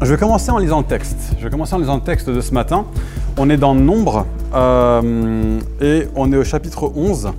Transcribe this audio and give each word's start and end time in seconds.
je 0.00 0.12
vais 0.12 0.16
commencer 0.16 0.50
en 0.50 0.58
lisant 0.58 0.78
le 0.78 0.86
texte. 0.86 1.32
Je 1.38 1.44
vais 1.44 1.50
commencer 1.50 1.74
en 1.74 1.78
lisant 1.78 1.96
le 1.96 2.02
texte 2.02 2.30
de 2.30 2.40
ce 2.40 2.52
matin. 2.54 2.86
On 3.36 3.50
est 3.50 3.56
dans 3.56 3.74
Nombre 3.74 4.26
euh, 4.54 5.58
et 5.80 6.06
on 6.14 6.32
est 6.32 6.36
au 6.36 6.44
chapitre 6.44 6.92
11. 6.94 7.32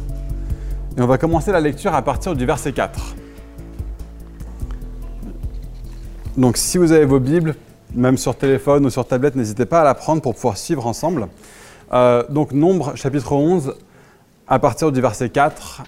Et 0.97 1.01
on 1.01 1.07
va 1.07 1.17
commencer 1.17 1.51
la 1.53 1.61
lecture 1.61 1.93
à 1.93 2.01
partir 2.01 2.35
du 2.35 2.45
verset 2.45 2.73
4. 2.73 3.15
Donc 6.37 6.57
si 6.57 6.77
vous 6.77 6.91
avez 6.91 7.05
vos 7.05 7.19
Bibles, 7.19 7.55
même 7.95 8.17
sur 8.17 8.35
téléphone 8.35 8.85
ou 8.85 8.89
sur 8.89 9.07
tablette, 9.07 9.35
n'hésitez 9.35 9.65
pas 9.65 9.81
à 9.81 9.83
la 9.85 9.93
prendre 9.95 10.21
pour 10.21 10.35
pouvoir 10.35 10.57
suivre 10.57 10.85
ensemble. 10.85 11.27
Euh, 11.93 12.23
donc 12.29 12.51
Nombre, 12.51 12.95
chapitre 12.95 13.31
11, 13.31 13.75
à 14.47 14.59
partir 14.59 14.91
du 14.91 14.99
verset 14.99 15.29
4. 15.29 15.83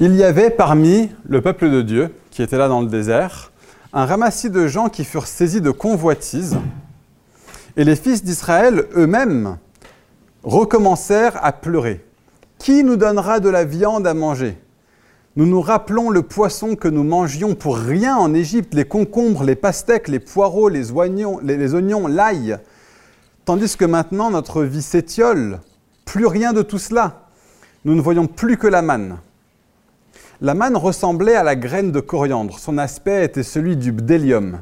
Il 0.00 0.14
y 0.14 0.22
avait 0.22 0.50
parmi 0.50 1.10
le 1.24 1.40
peuple 1.40 1.70
de 1.70 1.82
Dieu, 1.82 2.14
qui 2.30 2.42
était 2.42 2.58
là 2.58 2.68
dans 2.68 2.80
le 2.80 2.88
désert, 2.88 3.52
un 3.94 4.06
ramassis 4.06 4.50
de 4.50 4.66
gens 4.66 4.88
qui 4.88 5.04
furent 5.04 5.28
saisis 5.28 5.60
de 5.60 5.70
convoitise, 5.70 6.58
et 7.76 7.84
les 7.84 7.94
fils 7.94 8.24
d'Israël 8.24 8.88
eux-mêmes 8.96 9.56
recommencèrent 10.42 11.42
à 11.44 11.52
pleurer. 11.52 12.04
Qui 12.58 12.82
nous 12.82 12.96
donnera 12.96 13.38
de 13.38 13.48
la 13.48 13.64
viande 13.64 14.06
à 14.06 14.14
manger? 14.14 14.58
Nous 15.36 15.46
nous 15.46 15.60
rappelons 15.60 16.10
le 16.10 16.22
poisson 16.22 16.74
que 16.74 16.88
nous 16.88 17.04
mangions 17.04 17.54
pour 17.54 17.76
rien 17.76 18.16
en 18.16 18.34
Égypte, 18.34 18.74
les 18.74 18.84
concombres, 18.84 19.44
les 19.44 19.56
pastèques, 19.56 20.08
les 20.08 20.20
poireaux, 20.20 20.68
les 20.68 20.90
oignons, 20.90 21.38
les, 21.42 21.74
oignons 21.74 22.08
l'ail, 22.08 22.58
tandis 23.44 23.76
que 23.76 23.84
maintenant 23.84 24.30
notre 24.30 24.64
vie 24.64 24.82
s'étiole. 24.82 25.60
Plus 26.04 26.26
rien 26.26 26.52
de 26.52 26.62
tout 26.62 26.78
cela. 26.78 27.28
Nous 27.84 27.94
ne 27.94 28.00
voyons 28.00 28.26
plus 28.26 28.56
que 28.56 28.66
la 28.66 28.82
manne. 28.82 29.18
La 30.40 30.54
manne 30.54 30.76
ressemblait 30.76 31.36
à 31.36 31.44
la 31.44 31.54
graine 31.54 31.92
de 31.92 32.00
coriandre. 32.00 32.58
Son 32.58 32.76
aspect 32.76 33.24
était 33.24 33.44
celui 33.44 33.76
du 33.76 33.92
bdélium. 33.92 34.60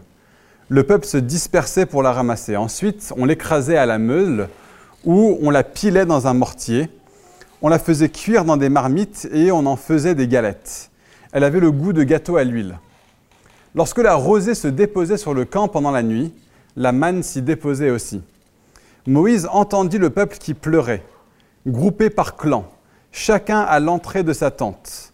Le 0.69 0.84
peuple 0.84 1.06
se 1.06 1.17
dispersait 1.17 1.87
pour 1.87 2.03
la 2.03 2.12
ramasser. 2.12 2.56
Ensuite, 2.56 3.12
on 3.17 3.25
l'écrasait 3.25 3.78
à 3.78 3.87
la 3.87 3.98
meule 3.98 4.48
ou 5.05 5.39
on 5.43 5.50
la 5.50 5.65
pilait 5.65 6.06
dans 6.06 6.27
un 6.27 6.34
mortier. 6.34 6.91
On 7.62 7.69
la 7.69 7.78
faisait 7.78 8.11
cuire 8.11 8.45
dans 8.45 8.59
des 8.59 8.69
marmites 8.69 9.28
et 9.33 9.50
on 9.50 9.65
en 9.65 9.77
faisait 9.77 10.15
des 10.15 10.28
galettes. 10.28 10.91
Elle 11.33 11.45
avait 11.45 11.61
le 11.61 11.70
goût 11.70 11.95
de 11.95 12.03
gâteau 12.03 12.37
à 12.37 12.45
l'huile. 12.45 12.78
Lorsque 13.75 13.98
la 13.98 14.15
rosée 14.15 14.55
se 14.55 14.69
déposait 14.69 15.17
sur 15.17 15.33
le 15.33 15.47
camp 15.47 15.69
pendant 15.69 15.91
la 15.91 16.03
nuit, 16.03 16.34
la 16.77 16.93
manne 16.93 17.23
s'y 17.23 17.41
déposait 17.41 17.91
aussi. 17.91 18.23
Moïse 19.06 19.48
entendit 19.50 19.98
le 19.98 20.11
peuple 20.11 20.37
qui 20.37 20.53
pleurait, 20.53 21.03
groupé 21.67 22.11
par 22.11 22.37
clans, 22.37 22.67
chacun 23.11 23.61
à 23.61 23.81
l'entrée 23.81 24.23
de 24.23 24.34
sa 24.34 24.50
tente. 24.50 25.11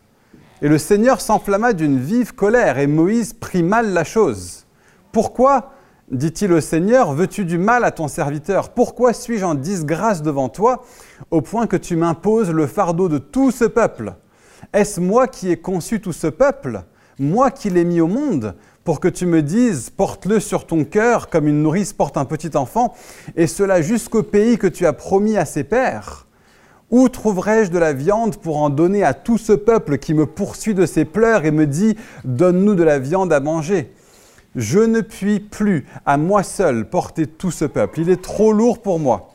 Et 0.60 0.68
le 0.68 0.78
Seigneur 0.78 1.20
s'enflamma 1.20 1.72
d'une 1.72 2.00
vive 2.00 2.34
colère, 2.34 2.78
et 2.78 2.88
Moïse 2.88 3.32
prit 3.32 3.62
mal 3.62 3.92
la 3.92 4.02
chose. 4.02 4.66
Pourquoi, 5.12 5.72
dit-il 6.10 6.52
au 6.52 6.60
Seigneur, 6.60 7.12
veux-tu 7.12 7.44
du 7.44 7.58
mal 7.58 7.84
à 7.84 7.92
ton 7.92 8.08
serviteur? 8.08 8.70
Pourquoi 8.70 9.12
suis-je 9.12 9.44
en 9.44 9.54
disgrâce 9.54 10.20
devant 10.20 10.48
toi, 10.48 10.84
au 11.30 11.42
point 11.42 11.68
que 11.68 11.76
tu 11.76 11.94
m'imposes 11.94 12.50
le 12.50 12.66
fardeau 12.66 13.08
de 13.08 13.18
tout 13.18 13.52
ce 13.52 13.66
peuple? 13.66 14.14
Est-ce 14.72 15.00
moi 15.00 15.28
qui 15.28 15.50
ai 15.50 15.58
conçu 15.58 16.00
tout 16.00 16.12
ce 16.12 16.26
peuple? 16.26 16.82
Moi 17.20 17.52
qui 17.52 17.70
l'ai 17.70 17.84
mis 17.84 18.00
au 18.00 18.08
monde? 18.08 18.56
Pour 18.82 18.98
que 18.98 19.08
tu 19.08 19.26
me 19.26 19.42
dises, 19.42 19.90
porte-le 19.90 20.40
sur 20.40 20.66
ton 20.66 20.84
cœur 20.84 21.28
comme 21.28 21.46
une 21.46 21.62
nourrice 21.62 21.92
porte 21.92 22.16
un 22.16 22.24
petit 22.24 22.56
enfant, 22.56 22.94
et 23.36 23.46
cela 23.46 23.80
jusqu'au 23.80 24.24
pays 24.24 24.58
que 24.58 24.66
tu 24.66 24.86
as 24.86 24.92
promis 24.92 25.36
à 25.36 25.44
ses 25.44 25.62
pères 25.62 26.26
où 26.90 27.08
trouverai-je 27.08 27.70
de 27.70 27.78
la 27.78 27.92
viande 27.92 28.36
pour 28.36 28.58
en 28.58 28.70
donner 28.70 29.04
à 29.04 29.14
tout 29.14 29.38
ce 29.38 29.52
peuple 29.52 29.98
qui 29.98 30.14
me 30.14 30.26
poursuit 30.26 30.74
de 30.74 30.86
ses 30.86 31.04
pleurs 31.04 31.44
et 31.44 31.50
me 31.50 31.66
dit 31.66 31.96
Donne-nous 32.24 32.74
de 32.74 32.82
la 32.82 32.98
viande 32.98 33.32
à 33.32 33.40
manger 33.40 33.92
Je 34.56 34.80
ne 34.80 35.00
puis 35.00 35.40
plus 35.40 35.86
à 36.06 36.16
moi 36.16 36.42
seul 36.42 36.88
porter 36.88 37.26
tout 37.26 37.50
ce 37.50 37.66
peuple. 37.66 38.00
Il 38.00 38.10
est 38.10 38.22
trop 38.22 38.52
lourd 38.52 38.80
pour 38.80 38.98
moi. 38.98 39.34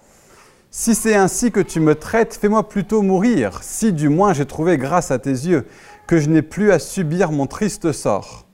Si 0.72 0.96
c'est 0.96 1.14
ainsi 1.14 1.52
que 1.52 1.60
tu 1.60 1.80
me 1.80 1.94
traites, 1.94 2.34
fais-moi 2.34 2.68
plutôt 2.68 3.04
mourir, 3.04 3.60
si 3.62 3.94
du 3.94 4.10
moins 4.10 4.34
j'ai 4.34 4.48
trouvé 4.48 4.80
grâce 4.80 5.12
à 5.12 5.20
tes 5.20 5.30
yeux, 5.30 5.68
que 6.08 6.18
je 6.18 6.30
n'ai 6.30 6.42
plus 6.42 6.72
à 6.72 6.80
subir 6.80 7.32
mon 7.32 7.46
triste 7.46 7.92
sort. 7.92 8.48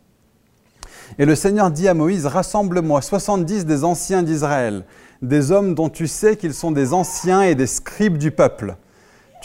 Et 1.17 1.25
le 1.25 1.35
Seigneur 1.35 1.71
dit 1.71 1.87
à 1.87 1.93
Moïse, 1.93 2.25
Rassemble-moi 2.25 3.01
soixante-dix 3.01 3.65
des 3.65 3.85
anciens 3.85 4.21
d'Israël, 4.21 4.83
des 5.21 5.51
hommes 5.51 5.75
dont 5.75 5.87
tu 5.87 6.07
sais 6.07 6.35
qu'ils 6.35 6.53
sont 6.53 6.71
des 6.71 6.93
anciens 6.93 7.41
et 7.41 7.55
des 7.55 7.67
scribes 7.67 8.17
du 8.17 8.31
peuple 8.31 8.75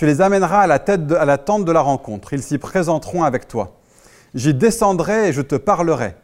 les 0.05 0.21
amèneras 0.21 0.61
à 0.61 0.67
la, 0.67 0.79
tête 0.79 1.11
la 1.11 1.39
tente 1.39 1.65
de 1.65 1.73
la 1.73 1.81
rencontre. 1.81 2.33
Ils 2.33 2.43
s'y 2.43 2.59
présenteront 2.59 3.23
avec 3.23 3.49
toi. 3.49 3.77
J'y 4.35 4.55
descendrai 4.55 5.29
et 5.29 5.33
je 5.33 5.43
te 5.43 5.55
parlerai. 5.55 6.17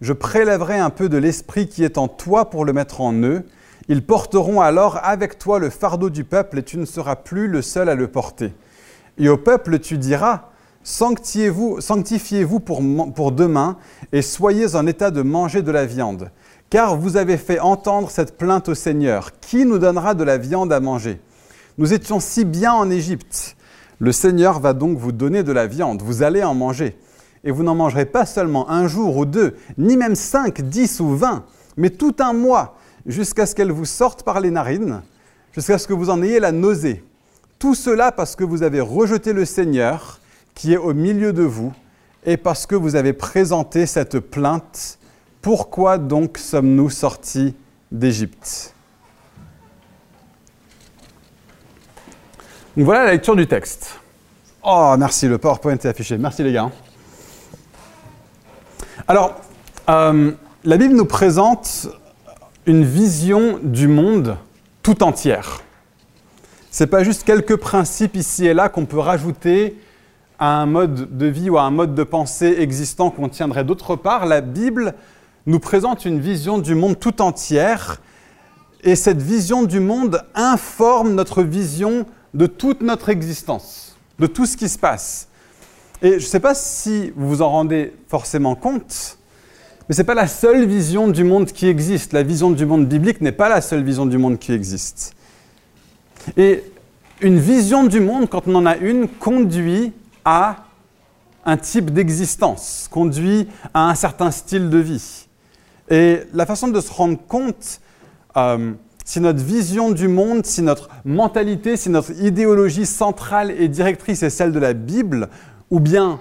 Je 0.00 0.12
prélèverai 0.12 0.78
un 0.78 0.90
peu 0.90 1.08
de 1.08 1.18
l'esprit 1.18 1.68
qui 1.68 1.84
est 1.84 1.98
en 1.98 2.08
toi 2.08 2.50
pour 2.50 2.64
le 2.64 2.72
mettre 2.72 3.00
en 3.00 3.12
eux. 3.12 3.44
Ils 3.88 4.04
porteront 4.04 4.60
alors 4.60 5.00
avec 5.02 5.38
toi 5.38 5.58
le 5.58 5.70
fardeau 5.70 6.10
du 6.10 6.24
peuple 6.24 6.58
et 6.58 6.62
tu 6.62 6.78
ne 6.78 6.84
seras 6.84 7.16
plus 7.16 7.48
le 7.48 7.62
seul 7.62 7.88
à 7.88 7.94
le 7.94 8.08
porter. 8.08 8.54
Et 9.18 9.28
au 9.28 9.36
peuple 9.36 9.78
tu 9.80 9.98
diras, 9.98 10.50
sanctifiez-vous, 10.82 12.60
pour 12.60 13.32
demain 13.32 13.76
et 14.12 14.22
soyez 14.22 14.76
en 14.76 14.86
état 14.86 15.10
de 15.10 15.22
manger 15.22 15.62
de 15.62 15.72
la 15.72 15.84
viande. 15.84 16.30
Car 16.70 16.96
vous 16.96 17.16
avez 17.16 17.38
fait 17.38 17.60
entendre 17.60 18.10
cette 18.10 18.36
plainte 18.36 18.68
au 18.68 18.74
Seigneur. 18.74 19.32
Qui 19.40 19.64
nous 19.64 19.78
donnera 19.78 20.14
de 20.14 20.24
la 20.24 20.38
viande 20.38 20.72
à 20.72 20.80
manger? 20.80 21.20
Nous 21.78 21.94
étions 21.94 22.20
si 22.20 22.44
bien 22.44 22.72
en 22.72 22.90
Égypte. 22.90 23.56
Le 24.00 24.12
Seigneur 24.12 24.60
va 24.60 24.74
donc 24.74 24.98
vous 24.98 25.12
donner 25.12 25.42
de 25.42 25.52
la 25.52 25.66
viande, 25.66 26.02
vous 26.02 26.22
allez 26.22 26.42
en 26.44 26.54
manger. 26.54 26.96
Et 27.44 27.52
vous 27.52 27.62
n'en 27.62 27.74
mangerez 27.76 28.04
pas 28.04 28.26
seulement 28.26 28.68
un 28.68 28.88
jour 28.88 29.16
ou 29.16 29.24
deux, 29.24 29.56
ni 29.78 29.96
même 29.96 30.16
cinq, 30.16 30.60
dix 30.60 31.00
ou 31.00 31.16
vingt, 31.16 31.44
mais 31.76 31.90
tout 31.90 32.16
un 32.18 32.32
mois, 32.32 32.76
jusqu'à 33.06 33.46
ce 33.46 33.54
qu'elle 33.54 33.72
vous 33.72 33.84
sorte 33.84 34.24
par 34.24 34.40
les 34.40 34.50
narines, 34.50 35.02
jusqu'à 35.52 35.78
ce 35.78 35.86
que 35.86 35.94
vous 35.94 36.10
en 36.10 36.20
ayez 36.22 36.40
la 36.40 36.52
nausée. 36.52 37.04
Tout 37.58 37.74
cela 37.74 38.12
parce 38.12 38.36
que 38.36 38.44
vous 38.44 38.62
avez 38.62 38.80
rejeté 38.80 39.32
le 39.32 39.44
Seigneur 39.44 40.20
qui 40.54 40.72
est 40.72 40.76
au 40.76 40.94
milieu 40.94 41.32
de 41.32 41.42
vous, 41.42 41.72
et 42.26 42.36
parce 42.36 42.66
que 42.66 42.74
vous 42.74 42.96
avez 42.96 43.12
présenté 43.12 43.86
cette 43.86 44.18
plainte. 44.18 44.98
Pourquoi 45.40 45.98
donc 45.98 46.36
sommes-nous 46.36 46.90
sortis 46.90 47.54
d'Égypte? 47.92 48.74
Voilà 52.80 53.06
la 53.06 53.10
lecture 53.10 53.34
du 53.34 53.48
texte. 53.48 53.98
Oh, 54.62 54.94
merci, 54.96 55.26
le 55.26 55.36
PowerPoint 55.36 55.72
est 55.72 55.86
affiché. 55.86 56.16
Merci 56.16 56.44
les 56.44 56.52
gars. 56.52 56.70
Alors, 59.08 59.34
euh, 59.88 60.30
la 60.62 60.76
Bible 60.76 60.94
nous 60.94 61.04
présente 61.04 61.88
une 62.66 62.84
vision 62.84 63.58
du 63.64 63.88
monde 63.88 64.36
tout 64.84 65.02
entière. 65.02 65.62
Ce 66.70 66.84
n'est 66.84 66.86
pas 66.86 67.02
juste 67.02 67.24
quelques 67.24 67.56
principes 67.56 68.14
ici 68.14 68.46
et 68.46 68.54
là 68.54 68.68
qu'on 68.68 68.86
peut 68.86 69.00
rajouter 69.00 69.76
à 70.38 70.60
un 70.60 70.66
mode 70.66 71.18
de 71.18 71.26
vie 71.26 71.50
ou 71.50 71.58
à 71.58 71.62
un 71.62 71.72
mode 71.72 71.96
de 71.96 72.04
pensée 72.04 72.58
existant 72.60 73.10
qu'on 73.10 73.28
tiendrait 73.28 73.64
d'autre 73.64 73.96
part. 73.96 74.24
La 74.24 74.40
Bible 74.40 74.94
nous 75.46 75.58
présente 75.58 76.04
une 76.04 76.20
vision 76.20 76.58
du 76.58 76.76
monde 76.76 76.96
tout 76.96 77.22
entière 77.22 78.00
et 78.84 78.94
cette 78.94 79.20
vision 79.20 79.64
du 79.64 79.80
monde 79.80 80.22
informe 80.36 81.16
notre 81.16 81.42
vision 81.42 82.06
de 82.34 82.46
toute 82.46 82.82
notre 82.82 83.08
existence, 83.08 83.96
de 84.18 84.26
tout 84.26 84.46
ce 84.46 84.56
qui 84.56 84.68
se 84.68 84.78
passe. 84.78 85.28
Et 86.02 86.10
je 86.12 86.14
ne 86.16 86.20
sais 86.20 86.40
pas 86.40 86.54
si 86.54 87.12
vous 87.16 87.28
vous 87.28 87.42
en 87.42 87.50
rendez 87.50 87.92
forcément 88.08 88.54
compte, 88.54 89.18
mais 89.88 89.94
ce 89.94 90.02
n'est 90.02 90.06
pas 90.06 90.14
la 90.14 90.28
seule 90.28 90.66
vision 90.66 91.08
du 91.08 91.24
monde 91.24 91.46
qui 91.46 91.66
existe. 91.66 92.12
La 92.12 92.22
vision 92.22 92.50
du 92.50 92.66
monde 92.66 92.86
biblique 92.86 93.20
n'est 93.20 93.32
pas 93.32 93.48
la 93.48 93.60
seule 93.60 93.82
vision 93.82 94.04
du 94.04 94.18
monde 94.18 94.38
qui 94.38 94.52
existe. 94.52 95.14
Et 96.36 96.62
une 97.20 97.38
vision 97.38 97.84
du 97.84 98.00
monde, 98.00 98.28
quand 98.28 98.46
on 98.46 98.54
en 98.54 98.66
a 98.66 98.76
une, 98.76 99.08
conduit 99.08 99.92
à 100.24 100.66
un 101.44 101.56
type 101.56 101.90
d'existence, 101.90 102.88
conduit 102.90 103.48
à 103.72 103.88
un 103.88 103.94
certain 103.94 104.30
style 104.30 104.68
de 104.68 104.78
vie. 104.78 105.26
Et 105.88 106.20
la 106.34 106.44
façon 106.44 106.68
de 106.68 106.80
se 106.80 106.92
rendre 106.92 107.18
compte 107.26 107.80
euh, 108.36 108.72
si 109.08 109.20
notre 109.20 109.42
vision 109.42 109.90
du 109.90 110.06
monde, 110.06 110.44
si 110.44 110.60
notre 110.60 110.90
mentalité, 111.06 111.78
si 111.78 111.88
notre 111.88 112.12
idéologie 112.20 112.84
centrale 112.84 113.50
et 113.50 113.66
directrice 113.66 114.22
est 114.22 114.28
celle 114.28 114.52
de 114.52 114.58
la 114.58 114.74
Bible, 114.74 115.30
ou 115.70 115.80
bien 115.80 116.20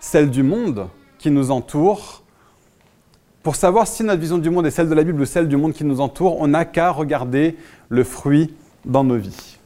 celle 0.00 0.28
du 0.28 0.42
monde 0.42 0.88
qui 1.16 1.30
nous 1.30 1.50
entoure, 1.50 2.22
pour 3.42 3.56
savoir 3.56 3.86
si 3.86 4.04
notre 4.04 4.20
vision 4.20 4.36
du 4.36 4.50
monde 4.50 4.66
est 4.66 4.70
celle 4.70 4.90
de 4.90 4.94
la 4.94 5.02
Bible 5.02 5.18
ou 5.22 5.24
celle 5.24 5.48
du 5.48 5.56
monde 5.56 5.72
qui 5.72 5.82
nous 5.82 6.02
entoure, 6.02 6.38
on 6.38 6.48
n'a 6.48 6.66
qu'à 6.66 6.90
regarder 6.90 7.56
le 7.88 8.04
fruit 8.04 8.54
dans 8.84 9.02
nos 9.02 9.16
vies. 9.16 9.56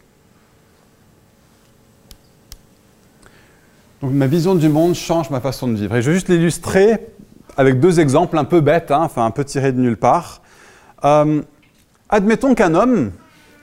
Donc 4.01 4.13
ma 4.13 4.29
vision 4.29 4.55
du 4.55 4.69
monde 4.69 4.95
change 4.95 5.29
ma 5.31 5.41
façon 5.41 5.67
de 5.67 5.75
vivre. 5.75 5.97
Et 5.97 6.03
je 6.03 6.11
vais 6.11 6.15
juste 6.15 6.29
l'illustrer 6.29 7.05
avec 7.57 7.81
deux 7.81 7.99
exemples 7.99 8.39
un 8.39 8.45
peu 8.45 8.61
bêtes, 8.61 8.93
hein, 8.93 9.03
enfin 9.03 9.27
un 9.27 9.33
peu 9.33 9.45
tirés 9.45 9.73
de 9.73 9.81
nulle 9.81 9.97
part. 9.97 10.41
Euh, 11.05 11.43
Admettons 12.11 12.55
qu'un 12.55 12.75
homme 12.75 13.13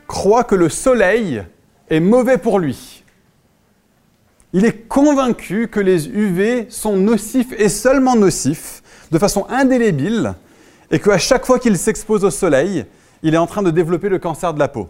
croit 0.08 0.46
que 0.46 0.56
le 0.56 0.70
soleil 0.70 1.44
est 1.90 2.00
mauvais 2.00 2.38
pour 2.38 2.60
lui. 2.60 3.04
Il 4.54 4.66
est 4.66 4.88
convaincu 4.88 5.68
que 5.68 5.82
les 5.82 6.08
UV 6.08 6.68
sont 6.70 6.96
nocifs 6.96 7.54
et 7.58 7.68
seulement 7.70 8.16
nocifs, 8.16 8.82
de 9.12 9.20
façon 9.20 9.46
indélébile 9.50 10.34
et 10.90 11.00
qu'à 11.00 11.18
chaque 11.18 11.46
fois 11.46 11.60
qu'il 11.60 11.78
s'expose 11.78 12.24
au 12.24 12.32
soleil, 12.32 12.86
il 13.24 13.34
est 13.34 13.38
en 13.38 13.48
train 13.48 13.64
de 13.64 13.72
développer 13.72 14.10
le 14.10 14.20
cancer 14.20 14.54
de 14.54 14.60
la 14.60 14.70
peau. 14.70 14.88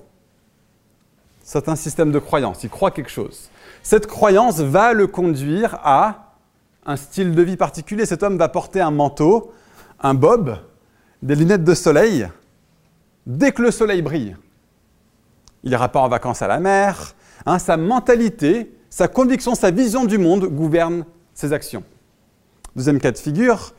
C'est 1.44 1.69
un 1.69 1.75
système 1.75 2.12
de 2.12 2.19
croyance, 2.19 2.63
il 2.63 2.69
croit 2.69 2.92
quelque 2.92 3.10
chose. 3.10 3.50
Cette 3.81 4.06
croyance 4.06 4.60
va 4.60 4.94
le 4.94 5.07
conduire 5.07 5.80
à 5.83 6.33
un 6.86 6.95
style 6.95 7.33
de 7.33 7.42
vie 7.42 7.57
particulier. 7.57 8.06
Cet 8.06 8.21
homme 8.21 8.38
va 8.38 8.50
porter 8.50 8.81
un 8.81 8.92
manteau, 8.92 9.51
un 10.01 10.13
bob, 10.13 10.57
des 11.21 11.36
lunettes 11.36 11.63
de 11.63 11.74
soleil, 11.74 12.27
dès 13.27 13.51
que 13.51 13.62
le 13.62 13.69
soleil 13.69 14.01
brille. 14.01 14.35
Il 15.63 15.69
n'ira 15.69 15.89
pas 15.89 16.00
en 16.00 16.07
vacances 16.07 16.41
à 16.41 16.47
la 16.47 16.59
mer. 16.59 17.13
Hein, 17.45 17.59
sa 17.59 17.77
mentalité, 17.77 18.74
sa 18.89 19.07
conviction, 19.07 19.53
sa 19.53 19.69
vision 19.69 20.06
du 20.06 20.18
monde 20.18 20.45
gouverne 20.45 21.06
ses 21.35 21.53
actions. 21.53 21.83
Deuxième 22.75 23.00
cas 23.00 23.12
de 23.12 23.18
figure, 23.18 23.74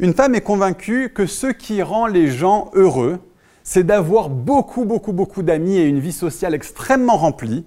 une 0.00 0.12
femme 0.12 0.34
est 0.34 0.40
convaincue 0.40 1.10
que 1.14 1.26
ce 1.26 1.46
qui 1.46 1.82
rend 1.82 2.06
les 2.06 2.30
gens 2.30 2.70
heureux, 2.74 3.18
c'est 3.62 3.84
d'avoir 3.84 4.28
beaucoup, 4.28 4.84
beaucoup, 4.84 5.12
beaucoup 5.12 5.42
d'amis 5.42 5.76
et 5.76 5.84
une 5.84 6.00
vie 6.00 6.12
sociale 6.12 6.54
extrêmement 6.54 7.16
remplie, 7.16 7.64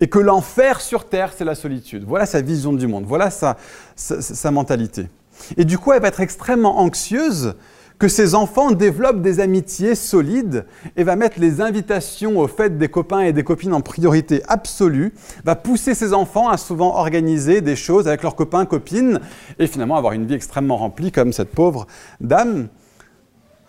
et 0.00 0.08
que 0.08 0.18
l'enfer 0.18 0.80
sur 0.80 1.08
Terre, 1.08 1.32
c'est 1.36 1.44
la 1.44 1.54
solitude. 1.54 2.04
Voilà 2.06 2.26
sa 2.26 2.40
vision 2.40 2.72
du 2.72 2.86
monde, 2.86 3.04
voilà 3.04 3.30
sa, 3.30 3.56
sa 3.96 4.50
mentalité. 4.50 5.08
Et 5.56 5.64
du 5.64 5.78
coup, 5.78 5.92
elle 5.92 6.02
va 6.02 6.08
être 6.08 6.20
extrêmement 6.20 6.78
anxieuse 6.78 7.54
que 7.98 8.06
ses 8.08 8.34
enfants 8.34 8.70
développent 8.70 9.22
des 9.22 9.40
amitiés 9.40 9.94
solides 9.94 10.66
et 10.96 11.02
va 11.02 11.16
mettre 11.16 11.40
les 11.40 11.60
invitations 11.60 12.38
aux 12.38 12.46
fêtes 12.46 12.78
des 12.78 12.88
copains 12.88 13.20
et 13.20 13.32
des 13.32 13.42
copines 13.42 13.74
en 13.74 13.80
priorité 13.80 14.42
absolue, 14.46 15.12
va 15.44 15.56
pousser 15.56 15.94
ses 15.94 16.12
enfants 16.12 16.48
à 16.48 16.56
souvent 16.56 16.96
organiser 16.96 17.60
des 17.60 17.74
choses 17.74 18.06
avec 18.06 18.22
leurs 18.22 18.36
copains, 18.36 18.66
copines, 18.66 19.20
et 19.58 19.66
finalement 19.66 19.96
avoir 19.96 20.12
une 20.12 20.26
vie 20.26 20.34
extrêmement 20.34 20.76
remplie 20.76 21.10
comme 21.10 21.32
cette 21.32 21.50
pauvre 21.50 21.86
dame. 22.20 22.68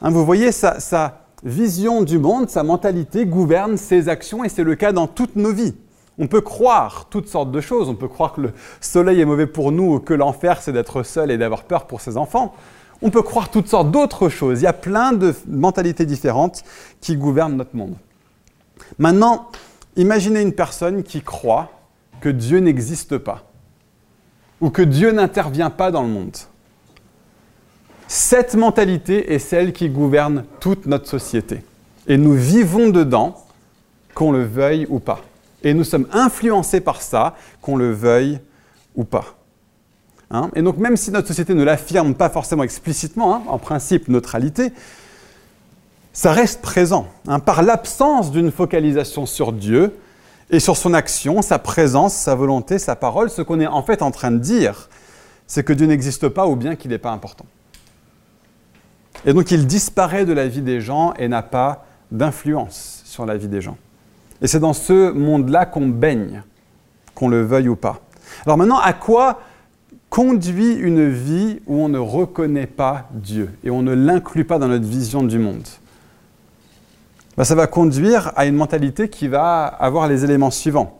Hein, 0.02 0.12
vous 0.12 0.26
voyez, 0.26 0.52
sa, 0.52 0.80
sa 0.80 1.22
vision 1.44 2.04
du 2.04 2.20
monde, 2.20 2.50
sa 2.50 2.62
mentalité 2.62 3.26
gouverne 3.26 3.78
ses 3.78 4.10
actions 4.10 4.44
et 4.44 4.50
c'est 4.50 4.64
le 4.64 4.76
cas 4.76 4.92
dans 4.92 5.08
toutes 5.08 5.36
nos 5.36 5.52
vies. 5.52 5.74
On 6.20 6.28
peut 6.28 6.42
croire 6.42 7.08
toutes 7.10 7.30
sortes 7.30 7.52
de 7.52 7.62
choses. 7.62 7.88
On 7.88 7.96
peut 7.96 8.10
croire 8.10 8.34
que 8.34 8.42
le 8.42 8.52
soleil 8.82 9.22
est 9.22 9.26
mauvais 9.26 9.48
pour 9.48 9.72
nous 9.72 9.96
ou 9.96 10.00
que 10.00 10.14
l'enfer, 10.14 10.62
c'est 10.62 10.74
d'être 10.74 11.02
seul 11.04 11.32
et 11.32 11.38
d'avoir 11.38 11.64
peur 11.64 11.88
pour 11.88 12.02
ses 12.02 12.18
enfants. 12.18 12.54
On 13.02 13.10
peut 13.10 13.22
croire 13.22 13.50
toutes 13.50 13.68
sortes 13.68 13.92
d'autres 13.92 14.30
choses. 14.30 14.62
Il 14.62 14.64
y 14.64 14.68
a 14.68 14.74
plein 14.74 15.14
de 15.14 15.34
mentalités 15.48 16.06
différentes 16.06 16.64
qui 17.02 17.16
gouvernent 17.16 17.56
notre 17.56 17.76
monde. 17.76 17.96
Maintenant, 18.98 19.50
imaginez 19.96 20.42
une 20.42 20.54
personne 20.54 21.04
qui 21.04 21.22
croit 21.22 21.72
que 22.22 22.30
Dieu 22.30 22.60
n'existe 22.60 23.18
pas 23.18 23.46
ou 24.62 24.70
que 24.70 24.82
Dieu 24.82 25.12
n'intervient 25.12 25.70
pas 25.70 25.92
dans 25.92 26.04
le 26.04 26.10
monde. 26.10 26.36
Cette 28.08 28.56
mentalité 28.56 29.34
est 29.34 29.40
celle 29.40 29.72
qui 29.72 29.90
gouverne 29.90 30.44
toute 30.60 30.86
notre 30.86 31.08
société. 31.08 31.64
Et 32.08 32.18
nous 32.18 32.34
vivons 32.34 32.90
dedans, 32.90 33.46
qu'on 34.16 34.32
le 34.32 34.44
veuille 34.44 34.88
ou 34.90 35.00
pas. 35.00 35.22
Et 35.64 35.74
nous 35.74 35.84
sommes 35.84 36.08
influencés 36.12 36.82
par 36.82 37.02
ça, 37.02 37.36
qu'on 37.62 37.78
le 37.78 37.92
veuille 37.92 38.40
ou 38.96 39.04
pas. 39.04 39.39
Hein. 40.32 40.52
et 40.56 40.62
donc 40.62 40.78
même 40.78 40.96
si 40.96 41.10
notre 41.10 41.28
société 41.28 41.56
ne 41.56 41.64
l'affirme 41.64 42.14
pas 42.14 42.30
forcément 42.30 42.64
explicitement, 42.64 43.36
hein, 43.36 43.42
en 43.48 43.58
principe 43.58 44.08
neutralité, 44.10 44.72
ça 46.14 46.32
reste 46.34 46.62
présent. 46.62 47.08
Hein, 47.28 47.40
par 47.40 47.64
l'absence 47.64 48.32
d'une 48.32 48.52
focalisation 48.52 49.26
sur 49.26 49.54
Dieu 49.54 49.98
et 50.52 50.60
sur 50.60 50.78
son 50.78 50.94
action, 50.94 51.42
sa 51.42 51.60
présence, 51.60 52.14
sa 52.14 52.36
volonté, 52.36 52.78
sa 52.78 52.96
parole, 52.96 53.30
ce 53.30 53.42
qu'on 53.42 53.60
est 53.60 53.68
en 53.68 53.82
fait 53.84 54.02
en 54.02 54.12
train 54.12 54.32
de 54.32 54.38
dire, 54.38 54.90
c'est 55.48 55.64
que 55.64 55.74
Dieu 55.74 55.88
n'existe 55.88 56.28
pas 56.30 56.48
ou 56.48 56.56
bien 56.56 56.76
qu'il 56.76 56.92
n'est 56.92 56.98
pas 56.98 57.12
important. 57.12 57.46
Et 59.26 59.34
donc 59.34 59.52
il 59.52 59.66
disparaît 59.66 60.26
de 60.26 60.34
la 60.34 60.48
vie 60.48 60.62
des 60.62 60.80
gens 60.80 61.14
et 61.18 61.28
n'a 61.28 61.42
pas 61.42 61.86
d'influence 62.12 63.02
sur 63.06 63.26
la 63.26 63.38
vie 63.38 63.48
des 63.48 63.62
gens. 63.62 63.78
Et 64.42 64.48
c'est 64.48 64.60
dans 64.60 64.74
ce 64.74 65.12
monde-là 65.12 65.66
qu'on 65.66 65.88
baigne, 65.88 66.44
qu'on 67.16 67.28
le 67.28 67.42
veuille 67.42 67.68
ou 67.68 67.76
pas. 67.76 68.00
Alors 68.46 68.58
maintenant, 68.58 68.80
à 68.80 68.94
quoi 68.94 69.42
conduit 70.10 70.74
une 70.74 71.10
vie 71.10 71.60
où 71.68 71.76
on 71.76 71.90
ne 71.90 72.00
reconnaît 72.00 72.68
pas 72.68 73.08
Dieu 73.12 73.52
et 73.64 73.70
on 73.70 73.82
ne 73.82 73.94
l'inclut 73.94 74.46
pas 74.46 74.60
dans 74.60 74.68
notre 74.68 74.88
vision 74.88 75.24
du 75.24 75.40
monde. 75.40 75.68
Ben, 77.38 77.44
ça 77.44 77.56
va 77.56 77.68
conduire 77.68 78.32
à 78.36 78.46
une 78.46 78.56
mentalité 78.56 79.10
qui 79.10 79.28
va 79.28 79.66
avoir 79.66 80.08
les 80.08 80.24
éléments 80.24 80.52
suivants. 80.52 81.00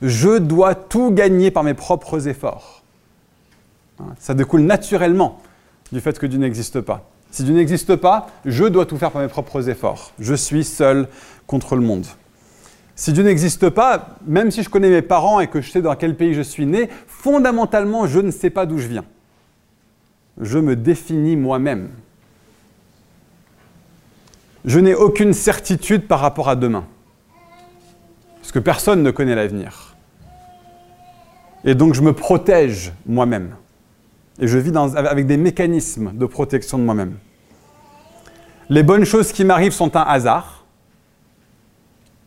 Je 0.00 0.38
dois 0.38 0.74
tout 0.74 1.12
gagner 1.12 1.50
par 1.50 1.62
mes 1.62 1.74
propres 1.74 2.26
efforts. 2.26 2.82
Hein, 4.00 4.14
ça 4.18 4.34
découle 4.34 4.62
naturellement 4.62 5.40
du 5.92 6.00
fait 6.00 6.18
que 6.18 6.26
Dieu 6.26 6.38
n'existe 6.38 6.80
pas. 6.80 7.08
Si 7.30 7.44
Dieu 7.44 7.54
n'existe 7.54 7.96
pas, 7.96 8.26
je 8.44 8.64
dois 8.64 8.84
tout 8.84 8.98
faire 8.98 9.10
par 9.10 9.22
mes 9.22 9.28
propres 9.28 9.68
efforts. 9.68 10.12
Je 10.18 10.34
suis 10.34 10.64
seul 10.64 11.08
contre 11.46 11.76
le 11.76 11.82
monde. 11.82 12.06
Si 12.94 13.12
Dieu 13.12 13.22
n'existe 13.22 13.70
pas, 13.70 14.16
même 14.26 14.50
si 14.50 14.62
je 14.62 14.68
connais 14.68 14.90
mes 14.90 15.02
parents 15.02 15.40
et 15.40 15.46
que 15.46 15.60
je 15.60 15.70
sais 15.70 15.82
dans 15.82 15.94
quel 15.94 16.16
pays 16.16 16.34
je 16.34 16.42
suis 16.42 16.66
né, 16.66 16.90
fondamentalement, 17.06 18.06
je 18.06 18.20
ne 18.20 18.30
sais 18.30 18.50
pas 18.50 18.66
d'où 18.66 18.78
je 18.78 18.88
viens. 18.88 19.04
Je 20.40 20.58
me 20.58 20.76
définis 20.76 21.36
moi-même. 21.36 21.90
Je 24.64 24.78
n'ai 24.78 24.94
aucune 24.94 25.32
certitude 25.32 26.06
par 26.06 26.20
rapport 26.20 26.48
à 26.48 26.56
demain. 26.56 26.84
Parce 28.40 28.52
que 28.52 28.58
personne 28.58 29.02
ne 29.02 29.10
connaît 29.10 29.34
l'avenir. 29.34 29.96
Et 31.64 31.74
donc 31.74 31.94
je 31.94 32.02
me 32.02 32.12
protège 32.12 32.92
moi-même. 33.06 33.54
Et 34.38 34.46
je 34.46 34.58
vis 34.58 34.72
avec 34.96 35.26
des 35.26 35.36
mécanismes 35.36 36.12
de 36.12 36.26
protection 36.26 36.78
de 36.78 36.84
moi-même. 36.84 37.16
Les 38.68 38.82
bonnes 38.82 39.04
choses 39.04 39.32
qui 39.32 39.44
m'arrivent 39.44 39.72
sont 39.72 39.96
un 39.96 40.02
hasard 40.02 40.61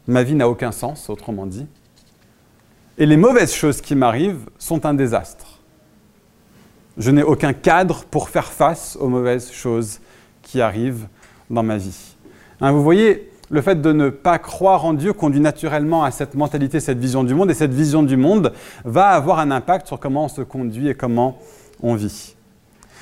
ma 0.07 0.24
vie 0.24 0.36
n'a 0.36 0.50
aucun 0.50 0.72
sens, 0.72 1.10
autrement 1.10 1.46
dit. 1.46 1.68
Et 2.98 3.06
les 3.06 3.18
mauvaises 3.18 3.54
choses 3.54 3.81
qui 3.81 3.96
m'arrivent 3.96 4.50
sont 4.57 4.86
un 4.86 4.94
désastre. 4.94 5.60
Je 6.98 7.12
n'ai 7.12 7.24
aucun 7.24 7.54
cadre 7.54 8.06
pour 8.06 8.30
faire 8.30 8.52
face 8.52 8.98
aux 9.00 9.10
mauvaises 9.10 9.52
choses 9.52 10.00
qui 10.42 10.62
arrivent 10.62 11.07
dans 11.50 11.63
ma 11.63 11.78
vie. 11.78 12.16
Hein, 12.62 12.72
vous 12.72 12.84
voyez, 12.84 13.30
le 13.50 13.62
fait 13.62 13.81
de 13.81 13.92
ne 13.92 14.10
pas 14.10 14.40
croire 14.40 14.86
en 14.86 14.94
Dieu 14.94 15.12
conduit 15.12 15.42
naturellement 15.42 16.04
à 16.04 16.12
cette 16.12 16.36
mentalité, 16.36 16.79
cette 16.79 16.98
vision 16.98 17.24
du 17.24 17.36
monde, 17.36 17.51
et 17.51 17.53
cette 17.53 17.74
vision 17.74 18.01
du 18.01 18.15
monde 18.15 18.53
va 18.86 19.10
avoir 19.10 19.39
un 19.39 19.51
impact 19.51 19.88
sur 19.88 20.00
comment 20.00 20.25
on 20.25 20.29
se 20.29 20.41
conduit 20.41 20.88
et 20.88 20.96
comment 20.96 21.38
on 21.84 21.96
vit. 21.96 22.36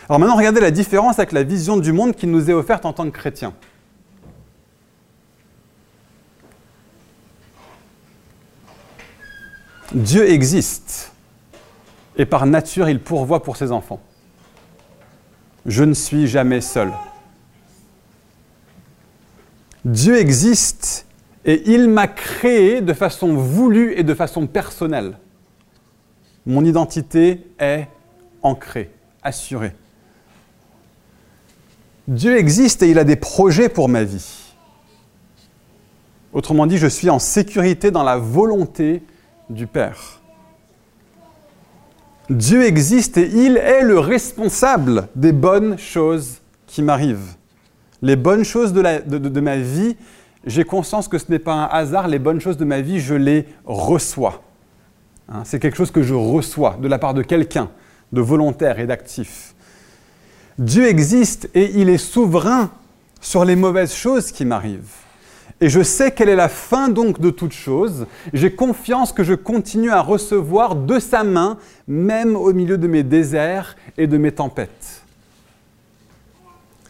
Alors 0.09 0.19
maintenant, 0.19 0.35
regardez 0.35 0.59
la 0.59 0.71
différence 0.71 1.19
avec 1.19 1.31
la 1.31 1.43
vision 1.43 1.77
du 1.77 1.93
monde 1.93 2.15
qui 2.15 2.27
nous 2.27 2.49
est 2.49 2.53
offerte 2.53 2.85
en 2.85 2.93
tant 2.93 3.05
que 3.05 3.15
chrétiens. 3.15 3.53
Dieu 9.91 10.29
existe 10.29 11.11
et 12.15 12.25
par 12.25 12.45
nature 12.45 12.89
il 12.89 12.99
pourvoit 12.99 13.43
pour 13.43 13.57
ses 13.57 13.71
enfants. 13.71 13.99
Je 15.65 15.83
ne 15.83 15.93
suis 15.93 16.27
jamais 16.27 16.61
seul. 16.61 16.91
Dieu 19.85 20.17
existe 20.17 21.05
et 21.45 21.71
il 21.71 21.89
m'a 21.89 22.07
créé 22.07 22.81
de 22.81 22.93
façon 22.93 23.35
voulue 23.35 23.93
et 23.97 24.03
de 24.03 24.13
façon 24.13 24.47
personnelle. 24.47 25.17
Mon 26.45 26.63
identité 26.63 27.45
est 27.59 27.87
ancrée, 28.41 28.91
assurée. 29.23 29.75
Dieu 32.07 32.37
existe 32.37 32.83
et 32.83 32.89
il 32.89 32.99
a 32.99 33.03
des 33.03 33.15
projets 33.15 33.69
pour 33.69 33.87
ma 33.87 34.03
vie. 34.03 34.53
Autrement 36.33 36.65
dit, 36.65 36.77
je 36.77 36.87
suis 36.87 37.09
en 37.09 37.19
sécurité 37.19 37.91
dans 37.91 38.03
la 38.03 38.17
volonté 38.17 39.03
du 39.49 39.67
Père. 39.67 40.21
Dieu 42.29 42.63
existe 42.63 43.17
et 43.17 43.27
il 43.27 43.57
est 43.57 43.83
le 43.83 43.99
responsable 43.99 45.07
des 45.15 45.33
bonnes 45.33 45.77
choses 45.77 46.41
qui 46.67 46.81
m'arrivent. 46.81 47.35
Les 48.01 48.15
bonnes 48.15 48.43
choses 48.43 48.73
de, 48.73 49.39
ma 49.39 49.57
vie, 49.57 49.95
j'ai 50.45 50.63
conscience 50.63 51.07
que 51.07 51.17
ce 51.17 51.25
n'est 51.29 51.39
pas 51.39 51.53
un 51.53 51.65
hasard, 51.65 52.07
les 52.07 52.19
bonnes 52.19 52.39
choses 52.39 52.57
de 52.57 52.65
ma 52.65 52.81
vie, 52.81 52.99
je 52.99 53.13
les 53.13 53.45
reçois. 53.65 54.41
Hein, 55.29 55.43
c'est 55.45 55.59
quelque 55.59 55.77
chose 55.77 55.91
que 55.91 56.03
je 56.03 56.13
reçois 56.13 56.77
de 56.81 56.87
la 56.87 56.97
part 56.97 57.13
de 57.13 57.23
quelqu'un, 57.23 57.69
de 58.11 58.21
volontaire 58.21 58.79
et 58.79 58.87
d'actif. 58.87 59.53
Dieu 60.57 60.87
existe 60.87 61.49
et 61.53 61.71
il 61.79 61.89
est 61.89 61.97
souverain 61.97 62.71
sur 63.21 63.45
les 63.45 63.55
mauvaises 63.55 63.93
choses 63.93 64.31
qui 64.31 64.45
m'arrivent. 64.45 65.02
Et 65.63 65.69
je 65.69 65.81
sais 65.81 66.11
quelle 66.11 66.27
est 66.27 66.35
la 66.35 66.49
fin 66.49 66.89
donc 66.89 67.21
de 67.21 67.29
toute 67.29 67.53
chose. 67.53 68.05
J'ai 68.33 68.53
confiance 68.53 69.13
que 69.13 69.23
je 69.23 69.33
continue 69.33 69.91
à 69.91 70.01
recevoir 70.01 70.75
de 70.75 70.99
sa 70.99 71.23
main, 71.23 71.57
même 71.87 72.35
au 72.35 72.51
milieu 72.51 72.77
de 72.77 72.85
mes 72.85 73.01
déserts 73.01 73.77
et 73.97 74.05
de 74.05 74.17
mes 74.17 74.33
tempêtes. 74.33 75.03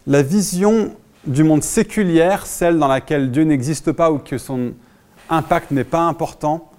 La 0.07 0.23
vision 0.23 0.95
du 1.27 1.43
monde 1.43 1.61
séculière, 1.61 2.47
celle 2.47 2.79
dans 2.79 2.87
laquelle 2.87 3.29
Dieu 3.29 3.43
n'existe 3.43 3.91
pas 3.91 4.11
ou 4.11 4.17
que 4.17 4.39
son 4.39 4.73
impact 5.29 5.69
n'est 5.69 5.83
pas 5.83 6.01
important, 6.01 6.71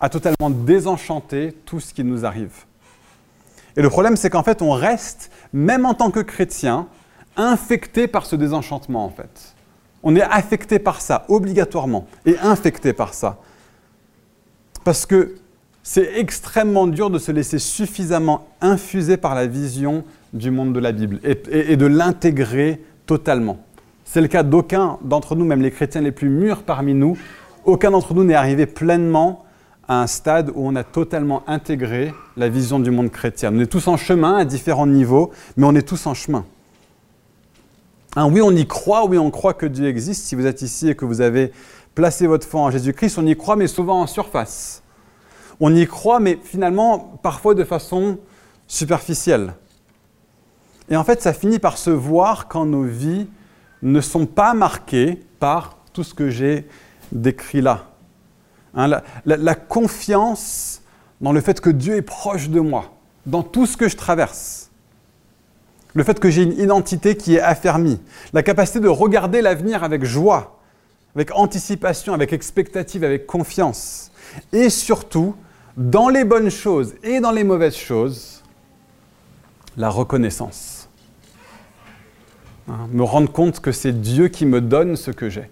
a 0.00 0.08
totalement 0.08 0.48
désenchanté 0.48 1.54
tout 1.66 1.80
ce 1.80 1.92
qui 1.92 2.02
nous 2.02 2.24
arrive. 2.24 2.64
Et 3.76 3.82
le 3.82 3.90
problème, 3.90 4.16
c'est 4.16 4.30
qu'en 4.30 4.42
fait, 4.42 4.62
on 4.62 4.70
reste, 4.70 5.30
même 5.52 5.84
en 5.84 5.92
tant 5.92 6.10
que 6.10 6.20
chrétien, 6.20 6.86
infecté 7.36 8.08
par 8.08 8.24
ce 8.24 8.36
désenchantement, 8.36 9.04
en 9.04 9.10
fait. 9.10 9.54
On 10.02 10.16
est 10.16 10.22
affecté 10.22 10.78
par 10.78 11.00
ça, 11.00 11.24
obligatoirement, 11.28 12.06
et 12.24 12.38
infecté 12.38 12.92
par 12.92 13.14
ça. 13.14 13.38
Parce 14.84 15.04
que 15.04 15.36
c'est 15.82 16.18
extrêmement 16.18 16.86
dur 16.86 17.10
de 17.10 17.18
se 17.18 17.32
laisser 17.32 17.58
suffisamment 17.58 18.48
infuser 18.60 19.16
par 19.16 19.34
la 19.34 19.46
vision 19.46 20.04
du 20.32 20.50
monde 20.50 20.72
de 20.72 20.80
la 20.80 20.92
Bible 20.92 21.20
et, 21.24 21.76
de 21.76 21.86
l'intégrer 21.86 22.80
totalement. 23.06 23.58
C'est 24.04 24.20
le 24.20 24.28
cas 24.28 24.42
d'aucun 24.42 24.98
d'entre 25.02 25.36
nous, 25.36 25.44
même 25.44 25.62
les 25.62 25.70
chrétiens 25.70 26.00
les 26.00 26.12
plus 26.12 26.28
mûrs 26.28 26.62
parmi 26.62 26.94
nous, 26.94 27.16
aucun 27.64 27.90
d'entre 27.90 28.14
nous 28.14 28.24
n'est 28.24 28.34
arrivé 28.34 28.66
pleinement 28.66 29.44
à 29.88 30.02
un 30.02 30.06
stade 30.06 30.50
où 30.54 30.66
on 30.66 30.76
a 30.76 30.84
totalement 30.84 31.42
intégré 31.46 32.14
la 32.36 32.48
vision 32.48 32.78
du 32.78 32.90
monde 32.90 33.10
chrétien. 33.10 33.50
On 33.54 33.58
est 33.58 33.66
tous 33.66 33.88
en 33.88 33.96
chemin 33.96 34.36
à 34.36 34.44
différents 34.44 34.86
niveaux, 34.86 35.30
mais 35.56 35.66
on 35.66 35.74
est 35.74 35.86
tous 35.86 36.06
en 36.06 36.14
chemin. 36.14 36.44
Hein, 38.16 38.28
oui, 38.30 38.40
on 38.42 38.50
y 38.50 38.66
croit, 38.66 39.06
oui, 39.06 39.18
on 39.18 39.30
croit 39.30 39.54
que 39.54 39.66
Dieu 39.66 39.86
existe. 39.86 40.24
Si 40.24 40.34
vous 40.34 40.46
êtes 40.46 40.62
ici 40.62 40.88
et 40.88 40.94
que 40.96 41.04
vous 41.04 41.20
avez 41.20 41.52
placé 41.94 42.26
votre 42.26 42.46
foi 42.46 42.60
en 42.60 42.70
Jésus-Christ, 42.70 43.18
on 43.18 43.26
y 43.26 43.36
croit, 43.36 43.56
mais 43.56 43.68
souvent 43.68 44.00
en 44.00 44.06
surface. 44.06 44.82
On 45.60 45.74
y 45.74 45.86
croit, 45.86 46.18
mais 46.18 46.38
finalement, 46.42 47.18
parfois 47.22 47.54
de 47.54 47.64
façon 47.64 48.18
superficielle. 48.66 49.54
Et 50.88 50.96
en 50.96 51.04
fait, 51.04 51.22
ça 51.22 51.32
finit 51.32 51.58
par 51.58 51.78
se 51.78 51.90
voir 51.90 52.48
quand 52.48 52.66
nos 52.66 52.82
vies 52.82 53.28
ne 53.82 54.00
sont 54.00 54.26
pas 54.26 54.54
marquées 54.54 55.22
par 55.38 55.78
tout 55.92 56.02
ce 56.02 56.14
que 56.14 56.30
j'ai 56.30 56.66
décrit 57.12 57.60
là. 57.60 57.86
Hein, 58.74 58.88
la, 59.24 59.54
confiance 59.54 60.82
dans 61.20 61.32
le 61.32 61.40
fait 61.40 61.60
que 61.60 61.70
Dieu 61.70 61.96
est 61.96 62.02
proche 62.02 62.48
de 62.48 62.60
moi, 62.60 62.92
dans 63.26 63.42
tout 63.42 63.66
ce 63.66 63.76
que 63.76 63.88
je 63.88 63.96
traverse. 63.96 64.69
Le 65.94 66.04
fait 66.04 66.20
que 66.20 66.30
j'ai 66.30 66.42
une 66.42 66.58
identité 66.58 67.16
qui 67.16 67.36
est 67.36 67.40
affermie. 67.40 68.00
La 68.32 68.42
capacité 68.42 68.80
de 68.80 68.88
regarder 68.88 69.42
l'avenir 69.42 69.82
avec 69.82 70.04
joie, 70.04 70.60
avec 71.14 71.34
anticipation, 71.34 72.14
avec 72.14 72.32
expectative, 72.32 73.04
avec 73.04 73.26
confiance. 73.26 74.10
Et 74.52 74.70
surtout, 74.70 75.34
dans 75.76 76.08
les 76.08 76.24
bonnes 76.24 76.50
choses 76.50 76.94
et 77.02 77.20
dans 77.20 77.32
les 77.32 77.44
mauvaises 77.44 77.76
choses, 77.76 78.42
la 79.76 79.88
reconnaissance. 79.88 80.88
Hein, 82.68 82.88
me 82.92 83.02
rendre 83.02 83.30
compte 83.30 83.60
que 83.60 83.72
c'est 83.72 84.00
Dieu 84.00 84.28
qui 84.28 84.46
me 84.46 84.60
donne 84.60 84.96
ce 84.96 85.10
que 85.10 85.28
j'ai. 85.28 85.50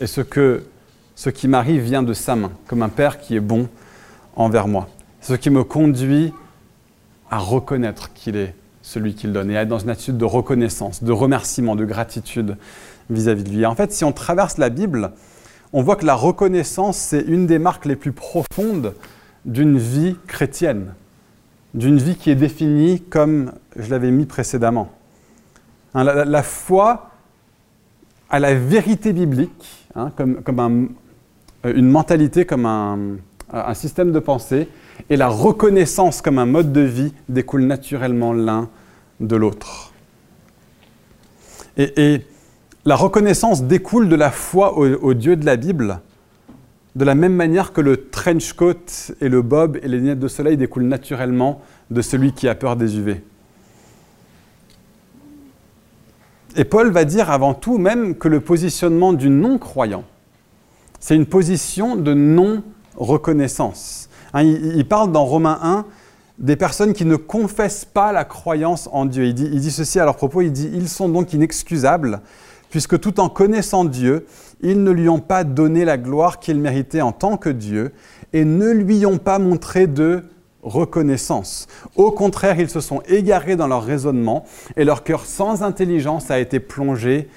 Et 0.00 0.06
ce 0.06 0.20
que 0.20 0.64
ce 1.14 1.30
qui 1.30 1.46
m'arrive 1.46 1.82
vient 1.82 2.02
de 2.02 2.12
sa 2.12 2.34
main, 2.34 2.50
comme 2.66 2.82
un 2.82 2.88
Père 2.88 3.18
qui 3.20 3.36
est 3.36 3.40
bon 3.40 3.68
envers 4.34 4.66
moi. 4.66 4.88
Ce 5.20 5.34
qui 5.34 5.50
me 5.50 5.62
conduit 5.62 6.32
à 7.30 7.38
reconnaître 7.38 8.12
qu'il 8.12 8.36
est 8.36 8.54
celui 8.84 9.14
qu'il 9.14 9.32
donne 9.32 9.50
et 9.50 9.54
être 9.54 9.68
dans 9.68 9.78
une 9.78 9.88
attitude 9.88 10.18
de 10.18 10.26
reconnaissance, 10.26 11.02
de 11.02 11.10
remerciement, 11.10 11.74
de 11.74 11.86
gratitude 11.86 12.58
vis-à-vis 13.08 13.42
de 13.42 13.48
lui. 13.48 13.66
en 13.66 13.74
fait, 13.74 13.92
si 13.92 14.04
on 14.04 14.12
traverse 14.12 14.58
la 14.58 14.68
Bible, 14.68 15.12
on 15.72 15.82
voit 15.82 15.96
que 15.96 16.04
la 16.04 16.14
reconnaissance, 16.14 16.98
c'est 16.98 17.22
une 17.22 17.46
des 17.46 17.58
marques 17.58 17.86
les 17.86 17.96
plus 17.96 18.12
profondes 18.12 18.94
d'une 19.46 19.78
vie 19.78 20.16
chrétienne, 20.26 20.92
d'une 21.72 21.96
vie 21.96 22.14
qui 22.14 22.30
est 22.30 22.34
définie 22.34 23.00
comme 23.00 23.52
je 23.74 23.90
l'avais 23.90 24.10
mis 24.10 24.26
précédemment. 24.26 24.90
Hein, 25.94 26.04
la, 26.04 26.42
foi 26.42 27.10
à 28.28 28.38
la 28.38 28.54
vérité 28.54 29.14
biblique, 29.14 29.88
hein, 29.96 30.12
comme, 30.14 30.42
comme 30.42 30.60
un, 30.60 31.70
une 31.70 31.88
mentalité 31.88 32.44
comme 32.44 32.66
un, 32.66 32.98
système 33.74 34.12
de 34.12 34.18
pensée 34.18 34.68
et 35.10 35.16
la 35.16 35.28
reconnaissance 35.28 36.22
comme 36.22 36.38
un 36.38 36.46
mode 36.46 36.72
de 36.72 36.80
vie 36.80 37.12
découlent 37.28 37.66
naturellement 37.66 38.32
l'un 38.32 38.68
de 39.20 39.36
l'autre. 39.36 39.92
Et, 41.76 42.22
la 42.86 42.96
reconnaissance 42.96 43.64
découle 43.64 44.10
de 44.10 44.14
la 44.14 44.30
foi 44.30 44.76
au, 44.76 45.14
Dieu 45.14 45.36
de 45.36 45.46
la 45.46 45.56
Bible, 45.56 46.00
de 46.94 47.04
la 47.06 47.14
même 47.14 47.32
manière 47.32 47.72
que 47.72 47.80
le 47.80 47.96
trench 47.96 48.52
coat 48.52 49.14
et 49.22 49.30
le 49.30 49.40
bob 49.40 49.78
et 49.82 49.88
les 49.88 49.96
lunettes 49.96 50.20
de 50.20 50.28
soleil 50.28 50.58
découlent 50.58 50.84
naturellement 50.84 51.62
de 51.90 52.02
celui 52.02 52.34
qui 52.34 52.46
a 52.46 52.54
peur 52.54 52.76
des 52.76 52.98
UV. 52.98 53.22
Et 56.56 56.64
Paul 56.64 56.90
va 56.90 57.06
dire 57.06 57.30
avant 57.30 57.54
tout 57.54 57.78
même 57.78 58.16
que 58.16 58.28
le 58.28 58.40
positionnement 58.40 59.14
du 59.14 59.30
non-croyant 59.30 60.04
c'est 61.04 61.16
une 61.16 61.26
position 61.26 61.96
de 61.96 62.14
non-reconnaissance. 62.96 64.08
Hein, 64.32 64.42
il, 64.42 64.86
parle 64.86 65.12
dans 65.12 65.24
Romains 65.24 65.58
1 65.62 65.84
des 66.38 66.56
personnes 66.56 66.92
qui 66.92 67.04
ne 67.04 67.16
confessent 67.16 67.84
pas 67.84 68.12
la 68.12 68.24
croyance 68.24 68.88
en 68.92 69.06
Dieu. 69.06 69.26
Il 69.26 69.34
dit, 69.34 69.48
il 69.52 69.60
dit 69.60 69.70
ceci 69.70 70.00
à 70.00 70.04
leur 70.04 70.16
propos, 70.16 70.40
il 70.40 70.52
dit, 70.52 70.70
ils 70.72 70.88
sont 70.88 71.08
donc 71.08 71.32
inexcusables, 71.32 72.20
puisque 72.70 72.98
tout 72.98 73.20
en 73.20 73.28
connaissant 73.28 73.84
Dieu, 73.84 74.26
ils 74.60 74.82
ne 74.82 74.90
lui 74.90 75.08
ont 75.08 75.20
pas 75.20 75.44
donné 75.44 75.84
la 75.84 75.96
gloire 75.96 76.40
qu'il 76.40 76.58
méritait 76.58 77.02
en 77.02 77.12
tant 77.12 77.36
que 77.36 77.50
Dieu, 77.50 77.92
et 78.32 78.44
ne 78.44 78.70
lui 78.70 79.06
ont 79.06 79.18
pas 79.18 79.38
montré 79.38 79.86
de 79.86 80.24
reconnaissance. 80.64 81.68
Au 81.94 82.10
contraire, 82.10 82.58
ils 82.58 82.70
se 82.70 82.80
sont 82.80 83.02
égarés 83.06 83.54
dans 83.54 83.68
leur 83.68 83.84
raisonnement, 83.84 84.44
et 84.76 84.84
leur 84.84 85.04
cœur 85.04 85.26
sans 85.26 85.62
intelligence 85.62 86.30
a 86.30 86.40
été 86.40 86.58
plongé 86.58 87.28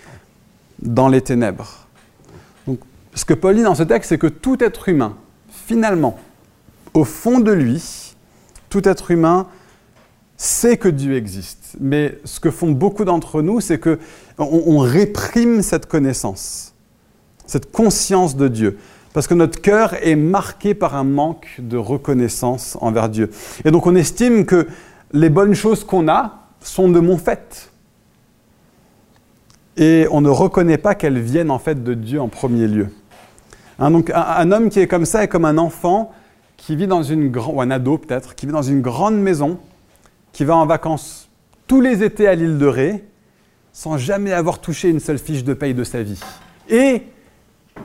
dans 0.82 1.10
les 1.10 1.22
ténèbres. 1.22 1.88
Ce 3.14 3.26
que 3.26 3.34
Paul 3.34 3.56
dit 3.56 3.64
dans 3.64 3.76
ce 3.76 3.84
texte, 3.84 4.10
c'est 4.10 4.18
que 4.18 4.28
tout 4.28 4.64
être 4.64 4.90
humain, 4.90 5.18
finalement, 5.68 6.18
au 6.94 7.04
fond 7.04 7.42
de 7.42 7.52
lui, 7.52 8.16
tout 8.70 8.88
être 8.88 9.12
humain 9.12 9.48
sait 10.38 10.78
que 10.78 10.88
Dieu 10.88 11.18
existe. 11.18 11.76
Mais 11.82 12.18
ce 12.24 12.40
que 12.40 12.52
font 12.52 12.72
beaucoup 12.72 13.04
d'entre 13.04 13.42
nous, 13.42 13.60
c'est 13.60 13.78
qu'on 13.78 13.98
on 14.40 14.80
réprime 14.80 15.62
cette 15.62 15.86
connaissance, 15.86 16.74
cette 17.48 17.70
conscience 17.72 18.38
de 18.38 18.48
Dieu. 18.48 18.78
Parce 19.12 19.28
que 19.28 19.34
notre 19.34 19.60
cœur 19.60 19.94
est 19.96 20.16
marqué 20.16 20.74
par 20.74 20.96
un 20.96 21.04
manque 21.04 21.48
de 21.60 21.76
reconnaissance 21.76 22.78
envers 22.80 23.10
Dieu. 23.10 23.30
Et 23.66 23.72
donc 23.72 23.88
on 23.88 23.96
estime 23.96 24.46
que 24.46 24.68
les 25.12 25.30
bonnes 25.30 25.54
choses 25.54 25.84
qu'on 25.84 26.08
a 26.08 26.48
sont 26.62 26.88
de 26.88 27.02
mon 27.02 27.18
fait. 27.18 27.72
Et 29.76 30.08
on 30.12 30.22
ne 30.22 30.30
reconnaît 30.30 30.78
pas 30.78 30.96
qu'elles 30.96 31.20
viennent 31.20 31.52
en 31.52 31.60
fait 31.60 31.84
de 31.84 31.94
Dieu 31.94 32.22
en 32.22 32.30
premier 32.30 32.68
lieu. 32.68 32.88
Hein, 33.80 33.92
donc 33.92 34.12
un, 34.14 34.52
homme 34.52 34.70
qui 34.70 34.80
est 34.80 34.88
comme 34.88 35.06
ça 35.06 35.24
est 35.24 35.28
comme 35.28 35.46
un 35.46 35.58
enfant 35.58 36.12
qui 36.56 36.76
vit 36.76 36.88
dans 36.88 37.04
une 37.04 37.30
grande, 37.30 37.56
ou 37.56 37.62
un 37.62 37.70
ado 37.70 37.98
peut-être, 37.98 38.36
qui 38.36 38.48
vit 38.48 38.52
dans 38.52 38.64
une 38.64 38.82
grande 38.82 39.18
maison, 39.18 39.60
qui 40.34 40.44
va 40.44 40.56
en 40.56 40.66
vacances 40.66 41.30
tous 41.68 41.82
les 41.82 42.04
étés 42.04 42.28
à 42.28 42.36
l'île 42.36 42.58
de 42.58 42.66
Ré, 42.66 43.04
sans 43.74 43.98
jamais 43.98 44.34
avoir 44.34 44.60
touché 44.60 44.90
une 44.90 45.00
seule 45.00 45.20
fiche 45.20 45.44
de 45.44 45.54
paye 45.54 45.76
de 45.76 45.84
sa 45.84 46.02
vie. 46.02 46.20
Et 46.70 47.04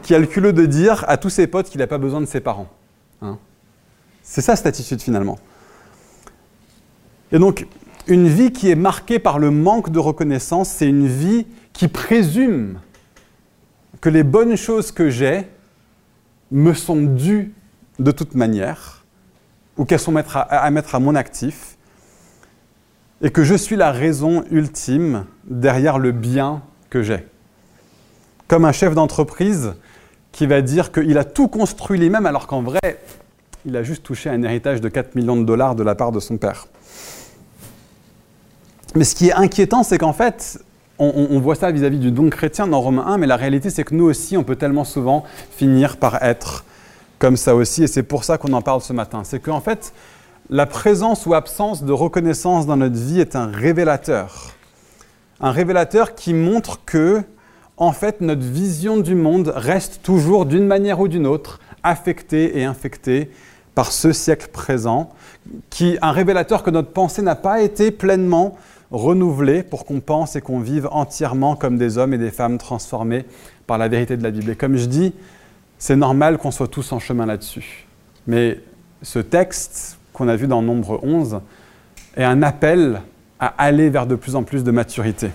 qui 0.00 0.14
a 0.14 0.18
le 0.18 0.26
culot 0.26 0.52
de 0.52 0.64
dire 0.64 1.04
à 1.08 1.18
tous 1.18 1.28
ses 1.28 1.46
potes 1.46 1.68
qu'il 1.68 1.80
n'a 1.80 1.86
pas 1.86 1.98
besoin 1.98 2.20
de 2.20 2.26
ses 2.26 2.40
parents. 2.40 2.68
Hein. 3.20 3.38
C'est 4.22 4.40
ça 4.40 4.56
cette 4.56 4.66
attitude 4.66 5.02
finalement. 5.02 5.38
Et 7.30 7.38
donc, 7.38 7.66
une 8.06 8.28
vie 8.28 8.52
qui 8.52 8.70
est 8.70 8.76
marquée 8.76 9.18
par 9.18 9.38
le 9.38 9.50
manque 9.50 9.90
de 9.90 9.98
reconnaissance, 9.98 10.70
c'est 10.70 10.88
une 10.88 11.06
vie 11.06 11.46
qui 11.72 11.88
présume 11.88 12.78
que 14.00 14.08
les 14.08 14.22
bonnes 14.22 14.56
choses 14.56 14.92
que 14.92 15.10
j'ai 15.10 15.46
me 16.52 16.74
sont 16.74 17.02
dues 17.02 17.52
de 17.98 18.12
toute 18.12 18.34
manière, 18.34 19.04
ou 19.76 19.84
qu'elles 19.84 19.98
sont 19.98 20.14
à, 20.16 20.70
mettre 20.70 20.94
à 20.94 21.00
mon 21.00 21.14
actif, 21.14 21.76
et 23.22 23.30
que 23.30 23.42
je 23.42 23.54
suis 23.54 23.76
la 23.76 23.90
raison 23.90 24.44
ultime 24.50 25.24
derrière 25.44 25.98
le 25.98 26.12
bien 26.12 26.62
que 26.90 27.02
j'ai. 27.02 27.26
Comme 28.48 28.64
un 28.64 28.72
chef 28.72 28.94
d'entreprise 28.94 29.74
qui 30.30 30.46
va 30.46 30.60
dire 30.60 30.92
qu'il 30.92 31.16
a 31.18 31.24
tout 31.24 31.48
construit 31.48 31.98
lui-même 31.98 32.26
alors 32.26 32.46
qu'en 32.46 32.62
vrai, 32.62 33.00
il 33.64 33.76
a 33.76 33.82
juste 33.82 34.02
touché 34.02 34.28
un 34.28 34.42
héritage 34.42 34.80
de 34.80 34.88
4 34.88 35.14
millions 35.14 35.36
de 35.36 35.44
dollars 35.44 35.74
de 35.74 35.82
la 35.82 35.94
part 35.94 36.12
de 36.12 36.20
son 36.20 36.36
père. 36.36 36.66
Mais 38.94 39.04
ce 39.04 39.14
qui 39.14 39.28
est 39.28 39.32
inquiétant, 39.32 39.84
c'est 39.84 39.98
qu'en 39.98 40.12
fait, 40.12 40.62
on, 40.98 41.40
voit 41.40 41.54
ça 41.54 41.70
vis-à-vis 41.72 41.98
du 41.98 42.10
don 42.10 42.30
chrétien 42.30 42.66
dans 42.66 42.80
Romains 42.80 43.06
1, 43.06 43.18
mais 43.18 43.26
la 43.26 43.36
réalité 43.36 43.70
c'est 43.70 43.84
que 43.84 43.94
nous 43.94 44.04
aussi, 44.04 44.36
on 44.36 44.44
peut 44.44 44.56
tellement 44.56 44.84
souvent 44.84 45.24
finir 45.50 45.96
par 45.96 46.22
être 46.22 46.64
comme 47.18 47.36
ça 47.36 47.54
aussi, 47.54 47.84
et 47.84 47.86
c'est 47.86 48.02
pour 48.02 48.24
ça 48.24 48.38
qu'on 48.38 48.52
en 48.52 48.62
parle 48.62 48.80
ce 48.80 48.92
matin. 48.92 49.22
C'est 49.24 49.40
qu'en 49.40 49.60
fait, 49.60 49.92
la 50.50 50.66
présence 50.66 51.24
ou 51.24 51.34
absence 51.34 51.84
de 51.84 51.92
reconnaissance 51.92 52.66
dans 52.66 52.76
notre 52.76 52.96
vie 52.96 53.20
est 53.20 53.36
un 53.36 53.46
révélateur. 53.46 54.52
Un 55.40 55.52
révélateur 55.52 56.14
qui 56.14 56.34
montre 56.34 56.80
que, 56.84 57.22
en 57.76 57.92
fait, 57.92 58.20
notre 58.20 58.42
vision 58.42 58.96
du 58.96 59.14
monde 59.14 59.52
reste 59.54 60.00
toujours, 60.02 60.46
d'une 60.46 60.66
manière 60.66 61.00
ou 61.00 61.08
d'une 61.08 61.26
autre, 61.26 61.60
affectée 61.82 62.58
et 62.58 62.64
infectée 62.64 63.30
par 63.74 63.92
ce 63.92 64.12
siècle 64.12 64.48
présent, 64.52 65.10
qui, 65.70 65.98
un 66.02 66.12
révélateur 66.12 66.62
que 66.62 66.70
notre 66.70 66.90
pensée 66.90 67.22
n'a 67.22 67.34
pas 67.34 67.62
été 67.62 67.90
pleinement 67.90 68.56
renouvelé 68.92 69.62
pour 69.62 69.84
qu'on 69.84 70.00
pense 70.00 70.36
et 70.36 70.40
qu'on 70.40 70.60
vive 70.60 70.88
entièrement 70.92 71.56
comme 71.56 71.78
des 71.78 71.98
hommes 71.98 72.14
et 72.14 72.18
des 72.18 72.30
femmes 72.30 72.58
transformés 72.58 73.24
par 73.66 73.78
la 73.78 73.88
vérité 73.88 74.16
de 74.16 74.22
la 74.22 74.30
Bible. 74.30 74.50
Et 74.50 74.56
comme 74.56 74.76
je 74.76 74.86
dis, 74.86 75.12
c'est 75.78 75.96
normal 75.96 76.38
qu'on 76.38 76.50
soit 76.50 76.68
tous 76.68 76.92
en 76.92 76.98
chemin 76.98 77.26
là-dessus. 77.26 77.86
Mais 78.26 78.60
ce 79.02 79.18
texte 79.18 79.98
qu'on 80.12 80.28
a 80.28 80.36
vu 80.36 80.46
dans 80.46 80.62
Nombre 80.62 81.00
11 81.02 81.40
et 82.16 82.24
un 82.24 82.42
appel 82.42 83.00
à 83.40 83.46
aller 83.58 83.90
vers 83.90 84.06
de 84.06 84.14
plus 84.14 84.36
en 84.36 84.44
plus 84.44 84.62
de 84.62 84.70
maturité. 84.70 85.30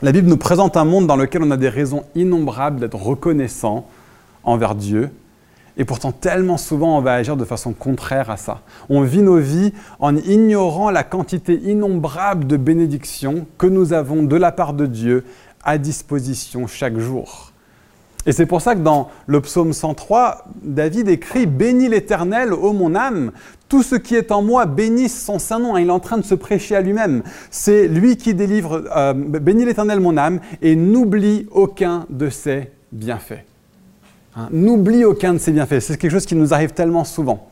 La 0.00 0.10
Bible 0.10 0.28
nous 0.28 0.36
présente 0.36 0.76
un 0.76 0.84
monde 0.84 1.06
dans 1.06 1.14
lequel 1.14 1.42
on 1.44 1.50
a 1.52 1.56
des 1.56 1.68
raisons 1.68 2.04
innombrables 2.16 2.80
d'être 2.80 3.00
reconnaissant 3.00 3.86
envers 4.42 4.74
Dieu, 4.74 5.10
et 5.76 5.84
pourtant 5.84 6.12
tellement 6.12 6.56
souvent 6.56 6.98
on 6.98 7.00
va 7.00 7.14
agir 7.14 7.36
de 7.36 7.44
façon 7.44 7.72
contraire 7.72 8.30
à 8.30 8.36
ça. 8.36 8.60
On 8.88 9.02
vit 9.02 9.22
nos 9.22 9.38
vies 9.38 9.72
en 9.98 10.16
ignorant 10.16 10.90
la 10.90 11.02
quantité 11.02 11.54
innombrable 11.54 12.46
de 12.46 12.56
bénédictions 12.56 13.46
que 13.58 13.66
nous 13.66 13.92
avons 13.92 14.22
de 14.22 14.36
la 14.36 14.52
part 14.52 14.74
de 14.74 14.86
Dieu 14.86 15.24
à 15.64 15.78
disposition 15.78 16.66
chaque 16.66 16.98
jour. 16.98 17.52
Et 18.24 18.32
c'est 18.32 18.46
pour 18.46 18.60
ça 18.60 18.74
que 18.74 18.80
dans 18.80 19.10
le 19.26 19.40
psaume 19.40 19.72
103, 19.72 20.44
David 20.62 21.08
écrit 21.08 21.46
Bénis 21.46 21.88
l'Éternel, 21.88 22.52
ô 22.52 22.72
mon 22.72 22.94
âme, 22.94 23.32
tout 23.68 23.82
ce 23.82 23.96
qui 23.96 24.14
est 24.14 24.30
en 24.30 24.42
moi, 24.42 24.66
bénisse 24.66 25.24
son 25.24 25.40
saint 25.40 25.58
nom. 25.58 25.76
Il 25.76 25.88
est 25.88 25.90
en 25.90 25.98
train 25.98 26.18
de 26.18 26.24
se 26.24 26.36
prêcher 26.36 26.76
à 26.76 26.82
lui-même. 26.82 27.22
C'est 27.50 27.88
lui 27.88 28.16
qui 28.16 28.34
délivre 28.34 28.84
euh, 28.94 29.12
Bénis 29.12 29.64
l'Éternel, 29.64 29.98
mon 29.98 30.16
âme, 30.16 30.38
et 30.60 30.76
n'oublie 30.76 31.48
aucun 31.50 32.06
de 32.10 32.30
ses 32.30 32.70
bienfaits. 32.92 33.44
Hein, 34.34 34.48
n'oublie 34.50 35.04
aucun 35.04 35.34
de 35.34 35.38
ses 35.38 35.52
bienfaits. 35.52 35.80
C'est 35.80 35.98
quelque 35.98 36.10
chose 36.10 36.26
qui 36.26 36.34
nous 36.34 36.54
arrive 36.54 36.72
tellement 36.72 37.04
souvent. 37.04 37.50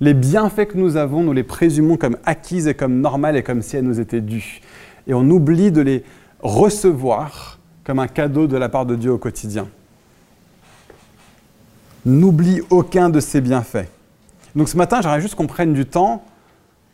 Les 0.00 0.14
bienfaits 0.14 0.66
que 0.66 0.76
nous 0.76 0.96
avons, 0.96 1.22
nous 1.22 1.32
les 1.32 1.42
présumons 1.42 1.96
comme 1.96 2.16
acquises 2.24 2.68
et 2.68 2.74
comme 2.74 3.00
normales 3.00 3.36
et 3.36 3.42
comme 3.42 3.62
si 3.62 3.76
elles 3.76 3.84
nous 3.84 3.98
étaient 3.98 4.20
dues. 4.20 4.60
Et 5.06 5.14
on 5.14 5.28
oublie 5.30 5.72
de 5.72 5.80
les 5.80 6.04
recevoir 6.40 7.58
comme 7.82 7.98
un 7.98 8.06
cadeau 8.06 8.46
de 8.46 8.56
la 8.56 8.68
part 8.68 8.86
de 8.86 8.94
Dieu 8.94 9.10
au 9.10 9.18
quotidien 9.18 9.68
n'oublie 12.08 12.62
aucun 12.70 13.10
de 13.10 13.20
ses 13.20 13.40
bienfaits. 13.40 13.88
Donc 14.56 14.68
ce 14.68 14.76
matin, 14.76 15.00
j'aimerais 15.02 15.20
juste 15.20 15.34
qu'on 15.34 15.46
prenne 15.46 15.74
du 15.74 15.86
temps 15.86 16.24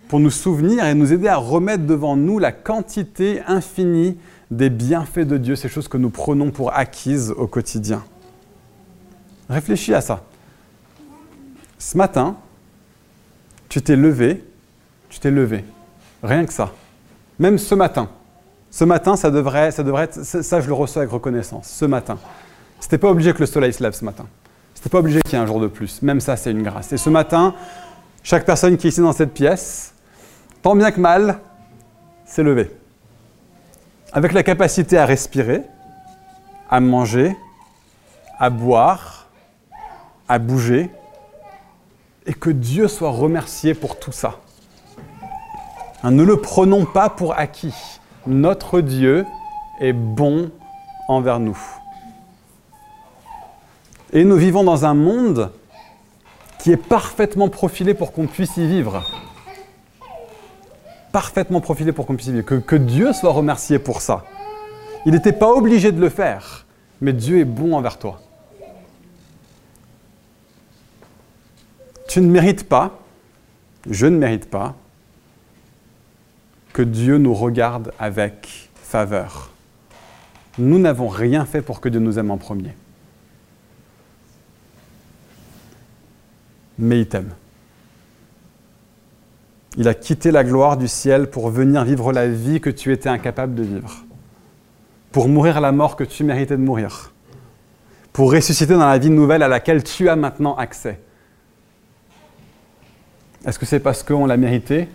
pour 0.08 0.20
nous 0.20 0.30
souvenir 0.30 0.84
et 0.84 0.94
nous 0.94 1.12
aider 1.12 1.28
à 1.28 1.36
remettre 1.36 1.84
devant 1.84 2.16
nous 2.16 2.38
la 2.38 2.52
quantité 2.52 3.40
infinie 3.46 4.18
des 4.50 4.70
bienfaits 4.70 5.20
de 5.20 5.38
Dieu, 5.38 5.56
ces 5.56 5.68
choses 5.68 5.88
que 5.88 5.96
nous 5.96 6.10
prenons 6.10 6.50
pour 6.50 6.74
acquises 6.74 7.32
au 7.36 7.46
quotidien. 7.46 8.02
Réfléchis 9.48 9.94
à 9.94 10.00
ça. 10.00 10.22
Ce 11.78 11.96
matin, 11.96 12.36
tu 13.68 13.82
t'es 13.82 13.96
levé, 13.96 14.44
tu 15.08 15.18
t'es 15.18 15.30
levé. 15.30 15.64
Rien 16.22 16.46
que 16.46 16.52
ça. 16.52 16.72
Même 17.38 17.58
ce 17.58 17.74
matin. 17.74 18.08
Ce 18.70 18.84
matin, 18.84 19.16
ça 19.16 19.30
devrait, 19.30 19.70
ça 19.70 19.82
devrait 19.82 20.04
être, 20.04 20.22
ça 20.24 20.60
je 20.60 20.66
le 20.66 20.72
reçois 20.72 21.02
avec 21.02 21.12
reconnaissance. 21.12 21.68
Ce 21.68 21.84
matin. 21.84 22.18
C'était 22.80 22.98
pas 22.98 23.08
obligé 23.08 23.32
que 23.32 23.40
le 23.40 23.46
soleil 23.46 23.72
se 23.72 23.82
lève 23.82 23.92
ce 23.92 24.04
matin. 24.04 24.26
C'est 24.74 24.90
pas 24.90 24.98
obligé 24.98 25.20
qu'il 25.22 25.32
y 25.32 25.36
ait 25.36 25.42
un 25.42 25.46
jour 25.46 25.60
de 25.60 25.68
plus. 25.68 26.02
Même 26.02 26.20
ça, 26.20 26.36
c'est 26.36 26.50
une 26.50 26.62
grâce. 26.62 26.92
Et 26.92 26.98
ce 26.98 27.08
matin, 27.08 27.54
chaque 28.22 28.44
personne 28.44 28.76
qui 28.76 28.86
est 28.86 28.90
ici 28.90 29.00
dans 29.00 29.12
cette 29.12 29.32
pièce, 29.32 29.94
tant 30.62 30.76
bien 30.76 30.90
que 30.90 31.00
mal, 31.00 31.38
s'est 32.26 32.42
levée. 32.42 32.70
Avec 34.12 34.32
la 34.32 34.42
capacité 34.42 34.98
à 34.98 35.06
respirer, 35.06 35.62
à 36.68 36.80
manger, 36.80 37.36
à 38.38 38.50
boire, 38.50 39.13
à 40.28 40.38
bouger, 40.38 40.90
et 42.26 42.34
que 42.34 42.50
Dieu 42.50 42.88
soit 42.88 43.10
remercié 43.10 43.74
pour 43.74 43.98
tout 43.98 44.12
ça. 44.12 44.38
Hein, 46.02 46.10
ne 46.10 46.22
le 46.22 46.40
prenons 46.40 46.84
pas 46.84 47.08
pour 47.08 47.38
acquis. 47.38 47.74
Notre 48.26 48.80
Dieu 48.80 49.26
est 49.80 49.92
bon 49.92 50.50
envers 51.08 51.40
nous. 51.40 51.58
Et 54.12 54.24
nous 54.24 54.36
vivons 54.36 54.64
dans 54.64 54.84
un 54.84 54.94
monde 54.94 55.50
qui 56.58 56.72
est 56.72 56.76
parfaitement 56.78 57.48
profilé 57.48 57.94
pour 57.94 58.12
qu'on 58.12 58.26
puisse 58.26 58.56
y 58.56 58.66
vivre. 58.66 59.02
Parfaitement 61.12 61.60
profilé 61.60 61.92
pour 61.92 62.06
qu'on 62.06 62.16
puisse 62.16 62.28
y 62.28 62.32
vivre. 62.32 62.46
Que, 62.46 62.54
que 62.54 62.76
Dieu 62.76 63.12
soit 63.12 63.32
remercié 63.32 63.78
pour 63.78 64.00
ça. 64.00 64.24
Il 65.04 65.12
n'était 65.12 65.32
pas 65.32 65.50
obligé 65.50 65.92
de 65.92 66.00
le 66.00 66.08
faire, 66.08 66.64
mais 67.02 67.12
Dieu 67.12 67.38
est 67.40 67.44
bon 67.44 67.74
envers 67.74 67.98
toi. 67.98 68.20
Tu 72.14 72.20
ne 72.20 72.30
mérites 72.30 72.68
pas, 72.68 73.00
je 73.90 74.06
ne 74.06 74.16
mérite 74.16 74.48
pas, 74.48 74.76
que 76.72 76.82
Dieu 76.82 77.18
nous 77.18 77.34
regarde 77.34 77.90
avec 77.98 78.70
faveur. 78.76 79.50
Nous 80.56 80.78
n'avons 80.78 81.08
rien 81.08 81.44
fait 81.44 81.60
pour 81.60 81.80
que 81.80 81.88
Dieu 81.88 81.98
nous 81.98 82.16
aime 82.20 82.30
en 82.30 82.38
premier. 82.38 82.76
mais 86.78 87.00
il 87.00 87.08
t'aime. 87.08 87.32
Il 89.76 89.88
a 89.88 89.94
quitté 89.94 90.30
la 90.30 90.44
gloire 90.44 90.76
du 90.76 90.86
ciel 90.86 91.28
pour 91.28 91.50
venir 91.50 91.82
vivre 91.84 92.12
la 92.12 92.28
vie 92.28 92.60
que 92.60 92.70
tu 92.70 92.92
étais 92.92 93.08
incapable 93.08 93.56
de 93.56 93.64
vivre, 93.64 94.04
pour 95.10 95.26
mourir 95.26 95.60
la 95.60 95.72
mort 95.72 95.96
que 95.96 96.04
tu 96.04 96.22
méritais 96.22 96.56
de 96.56 96.62
mourir, 96.62 97.12
pour 98.12 98.30
ressusciter 98.30 98.74
dans 98.74 98.86
la 98.86 98.98
vie 98.98 99.10
nouvelle 99.10 99.42
à 99.42 99.48
laquelle 99.48 99.82
tu 99.82 100.08
as 100.08 100.14
maintenant 100.14 100.54
accès. 100.54 101.00
Est-ce 103.46 103.58
que 103.58 103.66
c'est 103.66 103.80
parce 103.80 104.02
qu'on 104.02 104.26
l'a 104.26 104.36
mérité? 104.36 104.88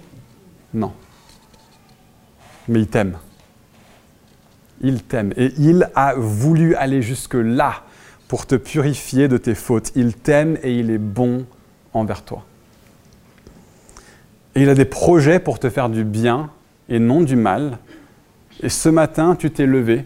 Non. 0.74 0.92
Mais 2.68 2.80
il 2.80 2.88
t'aime. 2.88 3.18
Il 4.82 5.04
t'aime. 5.04 5.34
Et 5.38 5.54
il 5.58 5.90
a 5.96 6.16
voulu 6.16 6.76
aller 6.76 7.02
jusque-là 7.02 7.84
pour 8.28 8.46
te 8.46 8.56
purifier 8.56 9.28
de 9.28 9.38
tes 9.38 9.56
fautes. 9.56 9.92
Il 9.96 10.16
t'aime 10.16 10.58
et 10.64 10.78
il 10.78 10.90
est 10.90 11.00
bon 11.00 11.46
envers 11.94 12.24
toi. 12.24 12.46
Et 14.56 14.64
il 14.64 14.70
a 14.70 14.76
des 14.76 14.86
projets 14.86 15.40
pour 15.40 15.60
te 15.60 15.70
faire 15.70 15.90
du 15.90 16.04
bien 16.04 16.50
et 16.90 17.00
non 17.00 17.22
du 17.22 17.36
mal. 17.36 17.78
Et 18.62 18.70
ce 18.70 18.90
matin, 18.90 19.36
tu 19.36 19.52
t'es 19.52 19.66
levé. 19.66 20.06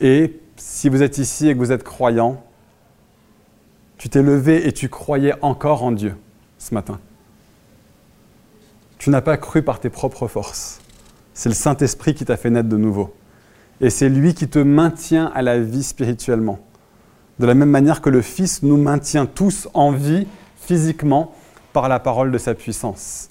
Et 0.00 0.40
si 0.56 0.88
vous 0.88 1.02
êtes 1.02 1.18
ici 1.18 1.48
et 1.48 1.54
que 1.54 1.58
vous 1.58 1.72
êtes 1.72 1.84
croyant, 1.84 2.42
tu 3.98 4.08
t'es 4.08 4.22
levé 4.22 4.66
et 4.66 4.72
tu 4.72 4.88
croyais 4.88 5.34
encore 5.42 5.82
en 5.82 5.92
Dieu 5.92 6.16
ce 6.58 6.74
matin. 6.74 7.00
Tu 8.98 9.10
n'as 9.10 9.20
pas 9.20 9.36
cru 9.36 9.62
par 9.62 9.80
tes 9.80 9.90
propres 9.90 10.26
forces. 10.26 10.80
C'est 11.34 11.48
le 11.48 11.54
Saint-Esprit 11.54 12.14
qui 12.14 12.24
t'a 12.24 12.36
fait 12.36 12.50
naître 12.50 12.68
de 12.68 12.76
nouveau. 12.76 13.14
Et 13.80 13.90
c'est 13.90 14.08
lui 14.08 14.34
qui 14.34 14.48
te 14.48 14.58
maintient 14.58 15.30
à 15.34 15.42
la 15.42 15.60
vie 15.60 15.84
spirituellement. 15.84 16.58
De 17.38 17.46
la 17.46 17.54
même 17.54 17.70
manière 17.70 18.00
que 18.00 18.10
le 18.10 18.22
Fils 18.22 18.62
nous 18.62 18.76
maintient 18.76 19.26
tous 19.26 19.68
en 19.72 19.92
vie 19.92 20.26
physiquement 20.56 21.32
par 21.72 21.88
la 21.88 22.00
parole 22.00 22.32
de 22.32 22.38
sa 22.38 22.54
puissance. 22.54 23.30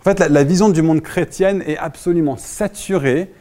En 0.00 0.04
fait, 0.04 0.20
la, 0.20 0.44
vision 0.44 0.68
du 0.68 0.82
monde 0.82 1.00
chrétienne 1.00 1.62
est 1.66 1.78
absolument 1.78 2.36
saturée 2.36 3.32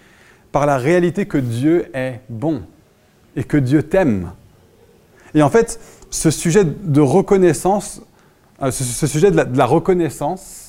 par 0.51 0.65
la 0.65 0.77
réalité 0.77 1.25
que 1.25 1.38
Dieu 1.38 1.91
est 1.93 2.21
bon 2.29 2.63
et 3.35 3.43
que 3.43 3.57
Dieu 3.57 3.83
t'aime. 3.83 4.31
Et 5.35 5.43
en 5.43 5.49
fait, 5.49 5.79
ce 6.09 6.31
sujet 6.31 6.63
de 6.63 7.01
reconnaissance, 7.01 8.01
euh, 8.63 8.71
ce, 8.71 9.05
sujet 9.05 9.29
de 9.29 9.57
la, 9.57 9.65
reconnaissance, 9.65 10.64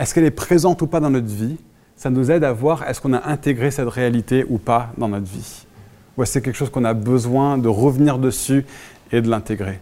est-ce 0.00 0.14
qu'elle 0.14 0.24
est 0.24 0.32
présente 0.32 0.82
ou 0.82 0.88
pas 0.88 0.98
dans 0.98 1.10
notre 1.10 1.28
vie 1.28 1.56
Ça 1.94 2.10
nous 2.10 2.30
aide 2.30 2.42
à 2.42 2.52
voir 2.52 2.88
est-ce 2.88 3.00
qu'on 3.00 3.12
a 3.12 3.28
intégré 3.28 3.70
cette 3.70 3.88
réalité 3.88 4.44
ou 4.48 4.58
pas 4.58 4.92
dans 4.98 5.08
notre 5.08 5.26
vie. 5.26 5.66
Ou 6.16 6.22
est-ce 6.22 6.30
que 6.30 6.32
c'est 6.32 6.42
quelque 6.42 6.56
chose 6.56 6.70
qu'on 6.70 6.84
a 6.84 6.94
besoin 6.94 7.58
de 7.58 7.68
revenir 7.68 8.18
dessus 8.18 8.64
et 9.12 9.20
de 9.20 9.28
l'intégrer 9.28 9.80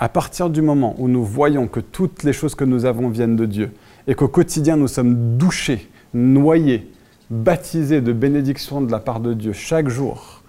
à 0.00 0.08
partir 0.08 0.48
du 0.48 0.62
moment 0.62 0.94
où 0.98 1.08
nous 1.08 1.24
voyons 1.24 1.66
que 1.66 1.80
toutes 1.80 2.22
les 2.22 2.32
choses 2.32 2.54
que 2.54 2.64
nous 2.64 2.84
avons 2.84 3.08
viennent 3.08 3.34
de 3.34 3.46
Dieu 3.46 3.72
et 4.06 4.14
qu'au 4.14 4.28
quotidien 4.28 4.76
nous 4.76 4.86
sommes 4.86 5.36
douchés, 5.36 5.90
noyés, 6.14 6.88
baptisés 7.30 8.00
de 8.00 8.12
bénédictions 8.12 8.80
de 8.80 8.92
la 8.92 9.00
part 9.00 9.18
de 9.18 9.34
Dieu 9.34 9.52
chaque 9.52 9.88
jour, 9.88 10.42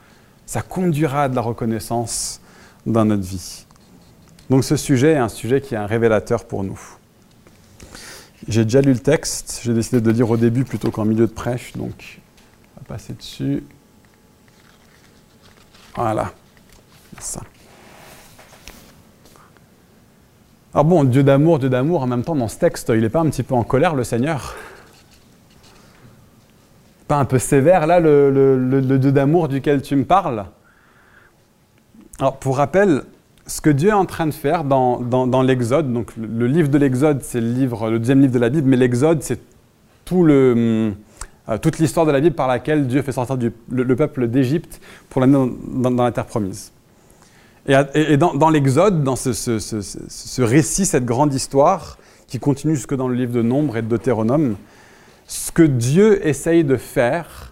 ça 0.45 0.61
conduira 0.61 1.23
à 1.23 1.29
de 1.29 1.35
la 1.35 1.41
reconnaissance 1.41 2.41
dans 2.85 3.05
notre 3.05 3.23
vie. 3.23 3.65
Donc 4.51 4.63
ce 4.63 4.75
sujet 4.75 5.13
est 5.13 5.17
un 5.17 5.29
sujet 5.29 5.61
qui 5.61 5.73
est 5.73 5.77
un 5.77 5.87
révélateur 5.87 6.45
pour 6.45 6.63
nous. 6.63 6.79
J'ai 8.47 8.63
déjà 8.63 8.81
lu 8.81 8.93
le 8.93 8.99
texte, 8.99 9.61
j'ai 9.63 9.73
décidé 9.73 9.99
de 9.99 10.07
le 10.07 10.13
lire 10.13 10.29
au 10.29 10.37
début 10.37 10.63
plutôt 10.63 10.91
qu'en 10.91 11.05
milieu 11.05 11.27
de 11.27 11.31
prêche, 11.31 11.73
donc 11.73 12.21
on 12.75 12.79
va 12.79 12.85
passer 12.87 13.13
dessus. 13.13 13.63
Voilà, 15.95 16.31
ça. 17.19 17.41
Alors 20.73 20.85
bon, 20.85 21.03
Dieu 21.03 21.23
d'amour, 21.23 21.59
Dieu 21.59 21.69
d'amour, 21.69 22.03
en 22.03 22.07
même 22.07 22.23
temps, 22.23 22.35
dans 22.35 22.47
ce 22.47 22.57
texte, 22.57 22.91
il 22.93 23.01
n'est 23.01 23.09
pas 23.09 23.21
un 23.21 23.29
petit 23.29 23.43
peu 23.43 23.55
en 23.55 23.63
colère, 23.63 23.95
le 23.95 24.03
Seigneur? 24.03 24.55
Pas 27.07 27.17
un 27.17 27.25
peu 27.25 27.39
sévère, 27.39 27.87
là, 27.87 27.99
le, 27.99 28.81
Dieu 28.99 29.11
d'amour 29.11 29.47
duquel 29.47 29.81
tu 29.81 29.95
me 29.95 30.05
parles? 30.05 30.45
Alors, 32.19 32.37
pour 32.37 32.57
rappel, 32.57 33.03
ce 33.49 33.61
que 33.61 33.69
Dieu 33.69 33.89
est 33.89 33.93
en 33.93 34.05
train 34.05 34.27
de 34.27 34.31
faire 34.31 34.63
dans, 34.63 35.41
l'Exode, 35.41 35.91
donc 35.91 36.11
le, 36.17 36.45
livre 36.45 36.69
de 36.69 36.77
l'Exode, 36.77 37.21
c'est 37.23 37.41
le, 37.41 37.97
deuxième 37.97 38.21
livre 38.21 38.33
de 38.33 38.39
la 38.39 38.49
Bible, 38.49 38.69
mais 38.69 38.77
l'Exode, 38.77 39.23
c'est 39.23 39.39
euh, 40.11 40.91
toute 41.61 41.79
l'histoire 41.79 42.05
de 42.05 42.11
la 42.11 42.19
Bible 42.19 42.35
par 42.35 42.47
laquelle 42.47 42.87
Dieu 42.87 43.01
fait 43.01 43.11
sortir 43.11 43.37
le, 43.71 43.95
peuple 43.95 44.27
d'Égypte 44.27 44.79
pour 45.09 45.21
l'amener 45.21 45.51
dans 45.67 46.03
la 46.03 46.11
terre 46.11 46.25
promise. 46.25 46.71
Et, 47.67 48.17
dans, 48.17 48.49
l'Exode, 48.49 49.03
dans 49.03 49.15
ce, 49.15 50.41
récit, 50.41 50.85
cette 50.85 51.05
grande 51.05 51.33
histoire, 51.33 51.97
qui 52.27 52.39
continue 52.39 52.75
jusque 52.75 52.93
dans 52.93 53.07
le 53.07 53.15
livre 53.15 53.33
de 53.33 53.41
Nombre 53.41 53.77
et 53.77 53.81
de 53.81 53.87
Deutéronome. 53.87 54.55
Ce 55.27 55.51
que 55.51 55.63
Dieu 55.63 56.25
essaye 56.27 56.63
de 56.63 56.77
faire, 56.77 57.48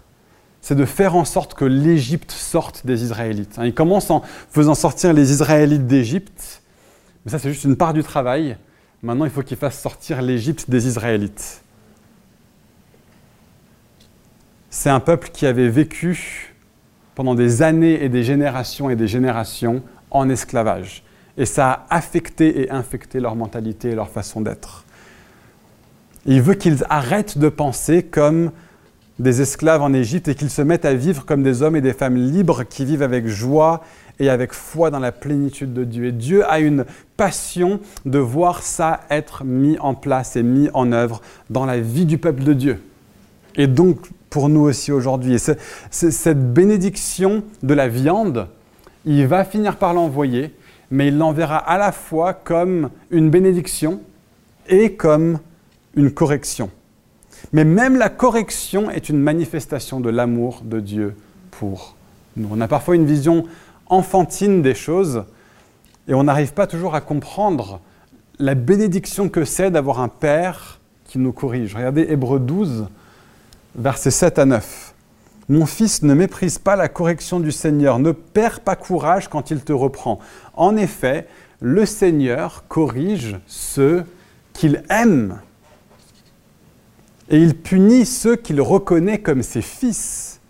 c'est 0.60 0.74
de 0.74 0.84
faire 0.84 1.14
en 1.16 1.24
sorte 1.24 1.54
que 1.54 1.64
l'Égypte 1.64 2.30
sorte 2.30 2.84
des 2.84 3.02
Israélites. 3.04 3.58
Hein, 3.58 3.66
il 3.66 3.74
commence 3.74 4.10
en 4.10 4.22
faisant 4.50 4.74
sortir 4.74 5.12
les 5.12 5.30
Israélites 5.30 5.86
d'Égypte, 5.86 6.62
mais 7.24 7.30
ça 7.30 7.38
c'est 7.38 7.52
juste 7.52 7.64
une 7.64 7.76
part 7.76 7.92
du 7.92 8.02
travail. 8.02 8.56
Maintenant, 9.02 9.24
il 9.24 9.30
faut 9.30 9.42
qu'il 9.42 9.56
fasse 9.56 9.80
sortir 9.80 10.22
l'Égypte 10.22 10.68
des 10.68 10.88
Israélites. 10.88 11.62
C'est 14.70 14.90
un 14.90 15.00
peuple 15.00 15.30
qui 15.32 15.46
avait 15.46 15.68
vécu 15.68 16.54
pendant 17.14 17.34
des 17.34 17.62
années 17.62 18.02
et 18.02 18.08
des 18.08 18.24
générations 18.24 18.90
et 18.90 18.96
des 18.96 19.08
générations 19.08 19.82
en 20.10 20.28
esclavage. 20.28 21.04
Et 21.36 21.46
ça 21.46 21.70
a 21.70 21.96
affecté 21.96 22.62
et 22.62 22.70
infecté 22.70 23.20
leur 23.20 23.36
mentalité 23.36 23.90
et 23.90 23.94
leur 23.94 24.10
façon 24.10 24.40
d'être. 24.40 24.84
Il 26.26 26.42
veut 26.42 26.54
qu'ils 26.54 26.84
arrêtent 26.90 27.38
de 27.38 27.48
penser 27.48 28.02
comme 28.02 28.50
des 29.18 29.40
esclaves 29.40 29.82
en 29.82 29.92
Égypte 29.92 30.28
et 30.28 30.34
qu'ils 30.34 30.50
se 30.50 30.62
mettent 30.62 30.84
à 30.84 30.94
vivre 30.94 31.24
comme 31.24 31.42
des 31.42 31.62
hommes 31.62 31.76
et 31.76 31.80
des 31.80 31.92
femmes 31.92 32.16
libres 32.16 32.64
qui 32.64 32.84
vivent 32.84 33.02
avec 33.02 33.26
joie 33.26 33.82
et 34.20 34.30
avec 34.30 34.52
foi 34.52 34.90
dans 34.90 34.98
la 34.98 35.12
plénitude 35.12 35.72
de 35.72 35.84
Dieu. 35.84 36.06
Et 36.06 36.12
Dieu 36.12 36.48
a 36.48 36.60
une 36.60 36.84
passion 37.16 37.80
de 38.04 38.18
voir 38.18 38.62
ça 38.62 39.00
être 39.10 39.44
mis 39.44 39.78
en 39.78 39.94
place 39.94 40.36
et 40.36 40.42
mis 40.42 40.68
en 40.74 40.92
œuvre 40.92 41.20
dans 41.50 41.66
la 41.66 41.80
vie 41.80 42.06
du 42.06 42.18
peuple 42.18 42.44
de 42.44 42.52
Dieu. 42.52 42.80
Et 43.56 43.66
donc 43.66 43.98
pour 44.30 44.48
nous 44.48 44.60
aussi 44.60 44.92
aujourd'hui. 44.92 45.34
Et 45.34 45.56
cette 45.90 46.52
bénédiction 46.52 47.42
de 47.62 47.74
la 47.74 47.88
viande, 47.88 48.48
il 49.04 49.26
va 49.26 49.44
finir 49.44 49.76
par 49.76 49.94
l'envoyer, 49.94 50.54
mais 50.90 51.08
il 51.08 51.18
l'enverra 51.18 51.58
à 51.58 51.78
la 51.78 51.92
fois 51.92 52.34
comme 52.34 52.90
une 53.10 53.30
bénédiction 53.30 54.00
et 54.68 54.92
comme 54.94 55.38
une 55.94 56.10
correction. 56.10 56.70
Mais 57.52 57.64
même 57.64 57.96
la 57.96 58.08
correction 58.08 58.90
est 58.90 59.08
une 59.08 59.18
manifestation 59.18 60.00
de 60.00 60.10
l'amour 60.10 60.62
de 60.64 60.80
Dieu 60.80 61.16
pour 61.50 61.96
nous. 62.36 62.48
On 62.50 62.60
a 62.60 62.68
parfois 62.68 62.96
une 62.96 63.06
vision 63.06 63.44
enfantine 63.86 64.62
des 64.62 64.74
choses 64.74 65.24
et 66.08 66.14
on 66.14 66.24
n'arrive 66.24 66.52
pas 66.52 66.66
toujours 66.66 66.94
à 66.94 67.00
comprendre 67.00 67.80
la 68.38 68.54
bénédiction 68.54 69.28
que 69.28 69.44
c'est 69.44 69.70
d'avoir 69.70 70.00
un 70.00 70.08
Père 70.08 70.80
qui 71.04 71.18
nous 71.18 71.32
corrige. 71.32 71.74
Regardez 71.74 72.06
Hébreu 72.08 72.38
12, 72.38 72.86
versets 73.74 74.10
7 74.10 74.38
à 74.38 74.44
9. 74.44 74.94
Mon 75.48 75.64
fils, 75.64 76.02
ne 76.02 76.12
méprise 76.12 76.58
pas 76.58 76.76
la 76.76 76.88
correction 76.88 77.40
du 77.40 77.52
Seigneur, 77.52 77.98
ne 77.98 78.12
perds 78.12 78.60
pas 78.60 78.76
courage 78.76 79.28
quand 79.28 79.50
il 79.50 79.60
te 79.60 79.72
reprend. 79.72 80.18
En 80.54 80.76
effet, 80.76 81.26
le 81.60 81.86
Seigneur 81.86 82.64
corrige 82.68 83.36
ceux 83.46 84.04
qu'il 84.52 84.82
aime 84.90 85.38
et 87.28 87.38
il 87.38 87.54
punit 87.56 88.06
ceux 88.06 88.36
qu'il 88.36 88.60
reconnaît 88.60 89.20
comme 89.20 89.42
ses 89.42 89.62
fils. 89.62 90.40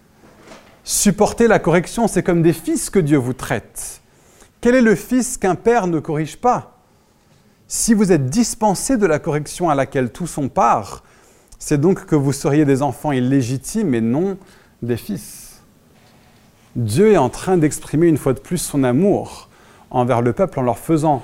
Supporter 0.85 1.49
la 1.49 1.59
correction, 1.59 2.09
c'est 2.09 2.23
comme 2.23 2.43
des 2.43 2.53
fils 2.53 2.88
que 2.91 2.99
Dieu 2.99 3.19
vous 3.19 3.33
traite. 3.33 4.01
Quel 4.61 4.75
est 4.75 4.83
le 4.83 4.95
fils 4.95 5.37
qu'un 5.37 5.55
père 5.55 5.87
ne 5.87 6.01
corrige 6.01 6.37
pas? 6.37 6.79
Si 7.67 7.95
vous 7.95 8.12
êtes 8.12 8.27
dispensé 8.27 8.97
de 8.97 9.07
la 9.07 9.19
correction 9.19 9.69
à 9.69 9.75
laquelle 9.75 10.11
tous 10.11 10.38
ont 10.38 10.49
part, 10.49 11.03
c'est 11.59 11.81
donc 11.81 12.07
que 12.07 12.17
vous 12.17 12.33
seriez 12.33 12.64
des 12.64 12.83
enfants 12.83 13.12
illégitimes 13.12 13.95
et 13.95 14.01
non 14.01 14.38
des 14.83 14.97
fils. 14.97 15.61
Dieu 16.77 17.12
est 17.12 17.19
en 17.19 17.29
train 17.29 17.57
d'exprimer 17.57 18.07
une 18.07 18.17
fois 18.17 18.33
de 18.33 18.41
plus 18.41 18.59
son 18.59 18.85
amour 18.85 19.49
envers 19.91 20.23
le 20.23 20.33
peuple 20.33 20.61
en 20.61 20.62
leur 20.62 20.79
faisant 20.79 21.23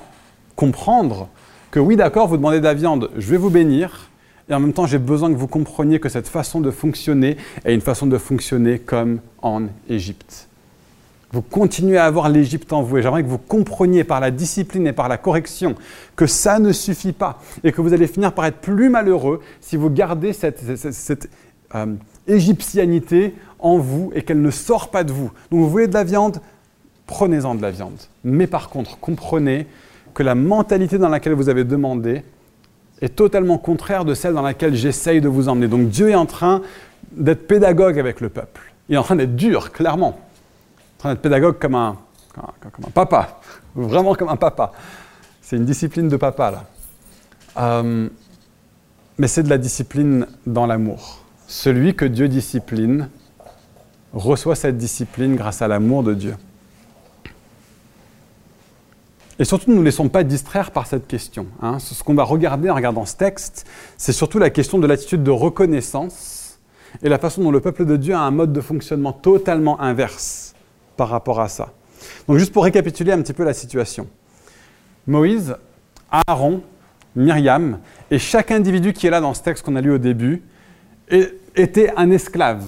comprendre 0.55 1.29
que 1.71 1.79
oui, 1.79 1.95
d'accord, 1.95 2.27
vous 2.27 2.37
demandez 2.37 2.59
de 2.59 2.65
la 2.65 2.73
viande, 2.73 3.09
je 3.17 3.29
vais 3.29 3.37
vous 3.37 3.49
bénir, 3.49 4.09
et 4.49 4.53
en 4.53 4.59
même 4.59 4.73
temps, 4.73 4.85
j'ai 4.85 4.99
besoin 4.99 5.31
que 5.31 5.37
vous 5.37 5.47
compreniez 5.47 5.99
que 5.99 6.09
cette 6.09 6.27
façon 6.27 6.61
de 6.61 6.69
fonctionner 6.69 7.37
est 7.63 7.73
une 7.73 7.81
façon 7.81 8.05
de 8.05 8.17
fonctionner 8.17 8.77
comme 8.77 9.19
en 9.41 9.63
Égypte. 9.89 10.47
Vous 11.31 11.41
continuez 11.41 11.97
à 11.97 12.05
avoir 12.05 12.29
l'Égypte 12.29 12.71
en 12.71 12.83
vous 12.83 12.97
et 12.97 13.01
j'aimerais 13.01 13.23
que 13.23 13.27
vous 13.27 13.39
compreniez 13.39 14.03
par 14.03 14.19
la 14.19 14.31
discipline 14.31 14.85
et 14.87 14.93
par 14.93 15.09
la 15.09 15.17
correction 15.17 15.75
que 16.15 16.27
ça 16.27 16.59
ne 16.59 16.71
suffit 16.71 17.11
pas 17.11 17.41
et 17.63 17.71
que 17.71 17.81
vous 17.81 17.93
allez 17.93 18.07
finir 18.07 18.33
par 18.33 18.45
être 18.45 18.59
plus 18.59 18.89
malheureux 18.89 19.41
si 19.59 19.75
vous 19.75 19.89
gardez 19.89 20.31
cette, 20.31 20.61
euh, 21.73 21.85
égyptianité 22.27 23.33
en 23.59 23.79
vous 23.79 24.11
et 24.15 24.21
qu'elle 24.21 24.41
ne 24.41 24.51
sort 24.51 24.91
pas 24.91 25.03
de 25.03 25.11
vous. 25.11 25.31
Donc 25.51 25.61
vous 25.61 25.69
voulez 25.69 25.87
de 25.87 25.93
la 25.93 26.03
viande, 26.03 26.39
prenez-en 27.07 27.55
de 27.55 27.61
la 27.63 27.71
viande. 27.71 27.97
Mais 28.23 28.47
par 28.47 28.69
contre, 28.69 28.99
comprenez 28.99 29.65
que 30.13 30.23
la 30.23 30.35
mentalité 30.35 30.97
dans 30.99 31.09
laquelle 31.09 31.33
vous 31.33 31.49
avez 31.49 31.63
demandé 31.63 32.23
est 33.01 33.15
totalement 33.15 33.57
contraire 33.57 34.05
de 34.05 34.13
celle 34.13 34.33
dans 34.33 34.41
laquelle 34.41 34.75
j'essaye 34.75 35.21
de 35.21 35.27
vous 35.27 35.49
emmener. 35.49 35.67
Donc 35.67 35.89
Dieu 35.89 36.09
est 36.09 36.15
en 36.15 36.25
train 36.25 36.61
d'être 37.11 37.47
pédagogue 37.47 37.99
avec 37.99 38.21
le 38.21 38.29
peuple. 38.29 38.61
Il 38.89 38.95
est 38.95 38.97
en 38.97 39.03
train 39.03 39.15
d'être 39.15 39.35
dur, 39.35 39.71
clairement 39.71 40.17
train 41.05 41.13
d'être 41.13 41.21
pédagogue 41.21 41.59
comme 41.59 41.75
un, 41.75 41.97
comme 42.33 42.91
papa, 42.91 43.39
vraiment 43.75 44.15
comme 44.15 44.29
un 44.29 44.35
papa. 44.35 44.71
C'est 45.39 45.55
une 45.55 45.65
discipline 45.65 46.09
de 46.09 46.17
papa, 46.17 46.49
là. 46.49 46.63
Euh, 47.57 48.09
mais 49.19 49.27
c'est 49.27 49.43
de 49.43 49.49
la 49.49 49.59
discipline 49.59 50.25
dans 50.47 50.65
l'amour. 50.65 51.23
Celui 51.47 51.95
que 51.95 52.05
Dieu 52.05 52.27
discipline 52.27 53.09
reçoit 54.13 54.55
cette 54.55 54.77
discipline 54.77 55.35
grâce 55.35 55.61
à 55.61 55.67
l'amour 55.67 56.01
de 56.01 56.15
Dieu. 56.15 56.35
Et 59.37 59.43
surtout, 59.43 59.71
ne 59.71 59.75
nous 59.75 59.83
laissons 59.83 60.07
pas 60.07 60.23
distraire 60.23 60.71
par 60.71 60.87
cette 60.87 61.07
question. 61.07 61.47
Hein. 61.61 61.79
Ce 61.79 62.03
qu'on 62.03 62.13
va 62.13 62.23
regarder 62.23 62.69
en 62.69 62.75
regardant 62.75 63.05
ce 63.05 63.15
texte, 63.17 63.65
c'est 63.97 64.13
surtout 64.13 64.39
la 64.39 64.49
question 64.49 64.79
de 64.79 64.87
l'attitude 64.87 65.23
de 65.23 65.31
reconnaissance 65.31 66.59
et 67.03 67.09
la 67.09 67.17
façon 67.17 67.43
dont 67.43 67.51
le 67.51 67.59
peuple 67.59 67.85
de 67.85 67.97
Dieu 67.97 68.13
a 68.13 68.19
un 68.19 68.31
mode 68.31 68.53
de 68.53 68.61
fonctionnement 68.61 69.11
totalement 69.11 69.79
inverse 69.81 70.55
par 70.95 71.09
rapport 71.09 71.41
à 71.41 71.49
ça. 71.49 71.73
Donc 72.27 72.37
juste 72.37 72.53
pour 72.53 72.63
récapituler 72.63 73.11
un 73.11 73.21
petit 73.21 73.33
peu 73.33 73.43
la 73.43 73.53
situation. 73.53 74.07
Moïse, 75.05 75.55
Aaron, 76.27 76.61
Myriam 77.15 77.79
et 78.11 78.19
chaque 78.19 78.51
individu 78.51 78.93
qui 78.93 79.07
est 79.07 79.09
là 79.09 79.19
dans 79.19 79.33
ce 79.33 79.41
texte 79.41 79.65
qu'on 79.65 79.75
a 79.75 79.81
lu 79.81 79.91
au 79.91 79.97
début 79.97 80.43
était 81.55 81.93
un 81.97 82.09
esclave 82.09 82.63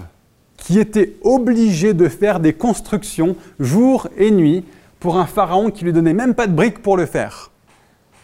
qui 0.58 0.80
était 0.80 1.16
obligé 1.24 1.94
de 1.94 2.10
faire 2.10 2.40
des 2.40 2.54
constructions 2.54 3.36
jour 3.60 4.08
et 4.18 4.32
nuit 4.32 4.66
pour 5.00 5.18
un 5.18 5.26
pharaon 5.26 5.70
qui 5.70 5.86
lui 5.86 5.94
donnait 5.94 6.14
même 6.14 6.34
pas 6.34 6.48
de 6.48 6.54
briques 6.54 6.82
pour 6.82 6.98
le 6.98 7.06
faire. 7.06 7.52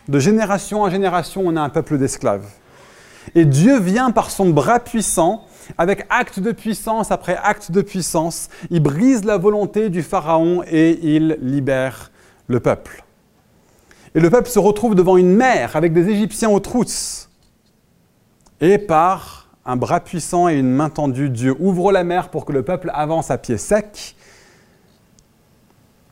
De 0.07 0.19
génération 0.19 0.81
en 0.81 0.89
génération, 0.89 1.43
on 1.45 1.55
a 1.55 1.61
un 1.61 1.69
peuple 1.69 1.97
d'esclaves. 1.97 2.47
Et 3.35 3.45
Dieu 3.45 3.79
vient 3.79 4.11
par 4.11 4.29
son 4.29 4.49
bras 4.49 4.79
puissant 4.79 5.45
avec 5.77 6.05
acte 6.09 6.39
de 6.39 6.51
puissance 6.51 7.11
après 7.11 7.37
acte 7.41 7.71
de 7.71 7.81
puissance, 7.81 8.49
il 8.69 8.81
brise 8.81 9.23
la 9.23 9.37
volonté 9.37 9.89
du 9.89 10.03
Pharaon 10.03 10.63
et 10.67 10.99
il 11.01 11.37
libère 11.41 12.11
le 12.47 12.59
peuple. 12.59 13.03
Et 14.15 14.19
le 14.19 14.29
peuple 14.29 14.49
se 14.49 14.59
retrouve 14.59 14.95
devant 14.95 15.17
une 15.17 15.33
mer 15.33 15.75
avec 15.75 15.93
des 15.93 16.09
Égyptiens 16.09 16.49
aux 16.49 16.59
trousses. 16.59 17.29
Et 18.61 18.77
par 18.77 19.49
un 19.65 19.75
bras 19.75 20.01
puissant 20.01 20.47
et 20.49 20.55
une 20.55 20.69
main 20.69 20.89
tendue, 20.89 21.29
Dieu 21.29 21.55
ouvre 21.59 21.91
la 21.91 22.03
mer 22.03 22.29
pour 22.29 22.45
que 22.45 22.51
le 22.51 22.63
peuple 22.63 22.91
avance 22.93 23.31
à 23.31 23.37
pied 23.37 23.57
sec. 23.57 24.15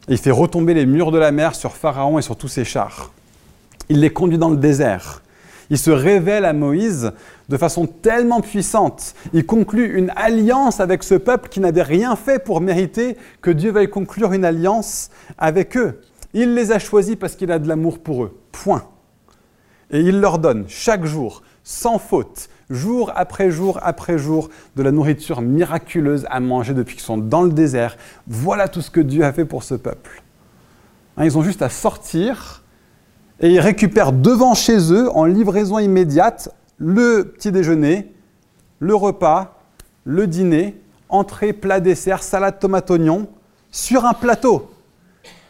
Il 0.08 0.18
fait 0.18 0.32
retomber 0.32 0.74
les 0.74 0.86
murs 0.86 1.12
de 1.12 1.20
la 1.20 1.32
mer 1.32 1.56
sur 1.56 1.76
Pharaon 1.76 2.18
et 2.18 2.22
sur 2.22 2.36
tous 2.36 2.48
ses 2.48 2.66
chars. 2.66 3.12
Il 3.90 4.00
les 4.00 4.12
conduit 4.12 4.38
dans 4.38 4.50
le 4.50 4.58
désert. 4.58 5.22
Il 5.70 5.78
se 5.78 5.92
révèle 5.92 6.44
à 6.46 6.54
Moïse 6.54 7.14
de 7.50 7.58
façon 7.58 7.86
tellement 7.86 8.42
puissante. 8.42 9.14
Il 9.34 9.46
conclut 9.46 9.98
une 9.98 10.12
alliance 10.16 10.80
avec 10.80 11.04
ce 11.04 11.16
peuple 11.16 11.50
qui 11.50 11.60
n'avait 11.60 11.84
rien 11.84 12.16
fait 12.16 12.44
pour 12.44 12.62
mériter 12.62 13.16
que 13.42 13.52
Dieu 13.52 13.72
veuille 13.72 13.90
conclure 13.90 14.34
une 14.34 14.44
alliance 14.44 15.12
avec 15.38 15.78
eux. 15.78 16.02
Il 16.34 16.56
les 16.56 16.72
a 16.72 16.80
choisis 16.80 17.16
parce 17.16 17.36
qu'il 17.36 17.52
a 17.52 17.60
de 17.60 17.68
l'amour 17.68 18.00
pour 18.00 18.24
eux. 18.24 18.38
Point. 18.52 18.84
Et 19.92 20.00
il 20.00 20.20
leur 20.20 20.40
donne 20.40 20.66
chaque 20.68 21.06
jour, 21.06 21.42
sans 21.64 22.00
faute, 22.00 22.50
jour 22.72 23.12
après 23.16 23.52
jour 23.52 23.80
après 23.84 24.18
jour, 24.18 24.50
de 24.76 24.84
la 24.84 24.92
nourriture 24.92 25.42
miraculeuse 25.42 26.26
à 26.30 26.40
manger 26.40 26.74
depuis 26.74 26.96
qu'ils 26.96 27.04
sont 27.04 27.18
dans 27.18 27.44
le 27.44 27.52
désert. 27.52 27.98
Voilà 28.28 28.68
tout 28.68 28.82
ce 28.82 28.90
que 28.90 29.02
Dieu 29.02 29.24
a 29.24 29.34
fait 29.34 29.46
pour 29.46 29.64
ce 29.64 29.76
peuple. 29.76 30.24
Hein, 31.18 31.26
ils 31.26 31.38
ont 31.38 31.44
juste 31.44 31.62
à 31.62 31.70
sortir 31.70 32.64
et 33.40 33.50
ils 33.50 33.60
récupèrent 33.60 34.14
devant 34.14 34.54
chez 34.54 34.94
eux, 34.94 35.10
en 35.16 35.26
livraison 35.26 35.80
immédiate, 35.80 36.54
le 36.78 37.34
petit 37.36 37.52
déjeuner, 37.52 38.14
le 38.80 38.96
repas, 38.96 39.60
le 40.04 40.28
dîner, 40.28 40.80
entrée, 41.10 41.54
plat, 41.54 41.80
dessert, 41.80 42.24
salade, 42.24 42.60
tomate, 42.60 42.90
oignon, 42.90 43.28
sur 43.72 44.06
un 44.06 44.14
plateau. 44.14 44.72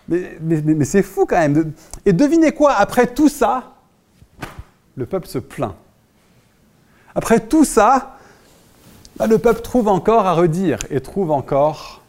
Mais, 0.08 0.38
c'est 0.84 1.04
fou 1.04 1.26
quand 1.26 1.38
même. 1.38 1.74
Et 2.06 2.14
devinez 2.14 2.52
quoi, 2.52 2.74
après 2.74 3.08
tout 3.08 3.30
ça, 3.30 3.76
le 4.96 5.06
peuple 5.06 5.28
se 5.28 5.38
plaint. 5.38 5.76
Après 7.16 7.40
tout 7.40 7.66
ça, 7.66 8.18
bah, 9.18 9.28
le 9.28 9.38
peuple 9.38 9.62
trouve 9.62 9.88
encore 9.88 10.26
à 10.26 10.34
redire 10.34 10.80
et 10.90 11.02
trouve 11.02 11.32
encore 11.32 12.02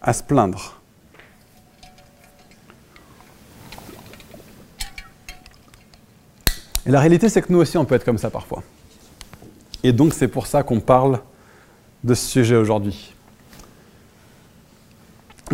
à 0.00 0.12
se 0.12 0.22
plaindre. 0.22 0.78
Et 6.86 6.90
la 6.90 7.00
réalité, 7.00 7.28
c'est 7.28 7.42
que 7.42 7.52
nous 7.52 7.58
aussi, 7.58 7.76
on 7.76 7.84
peut 7.84 7.96
être 7.96 8.04
comme 8.04 8.16
ça 8.16 8.30
parfois. 8.30 8.62
Et 9.82 9.92
donc, 9.92 10.14
c'est 10.14 10.28
pour 10.28 10.46
ça 10.46 10.62
qu'on 10.62 10.80
parle 10.80 11.20
de 12.02 12.14
ce 12.14 12.26
sujet 12.26 12.56
aujourd'hui. 12.56 13.14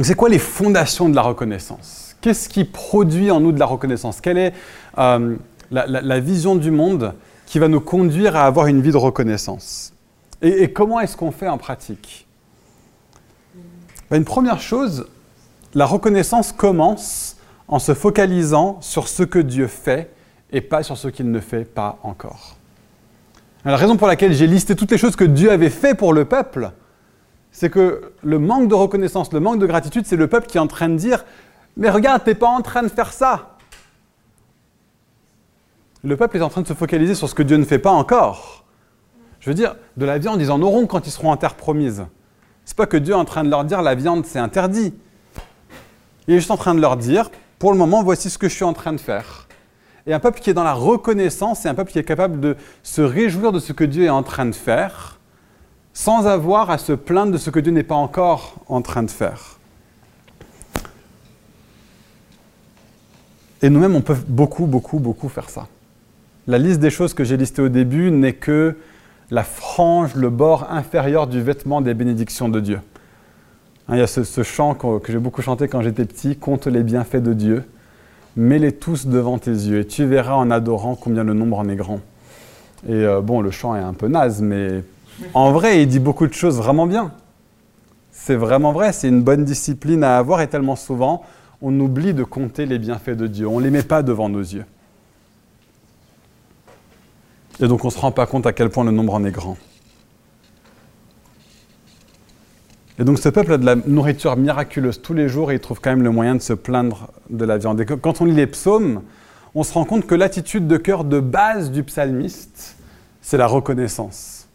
C'est 0.03 0.15
quoi 0.15 0.29
les 0.29 0.39
fondations 0.39 1.09
de 1.09 1.15
la 1.15 1.23
reconnaissance? 1.23 2.17
Qu'est-ce 2.21 2.49
qui 2.49 2.65
produit 2.65 3.31
en 3.31 3.41
nous 3.41 3.53
de 3.53 3.59
la 3.59 3.67
reconnaissance? 3.67 4.21
Quelle 4.21 4.39
est 4.39 4.55
euh, 4.99 5.37
la, 5.71 6.21
vision 6.21 6.57
du 6.57 6.71
monde? 6.71 7.15
Qui 7.55 7.61
va 7.61 7.69
nous 7.69 7.81
conduire 7.81 8.35
à 8.35 8.47
avoir 8.47 8.67
une 8.67 8.81
vie 8.83 8.91
de 8.91 8.97
reconnaissance 8.97 9.93
et, 10.43 10.73
comment 10.73 10.99
est-ce 10.99 11.17
qu'on 11.17 11.31
fait 11.31 11.47
en 11.47 11.57
pratique? 11.57 12.27
Ben, 14.11 14.17
Une 14.17 14.25
première 14.25 14.61
chose, 14.61 15.07
la 15.73 15.87
reconnaissance 15.87 16.51
commence 16.51 17.37
en 17.69 17.79
se 17.79 17.95
focalisant 17.95 18.79
sur 18.81 19.07
ce 19.07 19.23
que 19.23 19.39
Dieu 19.39 19.69
fait 19.69 20.13
et 20.51 20.61
pas 20.63 20.83
sur 20.83 20.99
ce 20.99 21.07
qu'il 21.07 21.31
ne 21.31 21.39
fait 21.39 21.65
pas 21.65 22.01
encore. 22.03 22.57
La 23.65 23.77
raison 23.77 23.97
pour 23.97 24.09
laquelle 24.09 24.33
j'ai 24.33 24.49
listé 24.49 24.75
toutes 24.75 24.91
les 24.91 24.99
choses 24.99 25.15
que 25.15 25.23
Dieu 25.23 25.53
avait 25.53 25.71
fait 25.71 25.95
pour 25.95 26.13
le 26.13 26.25
peuple, 26.25 26.73
c'est 27.53 27.71
que 27.71 28.11
le 28.25 28.41
manque 28.41 28.67
de 28.67 28.75
reconnaissance, 28.75 29.33
le 29.33 29.39
manque 29.39 29.61
de 29.61 29.67
gratitude, 29.67 30.07
c'est 30.07 30.17
le 30.17 30.27
peuple 30.27 30.49
qui 30.49 30.57
est 30.57 30.61
en 30.61 30.67
train 30.67 30.89
de 30.89 30.97
dire 30.97 31.25
Mais 31.77 31.89
regarde, 31.89 32.25
tu 32.25 32.31
n'es 32.31 32.35
pas 32.35 32.49
en 32.49 32.63
train 32.63 32.83
de 32.83 32.89
faire 32.89 33.13
ça. 33.13 33.54
Le 36.05 36.19
peuple 36.19 36.37
est 36.37 36.43
en 36.43 36.51
train 36.51 36.61
de 36.61 36.67
se 36.67 36.75
focaliser 36.75 37.15
sur 37.15 37.31
ce 37.31 37.35
que 37.35 37.43
Dieu 37.43 37.57
ne 37.57 37.65
fait 37.65 37.79
pas 37.79 37.91
encore. 37.91 38.65
Je 39.41 39.49
veux 39.49 39.55
dire, 39.55 39.75
de 39.97 40.05
la 40.05 40.19
viande, 40.19 40.39
ils 40.41 40.51
en 40.51 40.61
auront 40.61 40.87
quand 40.87 41.07
ils 41.07 41.11
seront 41.11 41.31
en 41.31 41.39
terre 41.39 41.55
promise. 41.55 42.05
C'est 42.67 42.77
pas 42.77 42.87
que 42.87 42.99
Dieu 42.99 43.15
est 43.15 43.17
en 43.17 43.25
train 43.25 43.43
de 43.43 43.49
leur 43.49 43.65
dire 43.65 43.81
la 43.81 43.95
viande 43.95 44.27
c'est 44.27 44.39
interdit. 44.39 44.93
Il 46.29 46.35
est 46.35 46.39
juste 46.39 46.51
en 46.51 46.59
train 46.59 46.75
de 46.75 46.81
leur 46.81 46.99
dire 46.99 47.31
pour 47.59 47.73
le 47.73 47.79
moment, 47.79 48.03
voici 48.03 48.29
ce 48.29 48.37
que 48.37 48.51
je 48.51 48.55
suis 48.55 48.65
en 48.65 48.75
train 48.75 48.93
de 48.93 49.01
faire. 49.01 49.49
Et 50.07 50.13
un 50.13 50.21
peuple 50.21 50.41
qui 50.41 50.51
est 50.51 50.55
dans 50.55 50.65
la 50.65 50.75
reconnaissance, 50.75 51.61
c'est 51.61 51.71
un 51.71 51.75
peuple 51.75 51.93
qui 51.93 51.99
est 51.99 52.05
capable 52.05 52.39
de 52.39 52.57
se 52.83 53.01
réjouir 53.01 53.53
de 53.53 53.59
ce 53.59 53.73
que 53.73 53.85
Dieu 53.85 54.05
est 54.05 54.11
en 54.11 54.23
train 54.23 54.45
de 54.45 54.55
faire, 54.55 55.19
sans 55.95 56.27
avoir 56.27 56.69
à 56.69 56.77
se 56.77 56.93
plaindre 56.93 57.33
de 57.33 57.39
ce 57.39 57.49
que 57.49 57.61
Dieu 57.61 57.73
n'est 57.73 57.83
pas 57.83 57.95
encore 57.95 58.57
en 58.69 58.83
train 58.83 59.03
de 59.03 59.11
faire. 59.11 59.59
Et 63.63 63.71
nous-mêmes, 63.71 63.97
on 63.97 64.03
peut 64.03 64.19
beaucoup, 64.29 64.67
beaucoup, 64.67 64.99
beaucoup 64.99 65.31
faire 65.31 65.49
ça. 65.49 65.67
La 66.47 66.59
liste 66.59 66.81
des 66.81 66.91
choses 66.91 67.15
que 67.15 67.25
j'ai 67.25 67.39
listées 67.39 67.63
au 67.63 67.71
début 67.71 68.11
n'est 68.11 68.35
que 68.35 68.77
la 69.31 69.45
frange, 69.45 70.15
le 70.15 70.29
bord 70.29 70.71
inférieur 70.71 71.27
du 71.27 71.41
vêtement 71.41 71.81
des 71.81 71.95
bénédictions 71.95 72.51
de 72.51 72.61
Dieu. 72.61 72.81
Hein, 73.89 73.95
il 73.97 73.99
y 73.99 74.03
a 74.03 74.07
ce, 74.07 74.43
chant 74.43 74.75
que, 74.75 75.11
j'ai 75.11 75.19
beaucoup 75.19 75.41
chanté 75.41 75.69
quand 75.69 75.81
j'étais 75.81 76.05
petit, 76.05 76.37
Compte 76.37 76.67
les 76.67 76.83
bienfaits 76.83 77.17
de 77.23 77.33
Dieu, 77.33 77.65
mets-les 78.37 78.73
tous 78.73 79.07
devant 79.07 79.39
tes 79.39 79.53
yeux, 79.53 79.81
et 79.81 79.87
tu 79.87 80.05
verras 80.05 80.35
en 80.35 80.51
adorant 80.51 80.97
combien 80.97 81.25
le 81.25 81.33
nombre 81.33 81.59
en 81.59 81.69
est 81.69 81.77
grand. 81.77 82.01
Et 82.87 82.93
euh, 82.93 83.23
bon, 83.23 83.41
le 83.41 83.51
chant 83.51 83.75
est 83.75 83.81
un 83.81 83.95
peu 83.95 84.09
naze, 84.09 84.43
mais 84.43 84.85
en 85.33 85.51
vrai, 85.51 85.83
il 85.83 85.89
dit 85.89 85.99
beaucoup 85.99 86.27
de 86.27 86.35
choses 86.35 86.59
vraiment 86.59 86.87
bien. 86.87 87.13
C'est 88.11 88.37
vraiment 88.37 88.73
vrai, 88.73 88.93
c'est 88.93 89.09
une 89.09 89.23
bonne 89.23 89.45
discipline 89.45 90.05
à 90.05 90.19
avoir, 90.19 90.43
et 90.43 90.49
tellement 90.49 90.77
souvent, 90.77 91.23
on 91.63 91.79
oublie 91.81 92.13
de 92.13 92.23
compter 92.23 92.67
les 92.67 92.79
bienfaits 92.79 93.17
de 93.17 93.27
Dieu, 93.27 93.49
on 93.49 93.61
ne 93.61 93.65
les 93.65 93.71
met 93.71 93.83
pas 93.83 94.03
devant 94.03 94.29
nos 94.29 94.41
yeux. 94.41 94.67
Et 97.61 97.69
donc 97.69 97.85
on 97.85 97.89
ne 97.89 97.93
se 97.93 97.99
rend 97.99 98.13
pas 98.13 98.27
compte 98.27 98.47
à 98.47 98.53
quel 98.53 98.71
point 98.71 98.85
le 98.85 98.91
nombre 98.91 99.15
en 99.15 99.25
est 99.25 99.31
grand. 99.31 99.57
Et 102.99 103.05
donc 103.05 103.19
ce 103.19 103.29
peuple 103.29 103.53
a 103.53 103.59
de 103.59 103.67
la 103.67 103.77
nourriture 103.77 104.37
miraculeuse 104.37 105.03
tous 105.03 105.15
les 105.15 105.29
jours 105.29 105.51
et 105.51 105.55
il 105.55 105.61
trouve 105.61 105.81
quand 105.81 105.91
même 105.91 106.03
le 106.03 106.11
moyen 106.11 106.35
de 106.35 106.43
se 106.43 106.53
plaindre 106.53 107.11
de 107.31 107.45
la 107.45 107.59
viande. 107.59 107.81
Et 107.81 107.87
quand 107.87 108.21
on 108.21 108.25
lit 108.25 108.35
les 108.35 108.47
psaumes, 108.47 109.03
on 109.55 109.63
se 109.63 109.73
rend 109.73 109.85
compte 109.85 110.07
que 110.07 110.15
l'attitude 110.15 110.67
de 110.67 110.77
cœur 110.77 111.05
de 111.05 111.21
base 111.21 111.71
du 111.71 111.85
psalmiste, 111.85 112.77
c'est 113.21 113.37
la 113.37 113.47
reconnaissance. 113.47 114.49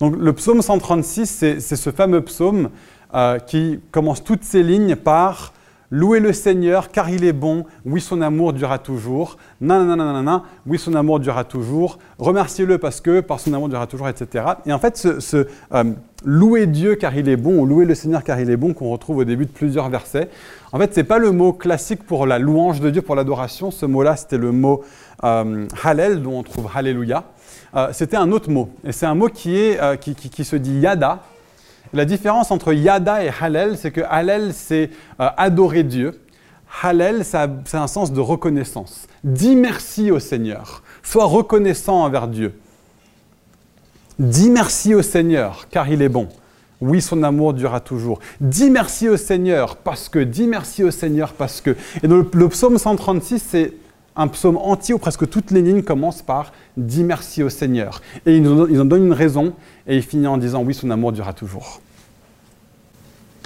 Donc 0.00 0.16
le 0.18 0.32
psaume 0.32 0.60
136, 0.60 1.26
c'est 1.26 1.76
ce 1.76 1.90
fameux 1.90 2.20
psaume 2.22 2.70
euh, 3.14 3.38
qui 3.38 3.80
commence 3.90 4.22
toutes 4.22 4.44
ses 4.44 4.62
lignes 4.62 4.96
par 4.96 5.53
Louez 5.94 6.18
le 6.18 6.32
Seigneur 6.32 6.90
car 6.90 7.08
il 7.08 7.22
est 7.22 7.32
bon, 7.32 7.66
oui 7.86 8.00
son 8.00 8.20
amour 8.20 8.52
durera 8.52 8.80
toujours. 8.80 9.36
Nanana, 9.60 10.42
oui 10.66 10.76
son 10.76 10.92
amour 10.96 11.20
durera 11.20 11.44
toujours. 11.44 12.00
Remerciez-le 12.18 12.78
parce 12.78 13.00
que 13.00 13.20
par 13.20 13.38
son 13.38 13.52
amour 13.52 13.68
durera 13.68 13.86
toujours, 13.86 14.08
etc. 14.08 14.44
Et 14.66 14.72
en 14.72 14.80
fait, 14.80 14.96
ce, 14.96 15.46
euh, 15.72 15.84
louer 16.24 16.66
Dieu 16.66 16.96
car 16.96 17.16
il 17.16 17.28
est 17.28 17.36
bon 17.36 17.60
ou 17.60 17.64
louer 17.64 17.84
le 17.84 17.94
Seigneur 17.94 18.24
car 18.24 18.40
il 18.40 18.50
est 18.50 18.56
bon 18.56 18.74
qu'on 18.74 18.90
retrouve 18.90 19.18
au 19.18 19.24
début 19.24 19.46
de 19.46 19.52
plusieurs 19.52 19.88
versets, 19.88 20.30
en 20.72 20.78
fait, 20.78 20.92
ce 20.92 20.98
n'est 20.98 21.04
pas 21.04 21.18
le 21.18 21.30
mot 21.30 21.52
classique 21.52 22.02
pour 22.02 22.26
la 22.26 22.40
louange 22.40 22.80
de 22.80 22.90
Dieu, 22.90 23.00
pour 23.00 23.14
l'adoration. 23.14 23.70
Ce 23.70 23.86
mot-là, 23.86 24.16
c'était 24.16 24.38
le 24.38 24.50
mot 24.50 24.82
euh, 25.22 25.68
Hallel, 25.84 26.22
dont 26.22 26.40
on 26.40 26.42
trouve 26.42 26.68
Alléluia. 26.74 27.22
Euh, 27.76 27.90
c'était 27.92 28.16
un 28.16 28.32
autre 28.32 28.50
mot. 28.50 28.68
Et 28.82 28.90
c'est 28.90 29.06
un 29.06 29.14
mot 29.14 29.28
qui, 29.28 29.56
est, 29.56 29.78
qui 30.00 30.44
se 30.44 30.56
dit 30.56 30.80
Yada, 30.80 31.22
la 31.92 32.04
différence 32.04 32.50
entre 32.50 32.72
Yada 32.72 33.24
et 33.24 33.30
Hallel, 33.40 33.76
c'est 33.76 33.90
que 33.90 34.00
Hallel, 34.08 34.52
c'est 34.54 34.90
euh, 35.20 35.28
adorer 35.36 35.82
Dieu. 35.82 36.20
Hallel, 36.82 37.24
c'est 37.24 37.76
un 37.76 37.86
sens 37.86 38.12
de 38.12 38.20
reconnaissance. 38.20 39.06
Dis 39.22 39.54
merci 39.54 40.10
au 40.10 40.18
Seigneur. 40.18 40.82
Sois 41.02 41.26
reconnaissant 41.26 42.02
envers 42.02 42.26
Dieu. 42.26 42.58
Dis 44.18 44.50
merci 44.50 44.94
au 44.94 45.02
Seigneur, 45.02 45.66
car 45.70 45.88
il 45.88 46.02
est 46.02 46.08
bon. 46.08 46.28
Oui, 46.80 47.00
son 47.00 47.22
amour 47.22 47.54
durera 47.54 47.80
toujours. 47.80 48.18
Dis 48.40 48.70
merci 48.70 49.08
au 49.08 49.16
Seigneur 49.16 49.76
parce 49.76 50.08
que, 50.08 50.18
dis 50.18 50.46
merci 50.46 50.84
au 50.84 50.90
Seigneur 50.90 51.32
parce 51.32 51.60
que. 51.60 51.76
Et 52.02 52.06
le, 52.06 52.48
psaume 52.48 52.78
136, 52.78 53.38
c'est 53.38 53.72
un 54.16 54.28
psaume 54.28 54.56
entier 54.56 54.94
où 54.94 54.98
presque 54.98 55.28
toutes 55.28 55.50
les 55.50 55.62
lignes 55.62 55.82
commencent 55.82 56.22
par 56.22 56.52
Dis 56.76 57.04
merci 57.04 57.42
au 57.42 57.48
Seigneur. 57.48 58.00
Et 58.26 58.36
ils 58.36 58.48
en 58.48 58.84
donnent 58.84 59.06
une 59.06 59.12
raison 59.12 59.54
et 59.86 59.96
il 59.96 60.02
finit 60.02 60.26
en 60.26 60.38
disant 60.38 60.62
Oui, 60.62 60.74
son 60.74 60.90
amour 60.90 61.12
durera 61.12 61.32
toujours. 61.32 61.80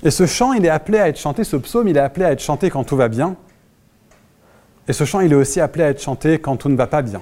Et 0.04 0.10
ce 0.10 0.26
chant, 0.26 0.52
il 0.52 0.64
est 0.64 0.70
appelé 0.70 0.98
à 0.98 1.08
être 1.08 1.18
chanté, 1.18 1.42
ce 1.44 1.56
psaume, 1.56 1.88
il 1.88 1.96
est 1.96 2.00
appelé 2.00 2.24
à 2.24 2.32
être 2.32 2.42
chanté 2.42 2.70
quand 2.70 2.84
tout 2.84 2.96
va 2.96 3.08
bien. 3.08 3.36
Et 4.86 4.92
ce 4.92 5.04
chant, 5.04 5.20
il 5.20 5.32
est 5.32 5.36
aussi 5.36 5.60
appelé 5.60 5.84
à 5.84 5.88
être 5.88 6.00
chanté 6.00 6.38
quand 6.38 6.56
tout 6.56 6.68
ne 6.68 6.76
va 6.76 6.86
pas 6.86 7.02
bien. 7.02 7.20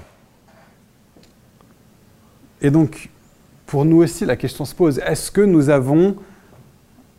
Et 2.61 2.71
donc, 2.71 3.11
pour 3.67 3.85
nous 3.85 4.03
aussi, 4.03 4.25
la 4.25 4.37
question 4.37 4.65
se 4.65 4.75
pose, 4.75 4.99
est-ce 4.99 5.31
que 5.31 5.41
nous 5.41 5.71
avons 5.71 6.17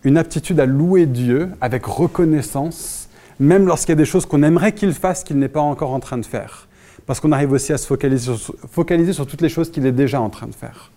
une 0.04 0.18
aptitude 0.18 0.60
à 0.60 0.66
louer 0.66 1.06
Dieu 1.06 1.50
avec 1.60 1.86
reconnaissance, 1.86 2.97
même 3.40 3.68
lorsqu'il 3.68 3.90
y 3.90 3.94
a 3.94 3.96
des 3.96 4.06
choses 4.06 4.26
qu'on 4.26 4.44
aimerait 4.44 4.74
qu'il 4.74 4.94
fasse 4.94 5.24
qu'il 5.24 5.38
n'est 5.38 5.48
pas 5.48 5.62
encore 5.62 5.92
en 5.92 6.00
train 6.00 6.18
de 6.18 6.26
faire 6.26 6.68
Parce 7.06 7.20
qu'on 7.20 7.32
arrive 7.32 7.52
aussi 7.52 7.74
à 7.74 7.78
se 7.78 7.86
focaliser 7.86 9.14
sur, 9.14 9.28
toutes 9.28 9.42
les 9.42 9.50
choses 9.50 9.72
qu'il 9.72 9.86
est 9.86 9.92
déjà 9.92 10.20
en 10.22 10.30
train 10.30 10.48
de 10.48 10.56
faire. 10.56 10.92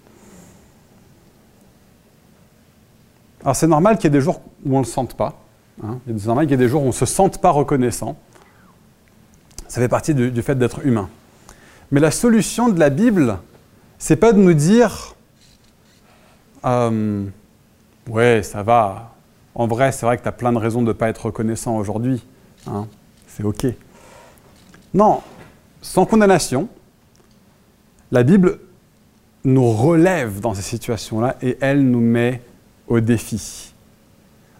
Alors 3.42 3.56
c'est 3.56 3.66
normal 3.66 3.96
qu'il 3.96 4.04
y 4.04 4.06
ait 4.08 4.18
des 4.18 4.20
jours 4.20 4.42
où 4.64 4.74
on 4.74 4.80
ne 4.80 4.84
le 4.84 4.88
sente 4.88 5.14
pas. 5.14 5.40
Hein. 5.82 5.98
C'est 6.06 6.26
normal 6.26 6.46
qu'il 6.46 6.52
y 6.52 6.54
ait 6.54 6.64
des 6.64 6.68
jours 6.68 6.82
où 6.82 6.86
on 6.86 6.88
ne 6.88 6.92
se 6.92 7.06
sente 7.06 7.40
pas 7.40 7.50
reconnaissant. 7.50 8.16
Ça 9.68 9.80
fait 9.80 9.88
partie 9.88 10.14
du, 10.14 10.42
fait 10.42 10.56
d'être 10.56 10.84
humain. 10.84 11.08
Mais 11.90 12.00
la 12.00 12.10
solution 12.10 12.68
de 12.68 12.78
la 12.78 12.90
Bible, 12.90 13.38
c'est 13.98 14.16
pas 14.16 14.32
de 14.32 14.38
nous 14.38 14.54
dire 14.54 15.14
euh, 16.64 17.24
Ouais, 18.08 18.42
ça 18.42 18.62
va. 18.62 19.14
En 19.54 19.66
vrai, 19.66 19.92
c'est 19.92 20.06
vrai 20.06 20.16
que 20.18 20.22
tu 20.22 20.28
as 20.28 20.32
plein 20.32 20.52
de 20.52 20.58
raisons 20.58 20.82
de 20.82 20.88
ne 20.88 20.92
pas 20.92 21.08
être 21.08 21.26
reconnaissant 21.26 21.76
aujourd'hui. 21.76 22.22
Hein. 22.66 22.86
C'est 23.26 23.44
OK. 23.44 23.66
Non, 24.92 25.22
sans 25.82 26.06
condamnation, 26.06 26.68
la 28.10 28.22
Bible 28.22 28.58
nous 29.44 29.72
relève 29.72 30.40
dans 30.40 30.54
ces 30.54 30.62
situations-là 30.62 31.36
et 31.42 31.56
elle 31.60 31.88
nous 31.88 32.00
met 32.00 32.42
au 32.88 33.00
défi. 33.00 33.72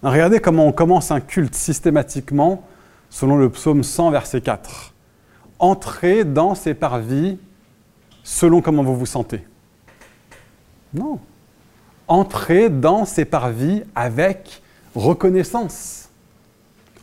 Regardez 0.03 0.41
comment 0.41 0.67
on 0.67 0.73
commence 0.73 1.11
un 1.11 1.21
culte 1.21 1.55
systématiquement 1.55 2.63
selon 3.11 3.37
le 3.37 3.51
psaume 3.51 3.83
100, 3.83 4.13
verset 4.13 4.41
4. 4.41 4.95
Entrez 5.59 6.25
dans 6.25 6.55
ces 6.55 6.75
parvis 6.75 7.39
selon 8.23 8.63
comment 8.63 8.83
vous 8.83 8.97
vous 8.97 9.07
sentez. 9.07 9.45
Non. 10.95 11.19
Entrez 12.09 12.71
dans 12.71 13.05
ces 13.05 13.25
parvis 13.25 13.83
avec 13.95 14.63
reconnaissance. 14.95 16.10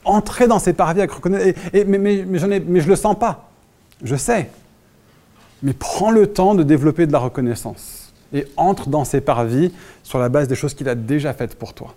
Entrez 0.08 0.48
dans 0.48 0.60
ces 0.60 0.74
parvis 0.74 1.02
avec 1.02 1.12
reconnaissance. 1.12 1.54
mais, 1.74 1.98
mais, 1.98 2.40
je 2.40 2.46
ne 2.48 2.88
le 2.88 2.96
sens 2.96 3.18
pas. 3.18 3.50
Je 4.04 4.16
sais. 4.16 4.50
Mais 5.64 5.74
prends 5.74 6.12
le 6.12 6.28
temps 6.28 6.56
de 6.56 6.64
développer 6.64 7.08
de 7.08 7.12
la 7.12 7.20
reconnaissance 7.20 8.14
et 8.34 8.46
entre 8.58 8.90
dans 8.90 9.06
ses 9.06 9.22
parvis 9.22 9.72
sur 10.04 10.20
la 10.20 10.30
base 10.30 10.48
des 10.48 10.56
choses 10.56 10.74
qu'il 10.74 10.90
a 10.90 10.96
déjà 10.96 11.34
faites 11.34 11.56
pour 11.56 11.74
toi. 11.74 11.94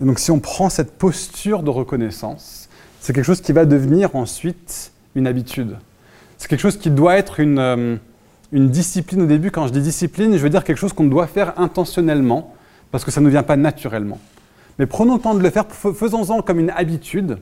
Et 0.00 0.04
donc 0.04 0.18
si 0.18 0.30
on 0.30 0.40
prend 0.40 0.70
cette 0.70 0.92
posture 0.92 1.62
de 1.62 1.70
reconnaissance, 1.70 2.68
c'est 3.00 3.12
quelque 3.12 3.24
chose 3.24 3.40
qui 3.40 3.52
va 3.52 3.64
devenir 3.64 4.16
ensuite 4.16 4.92
une 5.14 5.26
habitude. 5.26 5.76
C'est 6.38 6.48
quelque 6.48 6.60
chose 6.60 6.78
qui 6.78 6.90
doit 6.90 7.16
être 7.16 7.40
une, 7.40 7.58
euh, 7.58 7.96
une 8.52 8.70
discipline 8.70 9.22
au 9.22 9.26
début. 9.26 9.50
Quand 9.50 9.66
je 9.66 9.72
dis 9.72 9.80
discipline, 9.80 10.32
je 10.32 10.42
veux 10.42 10.50
dire 10.50 10.64
quelque 10.64 10.78
chose 10.78 10.92
qu'on 10.92 11.04
doit 11.04 11.26
faire 11.26 11.58
intentionnellement, 11.58 12.54
parce 12.90 13.04
que 13.04 13.10
ça 13.10 13.20
ne 13.20 13.28
vient 13.28 13.42
pas 13.42 13.56
naturellement. 13.56 14.18
Mais 14.78 14.86
prenons 14.86 15.14
le 15.16 15.20
temps 15.20 15.34
de 15.34 15.42
le 15.42 15.50
faire, 15.50 15.66
faisons-en 15.70 16.42
comme 16.42 16.58
une 16.58 16.70
habitude. 16.70 17.38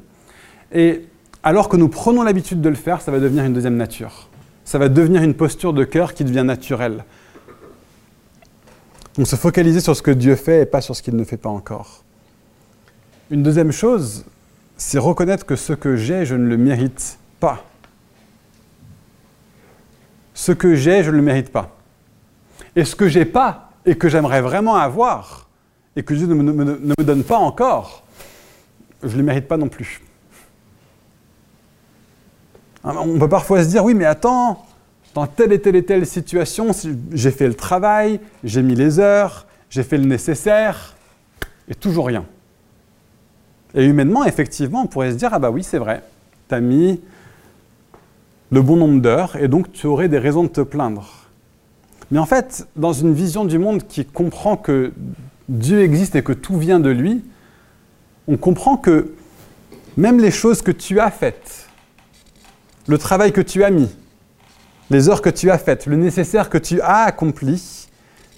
Et 0.72 1.06
alors 1.42 1.68
que 1.68 1.76
nous 1.76 1.88
prenons 1.88 2.22
l'habitude 2.22 2.60
de 2.60 2.68
le 2.68 2.74
faire, 2.74 3.00
ça 3.00 3.10
va 3.12 3.20
devenir 3.20 3.44
une 3.44 3.52
deuxième 3.52 3.76
nature. 3.76 4.28
Ça 4.64 4.78
va 4.78 4.88
devenir 4.88 5.22
une 5.22 5.34
posture 5.34 5.72
de 5.72 5.84
cœur 5.84 6.14
qui 6.14 6.24
devient 6.24 6.44
naturelle. 6.44 7.04
Donc 9.16 9.26
se 9.26 9.36
focaliser 9.36 9.80
sur 9.80 9.96
ce 9.96 10.02
que 10.02 10.10
Dieu 10.10 10.36
fait 10.36 10.62
et 10.62 10.66
pas 10.66 10.80
sur 10.80 10.94
ce 10.94 11.02
qu'il 11.02 11.16
ne 11.16 11.24
fait 11.24 11.36
pas 11.36 11.48
encore. 11.48 12.04
Une 13.30 13.42
deuxième 13.42 13.72
chose, 13.72 14.24
c'est 14.76 14.98
reconnaître 14.98 15.46
que 15.46 15.56
ce 15.56 15.72
que 15.72 15.96
j'ai, 15.96 16.24
je 16.24 16.34
ne 16.34 16.46
le 16.46 16.56
mérite 16.56 17.18
pas. 17.40 17.64
Ce 20.34 20.52
que 20.52 20.74
j'ai, 20.74 21.02
je 21.02 21.10
ne 21.10 21.16
le 21.16 21.22
mérite 21.22 21.50
pas. 21.50 21.76
Et 22.76 22.84
ce 22.84 22.94
que 22.94 23.08
j'ai 23.08 23.24
pas 23.24 23.67
et 23.88 23.96
que 23.96 24.08
j'aimerais 24.08 24.42
vraiment 24.42 24.76
avoir 24.76 25.48
et 25.96 26.02
que 26.02 26.14
Dieu 26.14 26.26
ne 26.26 26.34
me, 26.34 26.42
ne 26.52 26.94
me 26.98 27.04
donne 27.04 27.24
pas 27.24 27.38
encore, 27.38 28.04
je 29.02 29.08
ne 29.08 29.16
le 29.16 29.22
mérite 29.22 29.48
pas 29.48 29.56
non 29.56 29.68
plus. 29.68 30.00
On 32.84 33.18
peut 33.18 33.28
parfois 33.28 33.64
se 33.64 33.68
dire, 33.68 33.84
oui, 33.84 33.94
mais 33.94 34.04
attends, 34.04 34.64
dans 35.14 35.26
telle 35.26 35.52
et 35.52 35.60
telle 35.60 35.76
et 35.76 35.84
telle 35.84 36.06
situation, 36.06 36.70
j'ai 37.12 37.30
fait 37.30 37.48
le 37.48 37.54
travail, 37.54 38.20
j'ai 38.44 38.62
mis 38.62 38.74
les 38.74 39.00
heures, 39.00 39.46
j'ai 39.70 39.82
fait 39.82 39.98
le 39.98 40.04
nécessaire, 40.04 40.94
et 41.68 41.74
toujours 41.74 42.06
rien. 42.06 42.24
Et 43.74 43.84
humainement, 43.84 44.24
effectivement, 44.24 44.82
on 44.82 44.86
pourrait 44.86 45.12
se 45.12 45.16
dire, 45.16 45.30
ah 45.32 45.38
bah 45.38 45.50
oui, 45.50 45.62
c'est 45.64 45.78
vrai, 45.78 46.02
tu 46.48 46.54
as 46.54 46.60
mis 46.60 47.00
le 48.50 48.62
bon 48.62 48.76
nombre 48.76 49.00
d'heures, 49.00 49.36
et 49.36 49.48
donc 49.48 49.72
tu 49.72 49.86
aurais 49.86 50.08
des 50.08 50.18
raisons 50.18 50.44
de 50.44 50.48
te 50.48 50.60
plaindre. 50.60 51.27
Mais 52.10 52.18
en 52.18 52.26
fait, 52.26 52.66
dans 52.76 52.92
une 52.92 53.12
vision 53.12 53.44
du 53.44 53.58
monde 53.58 53.86
qui 53.86 54.04
comprend 54.04 54.56
que 54.56 54.92
Dieu 55.48 55.82
existe 55.82 56.16
et 56.16 56.22
que 56.22 56.32
tout 56.32 56.58
vient 56.58 56.80
de 56.80 56.90
lui, 56.90 57.24
on 58.26 58.36
comprend 58.36 58.76
que 58.76 59.12
même 59.96 60.20
les 60.20 60.30
choses 60.30 60.62
que 60.62 60.70
tu 60.70 61.00
as 61.00 61.10
faites, 61.10 61.68
le 62.86 62.98
travail 62.98 63.32
que 63.32 63.40
tu 63.40 63.64
as 63.64 63.70
mis, 63.70 63.90
les 64.90 65.08
heures 65.08 65.22
que 65.22 65.30
tu 65.30 65.50
as 65.50 65.58
faites, 65.58 65.86
le 65.86 65.96
nécessaire 65.96 66.48
que 66.48 66.58
tu 66.58 66.80
as 66.80 67.04
accompli, 67.04 67.88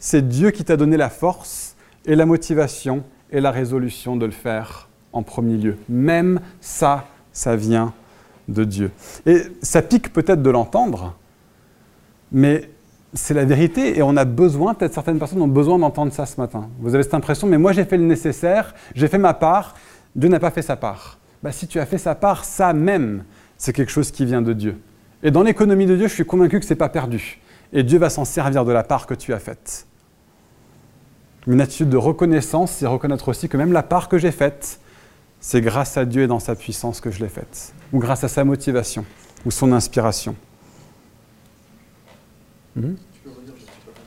c'est 0.01 0.29
Dieu 0.29 0.51
qui 0.51 0.65
t'a 0.65 0.77
donné 0.77 0.97
la 0.97 1.11
force 1.11 1.77
et 2.07 2.17
la 2.17 2.27
motivation 2.27 3.05
et 3.31 3.41
la 3.41 3.51
résolution 3.51 4.17
de 4.17 4.27
le 4.27 4.33
faire 4.33 4.89
en 5.13 5.23
premier 5.23 5.57
lieu. 5.57 5.77
Même 5.89 6.41
ça, 6.61 7.07
ça 7.33 7.57
vient 7.57 7.93
de 8.49 8.65
Dieu. 8.65 8.91
Et 9.27 9.43
ça 9.63 9.83
pique 9.83 10.13
peut-être 10.13 10.43
de 10.43 10.51
l'entendre, 10.51 11.17
mais 12.33 12.71
c'est 13.15 13.35
la 13.35 13.45
vérité 13.45 13.99
et 13.99 14.03
on 14.03 14.17
a 14.17 14.25
besoin, 14.25 14.75
peut-être 14.75 14.95
certaines 14.95 15.19
personnes 15.19 15.43
ont 15.43 15.49
besoin 15.49 15.79
d'entendre 15.79 16.13
ça 16.13 16.27
ce 16.27 16.41
matin. 16.41 16.69
Vous 16.81 16.95
avez 16.95 17.03
cette 17.03 17.15
impression, 17.15 17.47
mais 17.47 17.59
moi 17.59 17.73
j'ai 17.73 17.85
fait 17.85 17.97
le 17.97 18.05
nécessaire, 18.05 18.75
j'ai 18.95 19.09
fait 19.09 19.19
ma 19.19 19.35
part, 19.35 19.75
Dieu 20.15 20.29
n'a 20.29 20.41
pas 20.41 20.51
fait 20.51 20.63
sa 20.63 20.77
part. 20.77 21.19
Bah, 21.43 21.53
si 21.53 21.67
tu 21.67 21.81
as 21.81 21.87
fait 21.87 21.99
sa 21.99 22.15
part, 22.15 22.45
ça 22.45 22.73
même, 22.73 23.25
c'est 23.57 23.73
quelque 23.73 23.91
chose 23.91 24.11
qui 24.11 24.25
vient 24.25 24.43
de 24.43 24.53
Dieu. 24.53 24.79
Et 25.23 25.31
dans 25.31 25.43
l'économie 25.43 25.87
de 25.87 25.97
Dieu, 25.97 26.09
je 26.09 26.15
suis 26.15 26.25
convaincu 26.25 26.61
que 26.61 26.67
ce 26.67 26.71
n'est 26.71 26.79
pas 26.79 26.89
perdu. 26.89 27.41
Et 27.73 27.83
Dieu 27.83 27.99
va 27.99 28.11
s'en 28.11 28.25
servir 28.25 28.65
de 28.65 28.73
la 28.73 28.83
part 28.83 29.07
que 29.07 29.15
tu 29.15 29.33
as 29.33 29.39
faite. 29.39 29.87
Une 31.47 31.61
attitude 31.61 31.89
de 31.89 31.97
reconnaissance, 31.97 32.73
c'est 32.73 32.87
reconnaître 32.87 33.29
aussi 33.29 33.49
que 33.49 33.57
même 33.57 33.73
la 33.73 33.83
part 33.83 34.09
que 34.09 34.19
j'ai 34.19 34.31
faite, 34.31 34.81
c'est 35.41 35.61
grâce 35.61 35.97
à 35.97 36.05
Dieu 36.05 36.23
et 36.23 36.27
dans 36.27 36.39
sa 36.39 36.55
puissance 36.55 37.01
que 37.01 37.11
je 37.11 37.21
l'ai 37.21 37.29
faite. 37.29 37.73
Ou 37.93 37.99
grâce 37.99 38.25
à 38.25 38.29
sa 38.29 38.45
motivation, 38.45 39.05
ou 39.47 39.51
son 39.51 39.73
inspiration. 39.73 40.37
Mhm. 42.77 42.97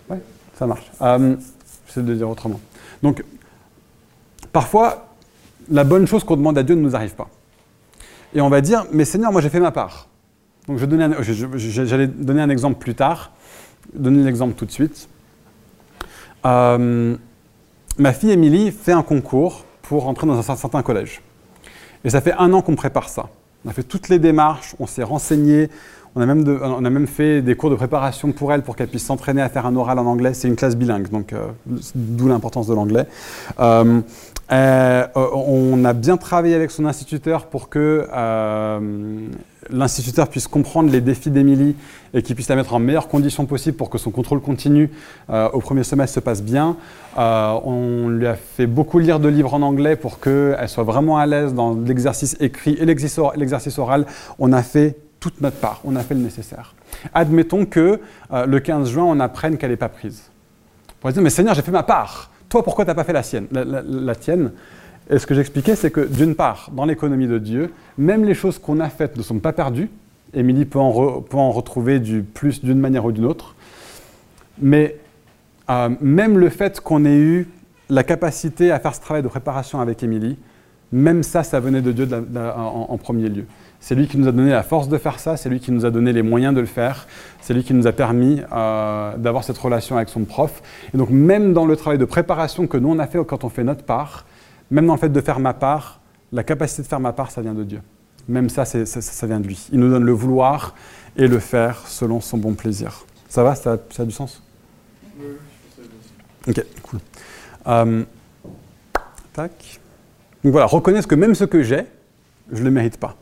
Oui, 0.10 0.18
ça 0.54 0.68
marche. 0.68 0.92
Euh, 1.02 1.36
J'essaie 1.88 2.02
de 2.02 2.10
le 2.10 2.16
dire 2.16 2.30
autrement. 2.30 2.60
Donc, 3.02 3.24
parfois, 4.52 5.08
la 5.70 5.84
bonne 5.84 6.08
chose 6.08 6.24
qu'on 6.24 6.38
demande 6.38 6.58
à 6.58 6.64
Dieu 6.64 6.76
ne 6.76 6.82
nous 6.82 6.96
arrive 6.96 7.16
pas 7.16 7.30
et 8.36 8.42
on 8.42 8.50
va 8.50 8.62
dire, 8.62 8.86
mais 8.92 9.06
Seigneur, 9.06 9.32
moi 9.32 9.42
j'ai 9.42 9.50
fait 9.50 9.60
ma 9.60 9.72
part. 9.72 10.08
Donc 10.68 10.78
j'allais 10.78 12.08
donner 12.08 12.42
un 12.42 12.50
exemple 12.50 12.80
plus 12.80 12.96
tard, 12.96 13.32
donner 13.94 14.24
l'exemple 14.24 14.54
tout 14.56 14.66
de 14.66 14.72
suite. 14.72 15.08
Euh, 16.46 17.16
ma 17.98 18.14
fille 18.14 18.32
Émilie 18.32 18.72
fait 18.72 18.92
un 18.92 19.04
concours 19.04 19.66
pour 19.82 20.08
entrer 20.08 20.26
dans 20.26 20.38
un 20.38 20.56
certain 20.56 20.82
collège. 20.82 21.22
Et 22.04 22.10
ça 22.10 22.22
fait 22.22 22.34
un 22.34 22.52
an 22.54 22.62
qu'on 22.62 22.76
prépare 22.76 23.10
ça. 23.10 23.30
On 23.66 23.70
a 23.70 23.74
fait 23.74 23.84
toutes 23.84 24.10
les 24.10 24.20
démarches, 24.20 24.76
on 24.80 24.88
s'est 24.88 25.04
renseigné, 25.04 25.70
on 26.16 26.22
a, 26.22 26.26
même 26.26 26.60
on 26.62 26.86
a, 26.86 26.90
même 26.90 27.08
fait 27.08 27.42
des 27.42 27.56
cours 27.56 27.70
de 27.70 27.76
préparation 27.76 28.32
pour 28.32 28.54
elle 28.54 28.62
pour 28.62 28.76
qu'elle 28.76 28.88
puisse 28.88 29.06
s'entraîner 29.06 29.42
à 29.42 29.50
faire 29.50 29.66
un 29.66 29.76
oral 29.76 29.98
en 29.98 30.06
anglais. 30.06 30.34
C'est 30.34 30.48
une 30.48 30.56
classe 30.56 30.76
bilingue, 30.76 31.10
donc 31.10 31.34
euh, 31.34 31.48
d'où 31.96 32.28
l'importance 32.28 32.68
de 32.68 32.74
l'anglais. 32.74 33.08
Euh, 33.60 34.02
euh, 34.52 35.08
on 35.16 35.84
a 35.86 35.94
bien 35.94 36.18
travaillé 36.18 36.54
avec 36.54 36.70
son 36.70 36.86
instituteur 36.86 37.48
pour 37.48 37.70
que 37.70 38.08
l'instituteur 39.70 40.28
puisse 40.28 40.48
comprendre 40.48 40.92
les 40.92 41.00
défis 41.02 41.32
d'Émilie 41.32 41.76
et 42.14 42.22
qu'il 42.22 42.36
puisse 42.36 42.50
la 42.50 42.58
mettre 42.58 42.74
en 42.74 42.80
meilleures 42.80 43.08
conditions 43.08 43.46
possibles 43.46 43.78
pour 43.78 43.90
que 43.90 43.98
son 43.98 44.12
contrôle 44.12 44.42
continu 44.42 44.92
au 45.30 45.60
premier 45.60 45.84
semestre 45.84 46.16
se 46.16 46.20
passe 46.20 46.44
bien. 46.44 46.76
on 47.16 48.10
lui 48.10 48.28
a 48.28 48.36
fait 48.36 48.68
beaucoup 48.68 49.00
lire 49.00 49.20
de 49.20 49.30
livres 49.30 49.54
en 49.54 49.62
anglais 49.62 49.96
pour 49.96 50.20
qu'elle 50.20 50.68
soit 50.68 50.84
vraiment 50.84 51.18
à 51.18 51.26
l'aise 51.26 51.54
dans 51.54 51.74
l'exercice 51.74 52.36
écrit 52.42 52.74
et 52.74 52.86
l'exercice 52.86 53.80
oral. 53.80 54.06
On 54.38 54.52
a 54.52 54.62
fait 54.62 54.98
toute 55.24 55.40
notre 55.40 55.56
part, 55.56 55.80
on 55.86 55.96
a 55.96 56.04
fait 56.04 56.16
le 56.16 56.20
nécessaire. 56.20 56.76
Admettons 57.14 57.66
que 57.66 58.02
euh, 58.34 58.46
le 58.46 58.60
15 58.60 58.90
juin, 58.90 59.06
on 59.06 59.22
apprenne 59.22 59.58
qu'elle 59.58 59.70
n'est 59.72 59.78
pas 59.78 59.88
prise. 59.88 60.30
On 60.90 60.94
pourrait 61.00 61.14
dire, 61.14 61.22
mais 61.22 61.30
Seigneur, 61.30 61.56
j'ai 61.56 61.62
fait 61.62 61.72
ma 61.72 61.84
part. 61.84 62.30
Toi, 62.50 62.62
pourquoi 62.62 62.84
tu 62.84 62.90
n'as 62.90 62.94
pas 62.94 63.06
fait 63.06 63.14
la, 63.14 64.16
tienne 64.16 64.52
Et 65.10 65.18
ce 65.20 65.26
que 65.26 65.34
j'expliquais, 65.34 65.78
c'est 65.78 65.92
que 65.92 66.02
d'une 66.02 66.36
part, 66.36 66.72
dans 66.74 66.84
l'économie 66.84 67.28
de 67.28 67.38
Dieu, 67.38 67.72
même 67.98 68.26
les 68.26 68.34
choses 68.34 68.60
qu'on 68.60 68.82
a 68.82 68.90
faites 68.90 69.16
ne 69.16 69.24
sont 69.24 69.40
pas 69.40 69.54
perdues. 69.54 69.90
Émilie 70.34 70.66
peut, 70.66 70.80
peut, 71.30 71.38
en 71.38 71.52
retrouver 71.52 72.02
du 72.02 72.22
plus 72.22 72.62
d'une 72.62 72.80
manière 72.80 73.06
ou 73.06 73.14
d'une 73.14 73.26
autre. 73.26 73.56
Mais 74.62 74.98
euh, 75.70 75.88
même 76.02 76.38
le 76.38 76.50
fait 76.50 76.82
qu'on 76.82 77.06
ait 77.06 77.16
eu 77.18 77.48
la 77.88 78.04
capacité 78.04 78.72
à 78.72 78.80
faire 78.80 78.94
ce 78.94 79.00
travail 79.00 79.24
de 79.24 79.30
préparation 79.30 79.80
avec 79.80 80.04
Émilie, 80.04 80.38
même 80.92 81.24
ça, 81.24 81.44
ça 81.44 81.62
venait 81.62 81.82
de 81.82 81.94
Dieu 81.94 82.10
en, 82.36 82.98
premier 82.98 83.30
lieu. 83.30 83.46
C'est 83.84 83.96
lui 83.96 84.08
qui 84.08 84.18
nous 84.18 84.30
a 84.30 84.32
donné 84.32 84.52
la 84.52 84.64
force 84.64 84.88
de 84.88 84.98
faire 84.98 85.20
ça, 85.20 85.36
c'est 85.36 85.50
lui 85.50 85.60
qui 85.60 85.70
nous 85.70 85.86
a 85.86 85.92
donné 85.92 86.14
les 86.14 86.22
moyens 86.22 86.56
de 86.56 86.62
le 86.62 86.66
faire, 86.66 87.06
c'est 87.42 87.54
lui 87.54 87.66
qui 87.66 87.74
nous 87.74 87.86
a 87.86 87.92
permis 87.92 88.42
euh, 88.54 89.18
d'avoir 89.18 89.44
cette 89.44 89.58
relation 89.58 89.98
avec 89.98 90.08
son 90.08 90.24
prof. 90.24 90.64
Et 90.94 90.98
donc 90.98 91.10
même 91.10 91.52
dans 91.52 91.66
le 91.66 91.76
travail 91.76 91.98
de 91.98 92.06
préparation 92.06 92.66
que 92.66 92.78
nous 92.78 92.88
on 92.88 92.98
a 92.98 93.08
fait 93.08 93.20
quand 93.26 93.44
on 93.44 93.50
fait 93.50 93.66
notre 93.66 93.84
part, 93.84 94.26
même 94.72 94.88
dans 94.88 94.94
le 94.94 95.00
fait 95.00 95.10
de 95.10 95.20
faire 95.20 95.42
ma 95.42 95.54
part, 95.54 96.00
la 96.32 96.46
capacité 96.46 96.82
de 96.82 96.88
faire 96.88 97.02
ma 97.02 97.12
part, 97.12 97.30
ça 97.30 97.42
vient 97.42 97.54
de 97.54 97.66
Dieu. 97.66 97.82
Même 98.30 98.48
ça, 98.48 98.64
ça, 98.64 98.86
ça, 98.86 99.28
vient 99.28 99.42
de 99.42 99.48
lui. 99.48 99.68
Il 99.74 99.82
nous 99.82 99.90
donne 99.90 100.06
le 100.06 100.14
vouloir 100.14 100.76
et 101.18 101.28
le 101.28 101.40
faire 101.40 101.86
selon 101.86 102.22
son 102.22 102.38
bon 102.38 102.54
plaisir. 102.54 103.06
Ça 103.28 103.44
va? 103.44 103.54
Ça, 103.54 103.74
a 103.74 104.06
du 104.06 104.12
sens? 104.12 104.42
Oui, 105.20 105.26
je 106.48 106.52
Ok, 106.52 106.66
cool. 106.84 107.00
Euh, 107.68 108.04
tac. 109.34 109.82
Donc 110.42 110.54
voilà, 110.54 110.68
reconnaître 110.68 111.10
que 111.10 111.16
même 111.16 111.36
ce 111.36 111.44
que 111.44 111.64
j'ai, 111.64 111.84
je 112.50 112.60
ne 112.60 112.64
le 112.64 112.72
mérite 112.72 112.96
pas. 112.96 113.18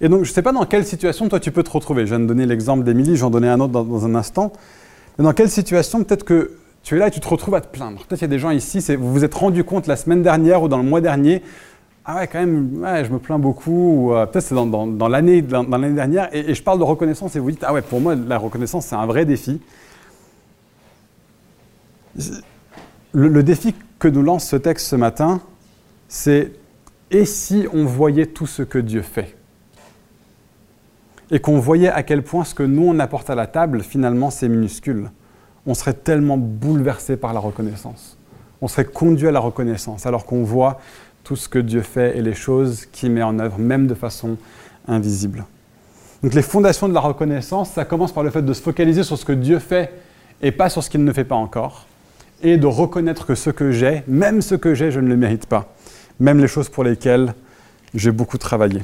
Et 0.00 0.08
donc, 0.08 0.24
je 0.24 0.30
ne 0.30 0.34
sais 0.34 0.42
pas 0.42 0.52
dans 0.52 0.64
quelle 0.66 0.84
situation 0.84 1.28
toi 1.28 1.40
tu 1.40 1.50
peux 1.50 1.62
te 1.62 1.70
retrouver. 1.70 2.02
Je 2.02 2.14
viens 2.14 2.20
de 2.20 2.26
donner 2.26 2.46
l'exemple 2.46 2.84
d'Émilie, 2.84 3.16
j'en 3.16 3.30
donnais 3.30 3.48
un 3.48 3.60
autre 3.60 3.72
dans, 3.72 4.06
un 4.06 4.14
instant. 4.14 4.52
Mais 5.18 5.24
dans 5.24 5.32
quelle 5.32 5.50
situation 5.50 6.02
peut-être 6.02 6.24
que 6.24 6.52
tu 6.82 6.96
es 6.96 6.98
là 6.98 7.08
et 7.08 7.10
tu 7.10 7.20
te 7.20 7.28
retrouves 7.28 7.54
à 7.54 7.60
te 7.60 7.68
plaindre 7.68 7.98
Peut-être 7.98 8.18
qu'il 8.18 8.28
y 8.28 8.30
a 8.30 8.34
des 8.34 8.38
gens 8.38 8.50
ici, 8.50 8.80
vous 8.96 9.12
vous 9.12 9.24
êtes 9.24 9.34
rendu 9.34 9.64
compte 9.64 9.86
la 9.86 9.96
semaine 9.96 10.22
dernière 10.22 10.62
ou 10.62 10.68
dans 10.68 10.78
le 10.78 10.82
mois 10.82 11.00
dernier, 11.00 11.42
ah 12.04 12.16
ouais, 12.16 12.26
quand 12.26 12.40
même, 12.40 13.04
je 13.04 13.10
me 13.10 13.18
plains 13.18 13.38
beaucoup, 13.38 14.08
ou 14.08 14.14
euh, 14.14 14.26
peut-être 14.26 14.44
c'est 14.44 14.54
dans, 14.54 15.08
l'année 15.08 15.40
dernière, 15.40 16.28
et, 16.34 16.52
je 16.52 16.62
parle 16.62 16.78
de 16.78 16.84
reconnaissance 16.84 17.34
et 17.34 17.38
vous 17.38 17.50
dites, 17.50 17.64
ah 17.64 17.72
ouais, 17.72 17.80
pour 17.80 18.00
moi, 18.00 18.14
la 18.14 18.36
reconnaissance, 18.36 18.86
c'est 18.86 18.96
un 18.96 19.06
vrai 19.06 19.24
défi. 19.24 19.60
le 23.12 23.42
défi 23.42 23.74
que 23.98 24.08
nous 24.08 24.22
lance 24.22 24.46
ce 24.46 24.56
texte 24.56 24.88
ce 24.88 24.96
matin, 24.96 25.40
c'est 26.08 26.52
et 27.10 27.24
si 27.24 27.66
on 27.72 27.84
voyait 27.84 28.26
tout 28.26 28.46
ce 28.46 28.62
que 28.62 28.78
Dieu 28.78 29.02
fait? 29.02 29.36
Et 31.30 31.40
qu'on 31.40 31.58
voyait 31.58 31.88
à 31.88 32.02
quel 32.02 32.22
point 32.22 32.44
ce 32.44 32.54
que 32.54 32.62
nous 32.62 32.86
on 32.86 32.98
apporte 32.98 33.30
à 33.30 33.34
la 33.34 33.46
table, 33.46 33.82
finalement, 33.82 34.30
c'est 34.30 34.48
minuscule, 34.48 35.10
on 35.66 35.74
serait 35.74 35.94
tellement 35.94 36.36
bouleversé 36.36 37.16
par 37.16 37.32
la 37.32 37.40
reconnaissance. 37.40 38.18
On 38.60 38.68
serait 38.68 38.84
conduit 38.84 39.28
à 39.28 39.32
la 39.32 39.40
reconnaissance 39.40 40.06
alors 40.06 40.26
qu'on 40.26 40.42
voit 40.42 40.80
tout 41.22 41.36
ce 41.36 41.48
que 41.48 41.58
Dieu 41.58 41.80
fait 41.80 42.16
et 42.18 42.22
les 42.22 42.34
choses 42.34 42.86
qu'il 42.86 43.10
met 43.10 43.22
en 43.22 43.38
œuvre, 43.38 43.58
même 43.58 43.86
de 43.86 43.94
façon 43.94 44.36
invisible. 44.86 45.44
Donc 46.22 46.34
les 46.34 46.42
fondations 46.42 46.88
de 46.88 46.94
la 46.94 47.00
reconnaissance, 47.00 47.70
ça 47.70 47.84
commence 47.84 48.12
par 48.12 48.22
le 48.22 48.30
fait 48.30 48.42
de 48.42 48.52
se 48.52 48.62
focaliser 48.62 49.02
sur 49.02 49.18
ce 49.18 49.24
que 49.24 49.32
Dieu 49.32 49.58
fait 49.58 49.92
et 50.42 50.52
pas 50.52 50.68
sur 50.68 50.82
ce 50.82 50.90
qu'il 50.90 51.04
ne 51.04 51.12
fait 51.12 51.24
pas 51.24 51.34
encore, 51.34 51.86
et 52.42 52.56
de 52.56 52.66
reconnaître 52.66 53.26
que 53.26 53.34
ce 53.34 53.50
que 53.50 53.72
j'ai, 53.72 54.02
même 54.06 54.42
ce 54.42 54.54
que 54.54 54.74
j'ai, 54.74 54.90
je 54.90 55.00
ne 55.00 55.08
le 55.08 55.16
mérite 55.16 55.46
pas, 55.46 55.74
même 56.20 56.38
les 56.38 56.48
choses 56.48 56.68
pour 56.68 56.84
lesquelles 56.84 57.34
j'ai 57.94 58.10
beaucoup 58.10 58.38
travaillé. 58.38 58.82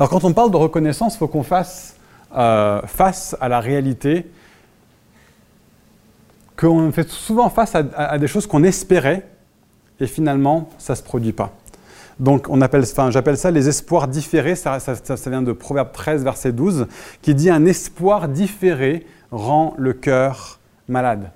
Alors 0.00 0.08
quand 0.08 0.24
on 0.24 0.32
parle 0.32 0.50
de 0.50 0.56
reconnaissance, 0.56 1.14
il 1.16 1.18
faut 1.18 1.28
qu'on 1.28 1.42
fasse 1.42 1.94
euh, 2.34 2.80
face 2.86 3.36
à 3.38 3.50
la 3.50 3.60
réalité 3.60 4.30
qu'on 6.56 6.90
fait 6.90 7.06
souvent 7.10 7.50
face 7.50 7.74
à, 7.74 8.16
des 8.16 8.26
choses 8.26 8.46
qu'on 8.46 8.62
espérait 8.62 9.28
et 10.00 10.06
finalement 10.06 10.70
ça 10.78 10.94
ne 10.94 10.96
se 10.96 11.02
produit 11.02 11.34
pas. 11.34 11.52
Donc 12.18 12.46
on 12.48 12.62
appelle, 12.62 12.80
enfin, 12.84 13.10
j'appelle 13.10 13.36
ça 13.36 13.50
les 13.50 13.68
espoirs 13.68 14.08
différés, 14.08 14.54
ça, 14.54 14.78
vient 15.26 15.42
de 15.42 15.52
Proverbe 15.52 15.92
13, 15.92 16.24
verset 16.24 16.52
12, 16.52 16.86
qui 17.20 17.34
dit 17.34 17.50
un 17.50 17.66
espoir 17.66 18.28
différé 18.28 19.06
rend 19.30 19.74
le 19.76 19.92
cœur 19.92 20.60
malade. 20.88 21.30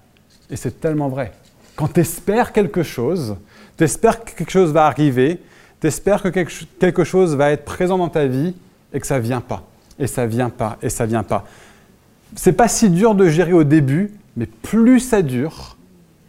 Et 0.49 0.57
c'est 0.57 0.81
tellement 0.81 1.11
vrai. 1.11 1.33
Quand 1.77 1.93
tu 1.93 2.01
espères 2.01 2.53
quelque 2.55 2.83
chose, 2.83 3.37
tu 3.77 3.85
espères 3.85 4.25
que 4.25 4.31
quelque 4.31 4.51
chose 4.53 4.73
va 4.73 4.87
arriver, 4.87 5.43
tu 5.85 5.89
espères 5.89 6.23
que 6.23 6.29
quelque 6.29 7.05
chose 7.05 7.37
va 7.37 7.51
être 7.51 7.67
présent 7.67 7.99
dans 7.99 8.09
ta 8.09 8.27
vie 8.27 8.55
et 8.95 9.01
que 9.01 9.07
ça 9.07 9.19
vient 9.19 9.43
pas, 9.43 9.65
et 9.99 10.07
ça 10.07 10.25
vient 10.25 10.49
pas, 10.49 10.79
et 10.81 10.89
ça 10.89 11.05
vient 11.05 11.23
pas. 11.23 11.45
C'est 12.37 12.55
pas 12.55 12.69
si 12.69 12.89
dur 12.89 13.15
de 13.15 13.29
gérer 13.29 13.53
au 13.53 13.65
début, 13.65 14.15
mais 14.35 14.47
plus 14.47 14.99
ça 14.99 15.21
dure, 15.21 15.77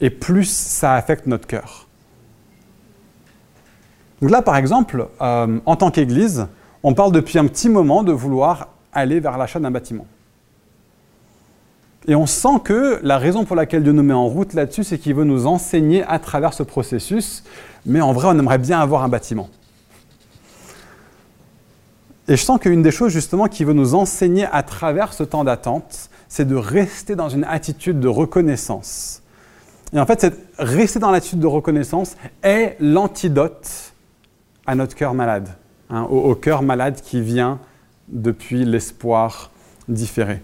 et 0.02 0.10
plus 0.10 0.44
ça 0.44 0.96
affecte 0.96 1.26
notre 1.26 1.48
cœur. 1.48 1.88
Donc 4.22 4.30
là, 4.30 4.42
par 4.42 4.58
exemple, 4.58 5.08
euh, 5.22 5.60
en 5.66 5.76
tant 5.78 5.90
qu'Église, 5.90 6.48
on 6.84 6.94
parle 6.94 7.14
depuis 7.14 7.40
un 7.40 7.48
petit 7.48 7.70
moment 7.70 8.04
de 8.04 8.12
vouloir 8.12 8.68
aller 8.92 9.22
vers 9.22 9.38
l'achat 9.38 9.62
d'un 9.62 9.72
bâtiment. 9.72 10.06
Et 12.08 12.16
on 12.16 12.26
sent 12.26 12.60
que 12.64 13.00
la 13.02 13.18
raison 13.18 13.46
pour 13.46 13.56
laquelle 13.56 13.84
Dieu 13.84 13.92
nous 13.92 14.04
met 14.04 14.14
en 14.14 14.28
route 14.28 14.54
là-dessus, 14.54 14.84
c'est 14.84 15.00
qu'il 15.00 15.16
veut 15.16 15.24
nous 15.24 15.48
enseigner 15.48 16.04
à 16.04 16.20
travers 16.20 16.54
ce 16.54 16.62
processus. 16.62 17.44
Mais 17.86 18.02
en 18.02 18.14
vrai, 18.14 18.28
on 18.30 18.38
aimerait 18.38 18.60
bien 18.60 18.80
avoir 18.80 19.04
un 19.04 19.10
bâtiment. 19.10 19.50
Et 22.28 22.38
je 22.38 22.44
sens 22.44 22.60
qu'une 22.60 22.82
des 22.82 22.92
choses 22.92 23.12
justement 23.12 23.48
qui 23.48 23.64
veut 23.64 23.74
nous 23.74 23.96
enseigner 23.96 24.46
à 24.52 24.64
travers 24.64 25.14
ce 25.14 25.24
temps 25.24 25.44
d'attente, 25.44 26.10
c'est 26.28 26.46
de 26.46 26.56
rester 26.56 27.16
dans 27.16 27.30
une 27.30 27.44
attitude 27.44 28.00
de 28.00 28.08
reconnaissance. 28.08 29.22
Et 29.94 30.00
en 30.00 30.06
fait, 30.06 30.34
rester 30.58 31.00
dans 31.00 31.12
l'attitude 31.12 31.40
de 31.40 31.48
reconnaissance 31.48 32.18
est 32.44 32.78
l'antidote 32.80 33.94
à 34.66 34.76
notre 34.76 34.96
cœur 34.96 35.14
malade, 35.14 35.50
hein, 35.90 36.04
au 36.04 36.34
cœur 36.34 36.64
malade 36.64 37.00
qui 37.02 37.22
vient 37.22 37.60
depuis 38.08 38.66
l'espoir 38.66 39.52
différé. 39.88 40.42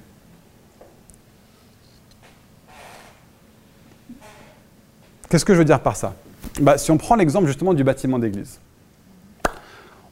Qu'est-ce 5.32 5.46
que 5.46 5.54
je 5.54 5.60
veux 5.60 5.66
dire 5.66 5.80
par 5.80 5.96
ça 5.96 6.14
bah, 6.60 6.78
Si 6.78 6.92
on 6.92 6.98
prend 6.98 7.16
l'exemple 7.16 7.48
justement 7.48 7.74
du 7.74 7.86
bâtiment 7.86 8.20
d'église, 8.20 8.60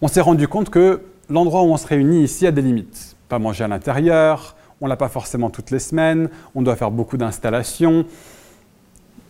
on 0.01 0.07
s'est 0.07 0.21
rendu 0.21 0.47
compte 0.47 0.69
que 0.69 1.01
l'endroit 1.29 1.61
où 1.61 1.65
on 1.65 1.75
se 1.75 1.85
réunit 1.85 2.23
ici 2.23 2.47
a 2.47 2.51
des 2.51 2.61
limites. 2.61 3.17
Pas 3.27 3.37
manger 3.37 3.65
à 3.65 3.67
l'intérieur, 3.67 4.55
on 4.79 4.85
ne 4.85 4.89
l'a 4.89 4.95
pas 4.95 5.09
forcément 5.09 5.49
toutes 5.49 5.71
les 5.71 5.79
semaines, 5.79 6.29
on 6.55 6.61
doit 6.61 6.77
faire 6.77 6.89
beaucoup 6.89 7.17
d'installations. 7.17 8.05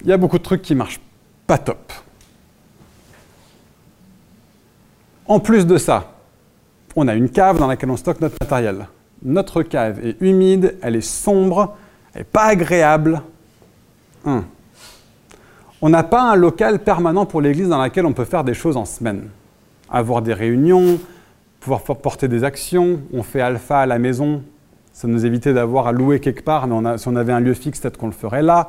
Il 0.02 0.08
y 0.10 0.12
a 0.12 0.18
beaucoup 0.18 0.38
de 0.38 0.44
trucs 0.44 0.62
qui 0.62 0.76
marchent 0.76 1.02
pas 1.48 1.58
top. 1.58 1.92
En 5.26 5.40
plus 5.40 5.66
de 5.66 5.80
ça, 5.80 6.14
on 6.96 7.08
a 7.08 7.16
une 7.16 7.32
cave 7.32 7.58
dans 7.58 7.66
laquelle 7.66 7.90
on 7.90 7.98
stocke 7.98 8.22
notre 8.22 8.36
matériel. 8.40 8.88
Notre 9.24 9.64
cave 9.64 10.06
est 10.06 10.22
humide, 10.22 10.78
elle 10.84 10.96
est 10.96 11.02
sombre, 11.02 11.76
elle 12.14 12.22
n'est 12.22 12.26
pas 12.26 12.46
agréable. 12.46 13.24
Hum. 14.24 14.44
On 15.82 15.90
n'a 15.90 16.04
pas 16.04 16.32
un 16.32 16.36
local 16.36 16.80
permanent 16.80 17.26
pour 17.26 17.40
l'église 17.40 17.70
dans 17.70 17.78
laquelle 17.78 18.06
on 18.06 18.12
peut 18.12 18.26
faire 18.26 18.44
des 18.44 18.54
choses 18.54 18.76
en 18.76 18.84
semaine. 18.84 19.30
Avoir 19.90 20.22
des 20.22 20.34
réunions, 20.34 21.00
pouvoir 21.62 21.82
porter 21.84 22.28
des 22.28 22.44
actions. 22.44 23.00
On 23.14 23.24
fait 23.24 23.40
alpha 23.40 23.80
à 23.80 23.86
la 23.86 23.98
maison. 23.98 24.44
Ça 24.92 25.08
nous 25.08 25.26
évitait 25.26 25.54
d'avoir 25.54 25.88
à 25.88 25.94
louer 25.94 26.20
quelque 26.20 26.44
part, 26.44 26.68
mais 26.68 26.98
si 26.98 27.08
on 27.08 27.16
avait 27.16 27.32
un 27.32 27.40
lieu 27.40 27.54
fixe, 27.54 27.80
peut-être 27.80 27.98
qu'on 27.98 28.08
le 28.08 28.12
ferait 28.12 28.42
là. 28.42 28.68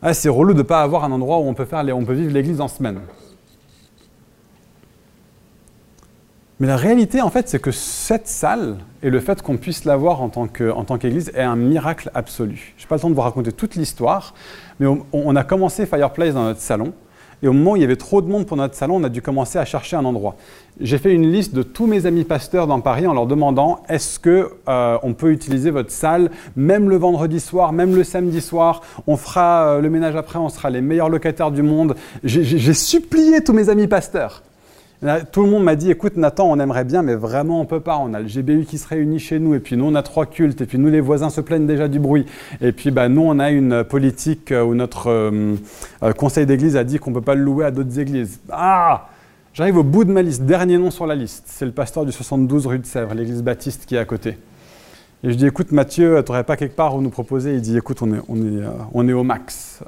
Ah, 0.00 0.14
c'est 0.14 0.30
relou 0.30 0.54
de 0.54 0.58
ne 0.58 0.62
pas 0.62 0.80
avoir 0.80 1.04
un 1.04 1.12
endroit 1.12 1.38
où 1.38 1.42
on 1.42 1.52
peut, 1.54 1.66
faire 1.66 1.84
on 1.94 2.04
peut 2.04 2.14
vivre 2.14 2.32
l'église 2.32 2.62
en 2.62 2.68
semaine. 2.68 3.00
Mais 6.58 6.66
la 6.66 6.76
réalité, 6.76 7.20
en 7.20 7.28
fait, 7.28 7.50
c'est 7.50 7.58
que 7.58 7.70
cette 7.70 8.28
salle 8.28 8.78
et 9.02 9.10
le 9.10 9.20
fait 9.20 9.42
qu'on 9.42 9.58
puisse 9.58 9.84
l'avoir 9.84 10.22
en 10.22 10.30
tant 10.30 10.46
qu'église 10.46 11.30
est 11.34 11.42
un 11.42 11.56
miracle 11.56 12.10
absolu. 12.14 12.72
Je 12.78 12.84
n'ai 12.84 12.88
pas 12.88 12.94
le 12.94 13.00
temps 13.02 13.10
de 13.10 13.14
vous 13.14 13.20
raconter 13.20 13.52
toute 13.52 13.74
l'histoire, 13.74 14.32
mais 14.80 14.86
on, 15.12 15.36
a 15.36 15.44
commencé 15.44 15.84
Fireplace 15.84 16.32
dans 16.32 16.44
notre 16.44 16.60
salon. 16.60 16.94
Et 17.42 17.48
au 17.48 17.52
moment 17.52 17.72
où 17.72 17.76
il 17.76 17.82
y 17.82 17.84
avait 17.84 17.96
trop 17.96 18.22
de 18.22 18.28
monde 18.28 18.46
pour 18.46 18.56
notre 18.56 18.74
salon, 18.74 18.96
on 18.96 19.04
a 19.04 19.10
dû 19.10 19.20
commencer 19.20 19.58
à 19.58 19.66
chercher 19.66 19.96
un 19.96 20.06
endroit. 20.06 20.36
J'ai 20.80 20.96
fait 20.96 21.12
une 21.12 21.30
liste 21.30 21.54
de 21.54 21.62
tous 21.62 21.86
mes 21.86 22.06
amis 22.06 22.24
pasteurs 22.24 22.66
dans 22.66 22.80
Paris 22.80 23.06
en 23.06 23.12
leur 23.12 23.26
demandant 23.26 23.82
est-ce 23.90 24.18
que 24.18 24.52
euh, 24.66 24.96
on 25.02 25.12
peut 25.12 25.32
utiliser 25.32 25.70
votre 25.70 25.90
salle, 25.90 26.30
même 26.56 26.88
le 26.88 26.96
vendredi 26.96 27.38
soir, 27.38 27.74
même 27.74 27.94
le 27.94 28.02
samedi 28.02 28.40
soir. 28.40 28.80
On 29.06 29.18
fera 29.18 29.66
euh, 29.66 29.80
le 29.82 29.90
ménage 29.90 30.16
après, 30.16 30.38
on 30.38 30.48
sera 30.48 30.70
les 30.70 30.80
meilleurs 30.80 31.10
locataires 31.10 31.50
du 31.50 31.62
monde. 31.62 31.96
J'ai 32.24 32.74
supplié 32.74 33.44
tous 33.44 33.52
mes 33.52 33.68
amis 33.68 33.88
pasteurs. 33.88 34.42
Tout 35.30 35.42
le 35.42 35.50
monde 35.50 35.62
m'a 35.62 35.76
dit, 35.76 35.90
écoute 35.90 36.16
Nathan, 36.16 36.50
on 36.50 36.58
aimerait 36.58 36.84
bien, 36.84 37.02
mais 37.02 37.14
vraiment 37.14 37.60
on 37.60 37.66
peut 37.66 37.80
pas. 37.80 37.98
On 37.98 38.14
a 38.14 38.20
le 38.20 38.26
GBU 38.26 38.64
qui 38.64 38.78
se 38.78 38.88
réunit 38.88 39.18
chez 39.18 39.38
nous, 39.38 39.54
et 39.54 39.60
puis 39.60 39.76
nous 39.76 39.84
on 39.84 39.94
a 39.94 40.02
trois 40.02 40.24
cultes, 40.24 40.62
et 40.62 40.66
puis 40.66 40.78
nous 40.78 40.88
les 40.88 41.02
voisins 41.02 41.28
se 41.28 41.42
plaignent 41.42 41.66
déjà 41.66 41.86
du 41.86 41.98
bruit. 41.98 42.24
Et 42.62 42.72
puis 42.72 42.90
bah, 42.90 43.10
nous 43.10 43.20
on 43.20 43.38
a 43.38 43.50
une 43.50 43.84
politique 43.84 44.52
où 44.52 44.74
notre 44.74 45.10
euh, 45.10 45.54
euh, 46.02 46.12
conseil 46.14 46.46
d'église 46.46 46.76
a 46.76 46.84
dit 46.84 46.98
qu'on 46.98 47.10
ne 47.10 47.16
peut 47.16 47.20
pas 47.20 47.34
le 47.34 47.42
louer 47.42 47.66
à 47.66 47.70
d'autres 47.70 47.98
églises. 47.98 48.40
Ah 48.50 49.08
J'arrive 49.52 49.76
au 49.76 49.82
bout 49.82 50.04
de 50.04 50.12
ma 50.12 50.22
liste, 50.22 50.42
dernier 50.42 50.78
nom 50.78 50.90
sur 50.90 51.06
la 51.06 51.14
liste, 51.14 51.44
c'est 51.46 51.64
le 51.66 51.72
pasteur 51.72 52.06
du 52.06 52.12
72 52.12 52.66
rue 52.66 52.78
de 52.78 52.86
Sèvres, 52.86 53.14
l'église 53.14 53.42
baptiste 53.42 53.84
qui 53.86 53.96
est 53.96 53.98
à 53.98 54.04
côté. 54.04 54.38
Et 55.24 55.30
je 55.30 55.34
dis, 55.34 55.46
écoute 55.46 55.72
Mathieu, 55.72 56.22
tu 56.24 56.30
n'aurais 56.30 56.44
pas 56.44 56.56
quelque 56.56 56.76
part 56.76 56.94
où 56.94 57.02
nous 57.02 57.10
proposer? 57.10 57.54
Il 57.54 57.60
dit, 57.60 57.76
écoute, 57.76 58.02
on 58.02 58.14
est, 58.14 58.20
on 58.28 58.36
est, 58.36 58.62
euh, 58.62 58.68
on 58.92 59.08
est 59.08 59.14
au 59.14 59.24
max. 59.24 59.80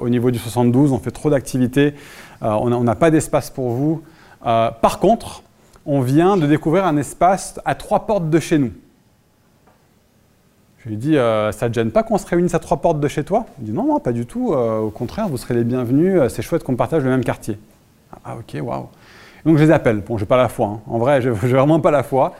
au 0.00 0.08
niveau 0.08 0.32
du 0.32 0.38
72, 0.40 0.92
on 0.92 0.98
fait 0.98 1.10
trop 1.12 1.30
d'activités, 1.30 1.94
on 2.40 2.82
n'a 2.82 2.94
pas 2.96 3.12
d'espace 3.12 3.50
pour 3.50 3.70
vous. 3.70 4.02
Euh, 4.46 4.70
par 4.70 4.98
contre, 4.98 5.42
on 5.86 6.00
vient 6.00 6.36
de 6.36 6.46
découvrir 6.46 6.84
un 6.84 6.96
espace 6.96 7.60
à 7.64 7.74
trois 7.74 8.06
portes 8.06 8.30
de 8.30 8.38
chez 8.38 8.58
nous. 8.58 8.72
Je 10.78 10.88
lui 10.88 10.96
dis, 10.96 11.16
euh, 11.16 11.52
ça 11.52 11.68
ne 11.68 11.70
te 11.70 11.74
gêne 11.74 11.90
pas 11.90 12.02
qu'on 12.02 12.16
se 12.16 12.26
réunisse 12.26 12.54
à 12.54 12.58
trois 12.58 12.78
portes 12.78 13.00
de 13.00 13.08
chez 13.08 13.22
toi? 13.22 13.46
Il 13.58 13.66
dit, 13.66 13.72
non, 13.72 13.84
non, 13.84 14.00
pas 14.00 14.12
du 14.12 14.24
tout. 14.24 14.52
Euh, 14.52 14.78
au 14.78 14.90
contraire, 14.90 15.28
vous 15.28 15.36
serez 15.36 15.54
les 15.54 15.64
bienvenus. 15.64 16.20
c'est 16.28 16.42
chouette 16.42 16.64
qu'on 16.64 16.76
partage 16.76 17.04
le 17.04 17.10
même 17.10 17.24
quartier. 17.24 17.58
Ah, 18.24 18.36
ok, 18.36 18.60
waouh. 18.62 18.88
Donc 19.44 19.58
je 19.58 19.64
les 19.64 19.70
appelle. 19.70 20.00
Bon, 20.00 20.18
j'ai 20.18 20.26
pas 20.26 20.36
la 20.36 20.48
foi. 20.48 20.66
Hein. 20.66 20.80
En 20.86 20.98
vrai, 20.98 21.20
j'ai 21.22 21.30
vraiment 21.30 21.80
pas 21.80 21.90
la 21.90 22.02
foi. 22.02 22.34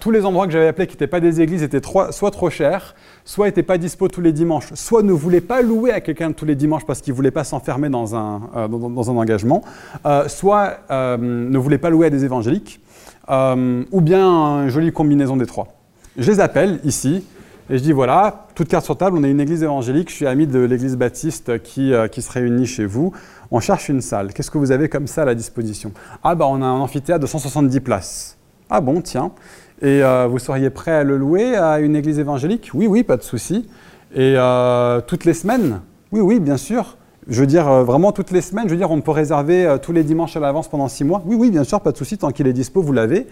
Tous 0.00 0.10
les 0.10 0.24
endroits 0.24 0.46
que 0.46 0.52
j'avais 0.52 0.66
appelés 0.66 0.86
qui 0.86 0.94
n'étaient 0.94 1.06
pas 1.06 1.20
des 1.20 1.40
églises 1.40 1.62
étaient 1.62 1.82
soit 2.10 2.30
trop 2.30 2.50
chers, 2.50 2.94
soit 3.24 3.46
n'étaient 3.46 3.62
pas 3.62 3.78
dispo 3.78 4.08
tous 4.08 4.20
les 4.20 4.32
dimanches, 4.32 4.72
soit 4.74 5.02
ne 5.02 5.12
voulaient 5.12 5.40
pas 5.40 5.62
louer 5.62 5.92
à 5.92 6.00
quelqu'un 6.00 6.32
tous 6.32 6.44
les 6.44 6.54
dimanches 6.54 6.84
parce 6.84 7.00
qu'ils 7.00 7.12
ne 7.12 7.16
voulaient 7.16 7.30
pas 7.30 7.44
s'enfermer 7.44 7.88
dans, 7.88 8.14
un, 8.14 8.42
euh, 8.56 8.68
dans, 8.68 9.10
un 9.10 9.16
engagement, 9.16 9.62
euh, 10.06 10.28
soit 10.28 10.78
euh, 10.90 11.16
ne 11.16 11.58
voulaient 11.58 11.78
pas 11.78 11.90
louer 11.90 12.06
à 12.06 12.10
des 12.10 12.24
évangéliques, 12.24 12.80
ou 13.28 14.00
bien 14.00 14.64
une 14.64 14.68
jolie 14.68 14.92
combinaison 14.92 15.36
des 15.36 15.46
trois. 15.46 15.68
Je 16.16 16.30
les 16.30 16.40
appelle 16.40 16.80
ici 16.84 17.24
et 17.70 17.78
je 17.78 17.82
dis 17.82 17.92
voilà, 17.92 18.46
toute 18.54 18.68
carte 18.68 18.84
sur 18.84 18.98
table, 18.98 19.16
on 19.18 19.24
est 19.24 19.30
une 19.30 19.40
église 19.40 19.62
évangélique, 19.62 20.10
je 20.10 20.14
suis 20.14 20.26
ami 20.26 20.46
de 20.46 20.58
l'église 20.58 20.96
baptiste 20.96 21.62
qui, 21.62 21.94
qui 22.12 22.20
se 22.20 22.30
réunit 22.30 22.66
chez 22.66 22.84
vous, 22.84 23.12
on 23.50 23.60
cherche 23.60 23.88
une 23.88 24.02
salle, 24.02 24.34
qu'est-ce 24.34 24.50
que 24.50 24.58
vous 24.58 24.70
avez 24.70 24.90
comme 24.90 25.06
salle 25.06 25.30
à 25.30 25.34
disposition? 25.34 25.92
Ah 26.22 26.34
bah 26.34 26.46
on 26.46 26.60
a 26.60 26.66
un 26.66 26.80
amphithéâtre 26.80 27.22
de 27.22 27.26
170 27.26 27.80
places. 27.80 28.33
Ah 28.70 28.80
bon, 28.80 29.00
tiens. 29.00 29.32
Et 29.82 30.02
euh, 30.02 30.26
vous 30.26 30.38
seriez 30.38 30.70
prêt 30.70 30.92
à 30.92 31.04
le 31.04 31.16
louer 31.16 31.56
à 31.56 31.80
une 31.80 31.96
église 31.96 32.18
évangélique? 32.18 32.70
Oui, 32.74 32.86
oui, 32.86 33.02
pas 33.02 33.16
de 33.16 33.22
souci. 33.22 33.68
Et 34.14 34.34
euh, 34.36 35.00
toutes 35.00 35.24
les 35.24 35.34
semaines? 35.34 35.80
Oui, 36.12 36.20
oui, 36.20 36.40
bien 36.40 36.56
sûr. 36.56 36.96
Je 37.28 37.40
veux 37.40 37.46
dire, 37.46 37.68
euh, 37.68 37.84
vraiment 37.84 38.12
toutes 38.12 38.30
les 38.30 38.40
semaines? 38.40 38.64
Je 38.66 38.70
veux 38.70 38.76
dire, 38.76 38.90
on 38.90 39.00
peut 39.00 39.10
réserver 39.10 39.76
tous 39.82 39.92
les 39.92 40.04
dimanches 40.04 40.36
à 40.36 40.40
l'avance 40.40 40.68
pendant 40.68 40.88
six 40.88 41.04
mois? 41.04 41.22
Oui, 41.26 41.36
oui, 41.36 41.50
bien 41.50 41.64
sûr, 41.64 41.80
pas 41.80 41.92
de 41.92 41.96
souci. 41.96 42.18
Tant 42.18 42.30
qu'il 42.30 42.46
est 42.46 42.52
dispo, 42.52 42.82
vous 42.82 42.92
l'avez. 42.92 43.26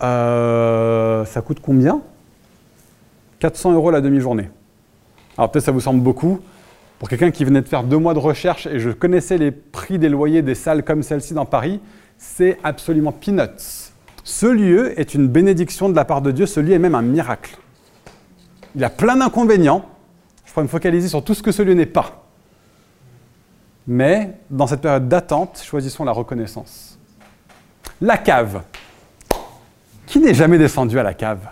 ça 0.00 1.42
coûte 1.44 1.58
combien? 1.60 2.00
400 3.40 3.72
euros 3.72 3.90
la 3.90 4.00
demi-journée. 4.00 4.50
Alors 5.36 5.50
peut-être 5.50 5.64
ça 5.64 5.72
vous 5.72 5.80
semble 5.80 6.00
beaucoup. 6.00 6.38
Pour 7.00 7.08
quelqu'un 7.08 7.32
qui 7.32 7.44
venait 7.44 7.62
de 7.62 7.66
faire 7.66 7.82
deux 7.82 7.98
mois 7.98 8.14
de 8.14 8.20
recherche 8.20 8.68
et 8.68 8.78
je 8.78 8.90
connaissais 8.90 9.36
les 9.36 9.50
prix 9.50 9.98
des 9.98 10.08
loyers 10.08 10.42
des 10.42 10.54
salles 10.54 10.84
comme 10.84 11.02
celle-ci 11.02 11.34
dans 11.34 11.46
Paris, 11.46 11.80
c'est 12.18 12.58
absolument 12.62 13.10
peanuts. 13.10 13.81
Ce 14.24 14.46
lieu 14.46 14.98
est 15.00 15.14
une 15.14 15.28
bénédiction 15.28 15.88
de 15.88 15.96
la 15.96 16.04
part 16.04 16.22
de 16.22 16.30
Dieu, 16.30 16.46
ce 16.46 16.60
lieu 16.60 16.72
est 16.72 16.78
même 16.78 16.94
un 16.94 17.02
miracle. 17.02 17.56
Il 18.76 18.84
a 18.84 18.90
plein 18.90 19.16
d'inconvénients. 19.16 19.84
Je 20.44 20.52
pourrais 20.52 20.64
me 20.64 20.68
focaliser 20.68 21.08
sur 21.08 21.24
tout 21.24 21.34
ce 21.34 21.42
que 21.42 21.52
ce 21.52 21.62
lieu 21.62 21.74
n'est 21.74 21.86
pas. 21.86 22.24
Mais 23.86 24.34
dans 24.50 24.66
cette 24.66 24.80
période 24.80 25.08
d'attente, 25.08 25.60
choisissons 25.64 26.04
la 26.04 26.12
reconnaissance. 26.12 26.98
La 28.00 28.16
cave. 28.16 28.62
Qui 30.06 30.20
n'est 30.20 30.34
jamais 30.34 30.58
descendu 30.58 30.98
à 30.98 31.02
la 31.02 31.14
cave? 31.14 31.48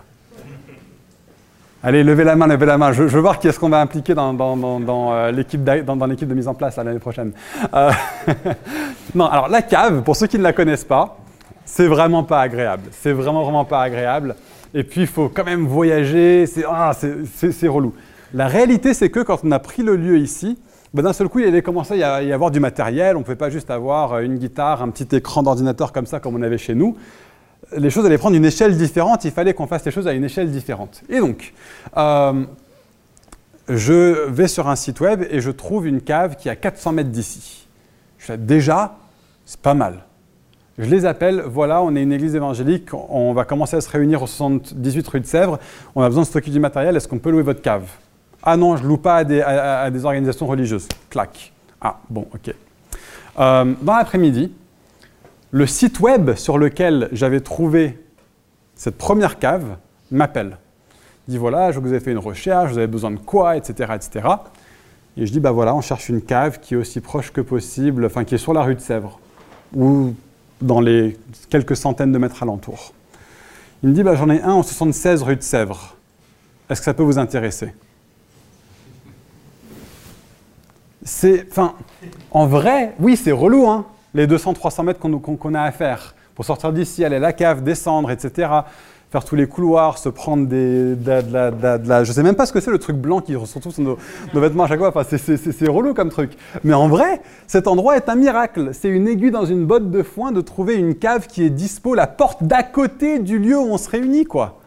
Allez, 1.83 2.03
levez 2.03 2.23
la 2.23 2.35
main, 2.35 2.45
levez 2.45 2.67
la 2.67 2.77
main. 2.77 2.93
Je, 2.93 3.03
veux 3.03 3.19
voir 3.19 3.39
qui 3.39 3.47
est-ce 3.47 3.59
qu'on 3.59 3.69
va 3.69 3.81
impliquer 3.81 4.13
dans, 4.13 4.37
euh, 4.39 5.31
l'équipe 5.31 5.63
de 5.63 6.33
mise 6.33 6.47
en 6.47 6.53
place 6.53 6.77
l'année 6.77 6.99
prochaine. 6.99 7.33
Euh, 7.73 7.91
non, 9.15 9.25
alors 9.25 9.49
la 9.49 9.63
cave, 9.63 10.03
pour 10.03 10.15
ceux 10.15 10.27
qui 10.27 10.37
ne 10.37 10.43
la 10.43 10.53
connaissent 10.53 10.85
pas, 10.85 11.17
c'est 11.71 11.87
vraiment 11.87 12.25
pas 12.25 12.41
agréable. 12.41 12.89
C'est 12.91 13.13
vraiment, 13.13 13.43
vraiment 13.43 13.63
pas 13.63 13.81
agréable. 13.81 14.35
Et 14.73 14.83
puis, 14.83 15.01
il 15.01 15.07
faut 15.07 15.29
quand 15.29 15.45
même 15.45 15.65
voyager. 15.65 16.45
C'est 16.45 16.65
ah, 16.67 16.91
relou. 17.69 17.93
La 18.33 18.47
réalité, 18.47 18.93
c'est 18.93 19.09
que 19.09 19.21
quand 19.21 19.39
on 19.45 19.51
a 19.51 19.59
pris 19.59 19.81
le 19.81 19.95
lieu 19.95 20.17
ici, 20.17 20.57
ben, 20.93 21.01
d'un 21.01 21.13
seul 21.13 21.29
coup, 21.29 21.39
il 21.39 21.45
allait 21.45 21.61
commencer 21.61 22.03
à 22.03 22.23
y 22.23 22.33
avoir 22.33 22.51
du 22.51 22.59
matériel. 22.59 23.15
On 23.15 23.19
ne 23.19 23.23
pouvait 23.23 23.37
pas 23.37 23.49
juste 23.49 23.71
avoir 23.71 24.19
une 24.19 24.37
guitare, 24.37 24.81
un 24.81 24.89
petit 24.89 25.15
écran 25.15 25.43
d'ordinateur 25.43 25.93
comme 25.93 26.05
ça, 26.05 26.19
comme 26.19 26.35
on 26.35 26.41
avait 26.41 26.57
chez 26.57 26.75
nous. 26.75 26.97
Les 27.77 27.89
choses 27.89 28.05
allaient 28.05 28.17
prendre 28.17 28.35
une 28.35 28.43
échelle 28.43 28.75
différente. 28.75 29.23
Il 29.23 29.31
fallait 29.31 29.53
qu'on 29.53 29.67
fasse 29.67 29.85
les 29.85 29.91
choses 29.91 30.09
à 30.09 30.11
une 30.11 30.25
échelle 30.25 30.51
différente. 30.51 31.03
Et 31.07 31.19
donc, 31.19 31.53
euh, 31.95 32.43
je 33.69 34.27
vais 34.27 34.49
sur 34.49 34.67
un 34.67 34.75
site 34.75 34.99
web 34.99 35.23
et 35.31 35.39
je 35.39 35.51
trouve 35.51 35.87
une 35.87 36.01
cave 36.01 36.35
qui 36.35 36.49
est 36.49 36.51
à 36.51 36.57
400 36.57 36.91
mètres 36.91 37.11
d'ici. 37.11 37.65
Je 38.17 38.33
déjà, 38.33 38.97
c'est 39.45 39.61
pas 39.61 39.73
mal. 39.73 40.03
Je 40.77 40.89
les 40.89 41.05
appelle, 41.05 41.43
voilà, 41.45 41.81
on 41.81 41.95
est 41.95 42.01
une 42.01 42.13
église 42.13 42.35
évangélique, 42.35 42.93
on 42.93 43.33
va 43.33 43.43
commencer 43.43 43.75
à 43.75 43.81
se 43.81 43.89
réunir 43.89 44.23
au 44.23 44.27
78 44.27 45.07
rue 45.07 45.19
de 45.19 45.25
Sèvres, 45.25 45.59
on 45.95 46.01
a 46.01 46.07
besoin 46.07 46.23
de 46.23 46.27
stocker 46.27 46.49
du 46.49 46.59
matériel, 46.59 46.95
est-ce 46.95 47.07
qu'on 47.07 47.19
peut 47.19 47.29
louer 47.29 47.43
votre 47.43 47.61
cave? 47.61 47.83
Ah 48.43 48.57
non, 48.57 48.77
je 48.77 48.83
ne 48.83 48.87
loue 48.87 48.97
pas 48.97 49.17
à 49.17 49.23
des, 49.91 50.05
organisations 50.05 50.47
religieuses. 50.47 50.87
Clac. 51.09 51.51
Ah, 51.79 51.99
bon, 52.09 52.27
ok. 52.33 52.53
Euh, 53.39 53.73
dans 53.81 53.95
l'après-midi, 53.95 54.51
le 55.51 55.67
site 55.67 55.99
web 55.99 56.35
sur 56.35 56.57
lequel 56.57 57.09
j'avais 57.11 57.41
trouvé 57.41 57.99
cette 58.75 58.97
première 58.97 59.37
cave 59.37 59.77
m'appelle. 60.09 60.57
Il 61.27 61.31
dit 61.31 61.37
voilà, 61.37 61.71
je 61.71 61.79
vous 61.79 61.93
ai 61.93 61.99
fait 61.99 62.11
une 62.11 62.17
recherche, 62.17 62.71
vous 62.71 62.77
avez 62.77 62.87
besoin 62.87 63.11
de 63.11 63.17
quoi, 63.17 63.57
etc. 63.57 63.93
etc. 63.95 64.27
Et 65.17 65.25
je 65.25 65.31
dis 65.31 65.39
bah 65.39 65.51
voilà, 65.51 65.75
on 65.75 65.81
cherche 65.81 66.09
une 66.09 66.21
cave 66.21 66.59
qui 66.59 66.73
est 66.73 66.77
aussi 66.77 66.99
proche 66.99 67.31
que 67.31 67.41
possible, 67.41 68.05
enfin 68.05 68.23
qui 68.23 68.35
est 68.35 68.39
sur 68.39 68.53
la 68.53 68.63
rue 68.63 68.75
de 68.75 68.79
Sèvres, 68.79 69.19
ou 69.75 70.15
dans 70.61 70.79
les 70.79 71.17
quelques 71.49 71.75
centaines 71.75 72.11
de 72.11 72.17
mètres 72.17 72.41
alentours. 72.43 72.93
Il 73.83 73.89
me 73.89 73.95
dit 73.95 74.03
bah, 74.03 74.15
j'en 74.15 74.29
ai 74.29 74.41
un 74.41 74.53
en 74.53 74.63
76 74.63 75.23
rue 75.23 75.35
de 75.35 75.41
Sèvres. 75.41 75.95
Est-ce 76.69 76.81
que 76.81 76.85
ça 76.85 76.93
peut 76.93 77.03
vous 77.03 77.17
intéresser? 77.17 77.73
C'est, 81.03 81.47
en 82.29 82.45
vrai, 82.45 82.93
oui, 82.99 83.17
c'est 83.17 83.31
relou, 83.31 83.67
hein 83.67 83.85
les 84.13 84.27
200-300 84.27 84.83
mètres 84.83 84.99
qu'on 84.99 85.53
a 85.53 85.61
à 85.61 85.71
faire 85.71 86.15
pour 86.35 86.45
sortir 86.45 86.71
d'ici, 86.73 87.03
aller 87.03 87.17
à 87.17 87.19
la 87.19 87.33
cave, 87.33 87.63
descendre, 87.63 88.11
etc. 88.11 88.49
Faire 89.11 89.25
tous 89.25 89.35
les 89.35 89.45
couloirs, 89.45 89.97
se 89.97 90.07
prendre 90.07 90.47
des, 90.47 90.95
de, 90.95 92.03
Je 92.05 92.11
sais 92.13 92.23
même 92.23 92.35
pas 92.35 92.45
ce 92.45 92.53
que 92.53 92.61
c'est 92.61 92.71
le 92.71 92.79
truc 92.79 92.95
blanc 92.95 93.19
qui 93.19 93.33
se 93.33 93.37
retrouve 93.37 93.73
sur 93.73 93.83
nos, 93.83 93.97
vêtements 94.33 94.63
à 94.63 94.67
chaque 94.67 94.79
fois. 94.79 94.87
Enfin, 94.87 95.03
c'est 95.03 95.67
relou 95.67 95.93
comme 95.93 96.07
truc. 96.07 96.31
Mais 96.63 96.73
en 96.73 96.87
vrai, 96.87 97.21
cet 97.45 97.67
endroit 97.67 97.97
est 97.97 98.07
un 98.07 98.15
miracle. 98.15 98.69
C'est 98.71 98.87
une 98.87 99.09
aiguille 99.09 99.31
dans 99.31 99.43
une 99.43 99.65
botte 99.65 99.91
de 99.91 100.01
foin 100.01 100.31
de 100.31 100.39
trouver 100.39 100.75
une 100.75 100.95
cave 100.95 101.27
qui 101.27 101.43
est 101.43 101.49
dispo, 101.49 101.93
la 101.93 102.07
porte 102.07 102.45
d'à 102.45 102.63
côté 102.63 103.19
du 103.19 103.37
lieu 103.37 103.59
où 103.59 103.73
on 103.73 103.77
se 103.77 103.89
réunit, 103.89 104.23
quoi. 104.23 104.61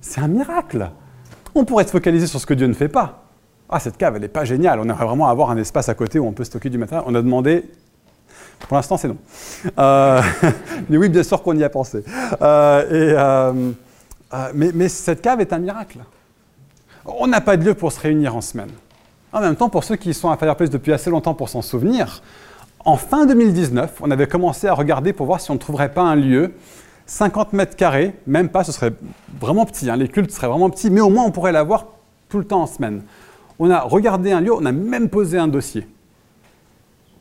C'est 0.00 0.20
un 0.20 0.28
miracle. 0.28 0.90
On 1.54 1.64
pourrait 1.64 1.84
se 1.84 1.92
focaliser 1.92 2.26
sur 2.26 2.40
ce 2.40 2.46
que 2.46 2.54
Dieu 2.54 2.66
ne 2.66 2.74
fait 2.74 2.88
pas. 2.88 3.22
Ah, 3.68 3.78
cette 3.78 3.98
cave, 3.98 4.16
elle 4.16 4.22
n'est 4.22 4.28
pas 4.28 4.44
géniale. 4.44 4.80
On 4.80 4.84
aimerait 4.84 5.06
vraiment 5.06 5.28
avoir 5.28 5.50
un 5.50 5.56
espace 5.58 5.88
à 5.88 5.94
côté 5.94 6.18
où 6.18 6.26
on 6.26 6.32
peut 6.32 6.44
stocker 6.44 6.70
du 6.70 6.78
matériel. 6.78 7.04
On 7.06 7.14
a 7.14 7.22
demandé 7.22 7.70
pour 8.60 8.76
l'instant, 8.76 8.96
c'est 8.96 9.08
non. 9.08 9.18
Euh, 9.78 10.20
mais 10.88 10.96
oui, 10.96 11.08
bien 11.08 11.22
sûr 11.22 11.42
qu'on 11.42 11.56
y 11.56 11.64
a 11.64 11.68
pensé. 11.68 12.02
Euh, 12.42 13.12
euh, 14.32 14.50
mais, 14.54 14.88
cette 14.88 15.22
cave 15.22 15.40
est 15.40 15.52
un 15.52 15.58
miracle. 15.58 15.98
On 17.04 17.26
n'a 17.26 17.40
pas 17.40 17.56
de 17.56 17.64
lieu 17.64 17.74
pour 17.74 17.92
se 17.92 18.00
réunir 18.00 18.34
en 18.34 18.40
semaine. 18.40 18.70
En 19.32 19.40
même 19.40 19.56
temps, 19.56 19.68
pour 19.68 19.84
ceux 19.84 19.96
qui 19.96 20.14
sont 20.14 20.30
à 20.30 20.36
Fireplace 20.36 20.70
depuis 20.70 20.92
assez 20.92 21.10
longtemps 21.10 21.34
pour 21.34 21.48
s'en 21.48 21.62
souvenir, 21.62 22.22
en 22.84 22.96
fin 22.96 23.26
2019, 23.26 23.98
on 24.00 24.10
avait 24.10 24.26
commencé 24.26 24.66
à 24.66 24.74
regarder 24.74 25.12
pour 25.12 25.26
voir 25.26 25.40
si 25.40 25.50
on 25.50 25.54
ne 25.54 25.58
trouverait 25.58 25.92
pas 25.92 26.02
un 26.02 26.16
lieu 26.16 26.54
50 27.06 27.52
mètres 27.52 27.76
carrés, 27.76 28.14
même 28.26 28.48
pas, 28.48 28.64
ce 28.64 28.72
serait 28.72 28.92
vraiment 29.40 29.64
petit, 29.64 29.88
hein, 29.88 29.96
les 29.96 30.08
cultes 30.08 30.32
seraient 30.32 30.48
vraiment 30.48 30.70
petits, 30.70 30.90
mais 30.90 31.00
au 31.00 31.08
moins 31.08 31.24
on 31.24 31.30
pourrait 31.30 31.52
l'avoir 31.52 31.86
tout 32.28 32.38
le 32.38 32.44
temps 32.44 32.62
en 32.62 32.66
semaine. 32.66 33.02
On 33.60 33.70
a 33.70 33.80
regardé 33.80 34.32
un 34.32 34.40
lieu, 34.40 34.52
on 34.52 34.64
a 34.64 34.72
même 34.72 35.08
posé 35.08 35.38
un 35.38 35.46
dossier 35.46 35.86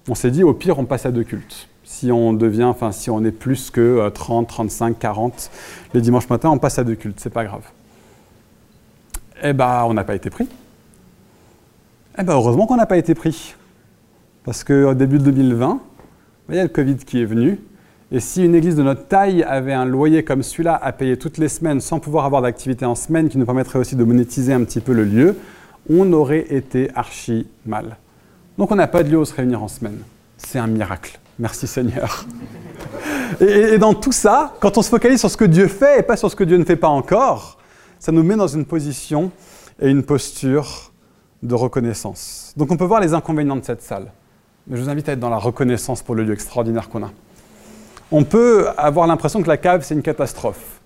on 0.08 0.16
s'est 0.16 0.32
dit 0.32 0.44
au 0.44 0.54
pire 0.54 0.80
on 0.80 0.86
passe 0.86 1.06
à 1.06 1.12
deux 1.12 1.24
cultes. 1.24 1.68
Si 1.84 2.12
on 2.12 2.34
devient, 2.34 2.64
enfin 2.64 2.92
si 2.92 3.10
on 3.10 3.24
est 3.24 3.32
plus 3.32 3.70
que 3.70 4.10
30, 4.10 4.48
35, 4.48 5.00
40 5.00 5.52
les 5.94 6.02
dimanches 6.02 6.30
matins, 6.30 6.50
on 6.50 6.58
passe 6.58 6.80
à 6.80 6.84
deux 6.84 6.96
cultes, 6.96 7.20
c'est 7.20 7.30
pas 7.30 7.46
grave. 7.46 7.64
Eh 9.44 9.54
ben, 9.54 9.84
on 9.88 9.94
n'a 9.94 10.04
pas 10.04 10.16
été 10.16 10.30
pris. 10.30 10.48
Eh 12.18 12.24
ben, 12.24 12.34
heureusement 12.34 12.66
qu'on 12.66 12.78
n'a 12.78 12.86
pas 12.86 12.98
été 12.98 13.14
pris. 13.14 13.56
Parce 14.44 14.64
qu'au 14.64 14.94
début 14.94 15.18
de 15.18 15.24
2020, 15.26 15.80
il 16.50 16.56
y 16.56 16.60
a 16.60 16.64
le 16.64 16.70
Covid 16.70 16.98
qui 16.98 17.22
est 17.22 17.26
venu. 17.26 17.60
Et 18.12 18.20
si 18.20 18.46
une 18.46 18.56
église 18.56 18.76
de 18.76 18.84
notre 18.84 19.08
taille 19.08 19.44
avait 19.44 19.74
un 19.74 19.86
loyer 19.86 20.24
comme 20.24 20.44
celui-là 20.44 20.80
à 20.82 20.92
payer 20.92 21.18
toutes 21.18 21.38
les 21.38 21.50
semaines 21.50 21.82
sans 21.82 22.00
pouvoir 22.00 22.26
avoir 22.26 22.42
d'activité 22.42 22.86
en 22.86 22.96
semaine 22.96 23.30
qui 23.30 23.38
nous 23.38 23.46
permettrait 23.46 23.80
aussi 23.80 23.96
de 23.96 24.04
monétiser 24.04 24.54
un 24.54 24.64
petit 24.64 24.80
peu 24.80 24.94
le 24.94 25.04
lieu, 25.04 25.36
on 25.90 26.14
aurait 26.14 26.46
été 26.54 26.90
archi 26.96 27.48
mal. 27.66 27.98
Donc 28.58 28.72
on 28.72 28.76
n'a 28.76 28.88
pas 28.88 29.04
de 29.04 29.10
lieu 29.10 29.20
où 29.20 29.26
se 29.26 29.34
réunir 29.34 29.62
en 29.62 29.68
semaine. 29.68 30.00
C'est 30.38 30.60
un 30.60 30.68
miracle. 30.68 31.20
Merci 31.40 31.68
Seigneur. 31.68 32.26
Et, 33.42 33.78
dans 33.78 33.94
tout 33.94 34.12
ça, 34.12 34.54
quand 34.60 34.78
on 34.78 34.82
se 34.82 34.90
focalise 34.90 35.20
sur 35.20 35.30
ce 35.30 35.38
que 35.38 35.46
Dieu 35.46 35.68
fait 35.68 36.00
et 36.00 36.04
pas 36.04 36.16
sur 36.16 36.32
ce 36.32 36.36
que 36.36 36.44
Dieu 36.44 36.58
ne 36.58 36.64
fait 36.64 36.76
pas 36.76 36.88
encore, 36.88 37.58
ça 38.00 38.12
nous 38.12 38.24
met 38.24 38.36
dans 38.36 38.48
une 38.48 38.66
position 38.66 39.32
et 39.82 39.90
une 39.90 40.04
posture 40.04 40.92
de 41.44 41.56
reconnaissance. 41.56 42.54
Donc 42.56 42.72
on 42.72 42.78
peut 42.78 42.86
voir 42.86 43.02
les 43.02 43.14
inconvénients 43.14 43.58
de 43.58 43.66
cette 43.66 43.82
salle. 43.82 44.12
Mais 44.68 44.78
je 44.78 44.84
vous 44.84 44.90
invite 44.90 45.10
à 45.10 45.14
être 45.14 45.20
dans 45.20 45.30
la 45.30 45.38
reconnaissance 45.38 46.02
pour 46.02 46.16
le 46.16 46.24
lieu 46.24 46.34
extraordinaire 46.34 46.90
qu'on 46.90 47.04
a. 47.04 47.12
On 48.12 48.24
peut 48.24 48.68
avoir 48.78 49.08
l'impression 49.08 49.42
que 49.42 49.48
la 49.48 49.58
cave, 49.58 49.84
c'est 49.84 49.96
une 49.96 50.02
catastrophe. 50.02 50.80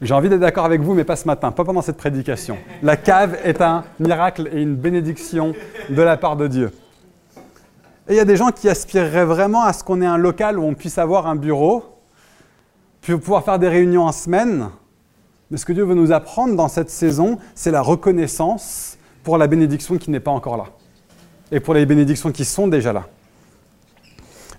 J'ai 0.00 0.14
envie 0.14 0.28
d'être 0.28 0.40
d'accord 0.40 0.64
avec 0.64 0.80
vous, 0.80 0.94
mais 0.94 1.04
pas 1.04 1.16
ce 1.16 1.26
matin, 1.26 1.50
pas 1.50 1.64
pendant 1.64 1.82
cette 1.82 1.96
prédication. 1.96 2.58
La 2.82 2.96
cave 2.96 3.36
est 3.42 3.60
un 3.60 3.84
miracle 3.98 4.48
et 4.52 4.60
une 4.60 4.76
bénédiction 4.76 5.54
de 5.88 6.02
la 6.02 6.16
part 6.16 6.36
de 6.36 6.46
Dieu. 6.46 6.70
Et 8.08 8.14
il 8.14 8.16
y 8.16 8.20
a 8.20 8.24
des 8.24 8.36
gens 8.36 8.50
qui 8.50 8.70
aspireraient 8.70 9.26
vraiment 9.26 9.64
à 9.64 9.74
ce 9.74 9.84
qu'on 9.84 10.00
ait 10.00 10.06
un 10.06 10.16
local 10.16 10.58
où 10.58 10.64
on 10.64 10.72
puisse 10.72 10.96
avoir 10.96 11.26
un 11.26 11.36
bureau, 11.36 11.84
puis 13.02 13.16
pouvoir 13.18 13.44
faire 13.44 13.58
des 13.58 13.68
réunions 13.68 14.04
en 14.04 14.12
semaine. 14.12 14.70
Mais 15.50 15.58
ce 15.58 15.66
que 15.66 15.74
Dieu 15.74 15.84
veut 15.84 15.94
nous 15.94 16.10
apprendre 16.10 16.56
dans 16.56 16.68
cette 16.68 16.88
saison, 16.88 17.38
c'est 17.54 17.70
la 17.70 17.82
reconnaissance 17.82 18.96
pour 19.24 19.36
la 19.36 19.46
bénédiction 19.46 19.98
qui 19.98 20.10
n'est 20.10 20.20
pas 20.20 20.30
encore 20.30 20.56
là. 20.56 20.64
Et 21.52 21.60
pour 21.60 21.74
les 21.74 21.84
bénédictions 21.84 22.32
qui 22.32 22.46
sont 22.46 22.66
déjà 22.66 22.94
là. 22.94 23.04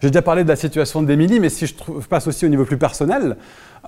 J'ai 0.02 0.10
déjà 0.10 0.22
parlé 0.22 0.44
de 0.44 0.50
la 0.50 0.56
situation 0.56 1.02
d'Émilie, 1.02 1.42
mais 1.42 1.50
si 1.50 1.68
je 1.68 1.74
passe 2.08 2.26
aussi 2.28 2.46
au 2.46 2.50
niveau 2.50 2.64
plus 2.64 2.78
personnel, 2.78 3.36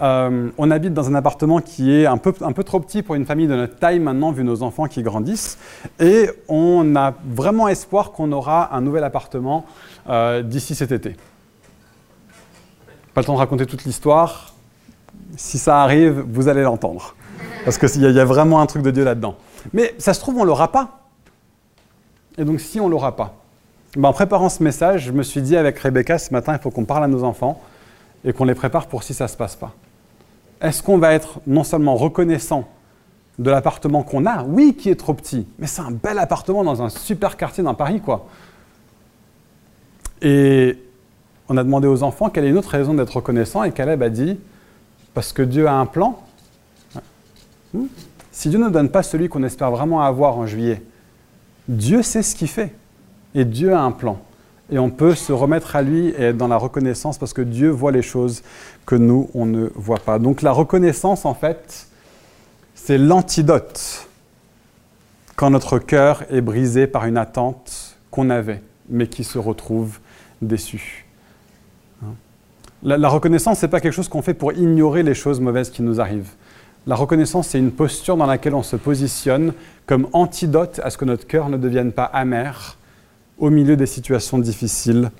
euh, 0.02 0.50
on 0.58 0.70
habite 0.70 0.94
dans 0.94 1.08
un 1.08 1.16
appartement 1.16 1.60
qui 1.60 1.94
est 1.94 2.06
un 2.06 2.18
peu, 2.18 2.34
un 2.42 2.52
peu 2.52 2.66
trop 2.66 2.82
petit 2.82 3.02
pour 3.02 3.16
une 3.16 3.26
famille 3.26 3.48
de 3.48 3.56
notre 3.56 3.78
taille 3.78 4.00
maintenant, 4.00 4.32
vu 4.32 4.44
nos 4.44 4.62
enfants 4.62 4.88
qui 4.88 5.04
grandissent. 5.04 5.58
Et 6.02 6.30
on 6.50 6.98
a 6.98 7.14
vraiment 7.26 7.70
espoir 7.70 8.12
qu'on 8.12 8.34
aura 8.34 8.76
un 8.76 8.82
nouvel 8.82 9.06
appartement 9.06 9.66
euh, 10.10 10.42
d'ici 10.42 10.76
cet 10.76 10.92
été. 10.92 11.16
Pas 13.14 13.22
le 13.22 13.26
temps 13.26 13.34
de 13.34 13.40
raconter 13.40 13.66
toute 13.66 13.86
l'histoire. 13.86 14.54
Si 15.38 15.58
ça 15.58 15.82
arrive, 15.82 16.26
vous 16.28 16.50
allez 16.50 16.64
l'entendre. 16.64 17.16
Parce 17.64 17.78
qu'il 17.78 18.04
y, 18.04 18.12
y, 18.12 18.20
a 18.20 18.26
vraiment 18.26 18.60
un 18.60 18.66
truc 18.66 18.84
de 18.84 18.92
Dieu 18.92 19.06
là-dedans. 19.06 19.36
Mais 19.72 19.96
ça 19.98 20.14
se 20.14 20.20
trouve, 20.20 20.36
on 20.38 20.42
ne 20.42 20.48
l'aura 20.48 20.74
pas. 20.74 21.08
Et 22.38 22.44
donc, 22.44 22.60
si 22.60 22.82
on 22.82 22.88
ne 22.88 22.92
l'aura 22.92 23.16
pas, 23.16 23.41
ben, 23.96 24.10
en 24.10 24.14
préparant 24.14 24.50
ce 24.50 24.64
message, 24.64 25.06
je 25.06 25.12
me 25.12 25.24
suis 25.24 25.42
dit 25.42 25.58
avec 25.58 25.78
Rebecca 25.80 26.18
ce 26.18 26.34
matin, 26.34 26.54
il 26.54 26.60
faut 26.60 26.72
qu'on 26.72 26.86
parle 26.86 27.04
à 27.04 27.08
nos 27.08 27.24
enfants 27.24 27.62
et 28.24 28.34
qu'on 28.34 28.46
les 28.46 28.56
prépare 28.56 28.88
pour 28.88 29.04
si 29.04 29.14
ça 29.14 29.26
ne 29.26 29.30
se 29.30 29.36
passe 29.36 29.56
pas. 29.56 29.74
Est-ce 30.62 30.82
qu'on 30.84 30.98
va 30.98 31.14
être 31.14 31.40
non 31.48 31.64
seulement 31.64 31.96
reconnaissant 31.96 32.68
de 33.40 33.50
l'appartement 33.50 34.04
qu'on 34.04 34.26
a, 34.26 34.44
oui, 34.44 34.76
qui 34.76 34.90
est 34.90 34.96
trop 34.96 35.14
petit, 35.14 35.48
mais 35.58 35.68
c'est 35.68 35.82
un 35.82 35.92
bel 35.92 36.20
appartement 36.20 36.64
dans 36.64 36.82
un 36.84 36.90
super 36.90 37.36
quartier 37.38 37.64
dans 37.64 37.74
Paris, 37.74 38.00
quoi. 38.00 38.28
Et 40.22 40.78
on 41.50 41.58
a 41.58 41.64
demandé 41.64 41.88
aux 41.88 42.04
enfants 42.04 42.30
quelle 42.30 42.46
est 42.46 42.50
une 42.50 42.58
autre 42.58 42.70
raison 42.70 42.94
d'être 42.94 43.16
reconnaissant, 43.16 43.64
et 43.64 43.72
Caleb 43.72 44.04
a 44.04 44.10
dit 44.10 44.40
parce 45.14 45.34
que 45.34 45.42
Dieu 45.42 45.68
a 45.68 45.74
un 45.74 45.86
plan. 45.86 46.20
Hmm? 47.74 47.86
Si 48.32 48.50
Dieu 48.50 48.60
ne 48.60 48.70
donne 48.70 48.90
pas 48.90 49.04
celui 49.04 49.28
qu'on 49.28 49.44
espère 49.44 49.72
vraiment 49.72 50.02
avoir 50.02 50.38
en 50.38 50.46
juillet, 50.46 50.82
Dieu 51.68 52.04
sait 52.04 52.22
ce 52.22 52.36
qu'il 52.36 52.48
fait, 52.48 52.74
et 53.36 53.46
Dieu 53.46 53.74
a 53.74 53.82
un 53.82 53.92
plan. 53.92 54.20
Et 54.72 54.80
on 54.80 54.90
peut 54.90 55.16
se 55.16 55.34
remettre 55.34 55.76
à 55.76 55.82
lui 55.82 56.08
et 56.10 56.24
être 56.24 56.38
dans 56.38 56.48
la 56.48 56.58
reconnaissance 56.58 57.18
parce 57.18 57.34
que 57.34 57.42
Dieu 57.42 57.70
voit 57.70 57.92
les 57.92 58.02
choses 58.02 58.42
que 58.86 58.96
nous, 58.96 59.30
on 59.34 59.46
ne 59.46 59.70
voit 59.76 60.00
pas. 60.00 60.18
Donc 60.18 60.42
la 60.42 60.52
reconnaissance, 60.52 61.26
en 61.26 61.34
fait, 61.34 61.88
c'est 62.74 62.98
l'antidote 62.98 64.08
quand 65.36 65.50
notre 65.50 65.78
cœur 65.78 66.24
est 66.30 66.42
brisé 66.42 66.88
par 66.88 67.06
une 67.06 67.18
attente 67.18 67.98
qu'on 68.12 68.30
avait, 68.30 68.62
mais 68.90 69.08
qui 69.08 69.24
se 69.24 69.38
retrouve 69.38 70.00
déçu. 70.42 71.06
Hein? 72.04 72.14
La, 72.84 72.98
la 72.98 73.10
reconnaissance, 73.10 73.60
ce 73.60 73.66
n'est 73.66 73.70
pas 73.70 73.82
quelque 73.82 73.94
chose 73.94 74.08
qu'on 74.08 74.22
fait 74.22 74.34
pour 74.34 74.54
ignorer 74.54 75.04
les 75.04 75.16
choses 75.16 75.40
mauvaises 75.40 75.70
qui 75.70 75.82
nous 75.82 76.00
arrivent. 76.00 76.32
La 76.88 76.96
reconnaissance, 76.96 77.50
c'est 77.50 77.60
une 77.60 77.72
posture 77.72 78.18
dans 78.18 78.26
laquelle 78.26 78.56
on 78.56 78.64
se 78.64 78.76
positionne 78.76 79.54
comme 79.86 80.08
antidote 80.14 80.80
à 80.84 80.90
ce 80.90 80.98
que 80.98 81.06
notre 81.06 81.28
cœur 81.28 81.50
ne 81.50 81.58
devienne 81.58 81.92
pas 81.92 82.06
amer, 82.06 82.78
au 83.42 83.50
milieu 83.50 83.76
des 83.76 83.88
situations 83.88 84.38
difficiles 84.38 85.12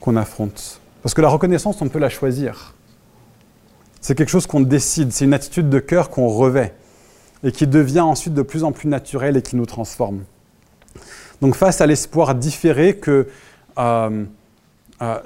qu'on 0.00 0.16
affronte. 0.16 0.80
Parce 1.02 1.14
que 1.14 1.22
la 1.22 1.28
reconnaissance, 1.28 1.80
on 1.80 1.88
peut 1.88 2.00
la 2.00 2.10
choisir. 2.10 2.74
C'est 4.00 4.16
quelque 4.16 4.28
chose 4.28 4.46
qu'on 4.46 4.60
décide, 4.60 5.12
c'est 5.12 5.24
une 5.24 5.32
attitude 5.32 5.70
de 5.70 5.78
cœur 5.78 6.10
qu'on 6.10 6.28
revêt 6.28 6.74
et 7.44 7.52
qui 7.52 7.66
devient 7.66 8.00
ensuite 8.00 8.34
de 8.34 8.42
plus 8.42 8.64
en 8.64 8.72
plus 8.72 8.88
naturelle 8.88 9.36
et 9.36 9.42
qui 9.42 9.54
nous 9.56 9.64
transforme. 9.64 10.24
Donc 11.40 11.54
face 11.54 11.80
à 11.80 11.86
l'espoir 11.86 12.34
différé 12.34 12.96
que... 12.96 13.28
Euh, 13.78 14.24
euh, 15.02 15.18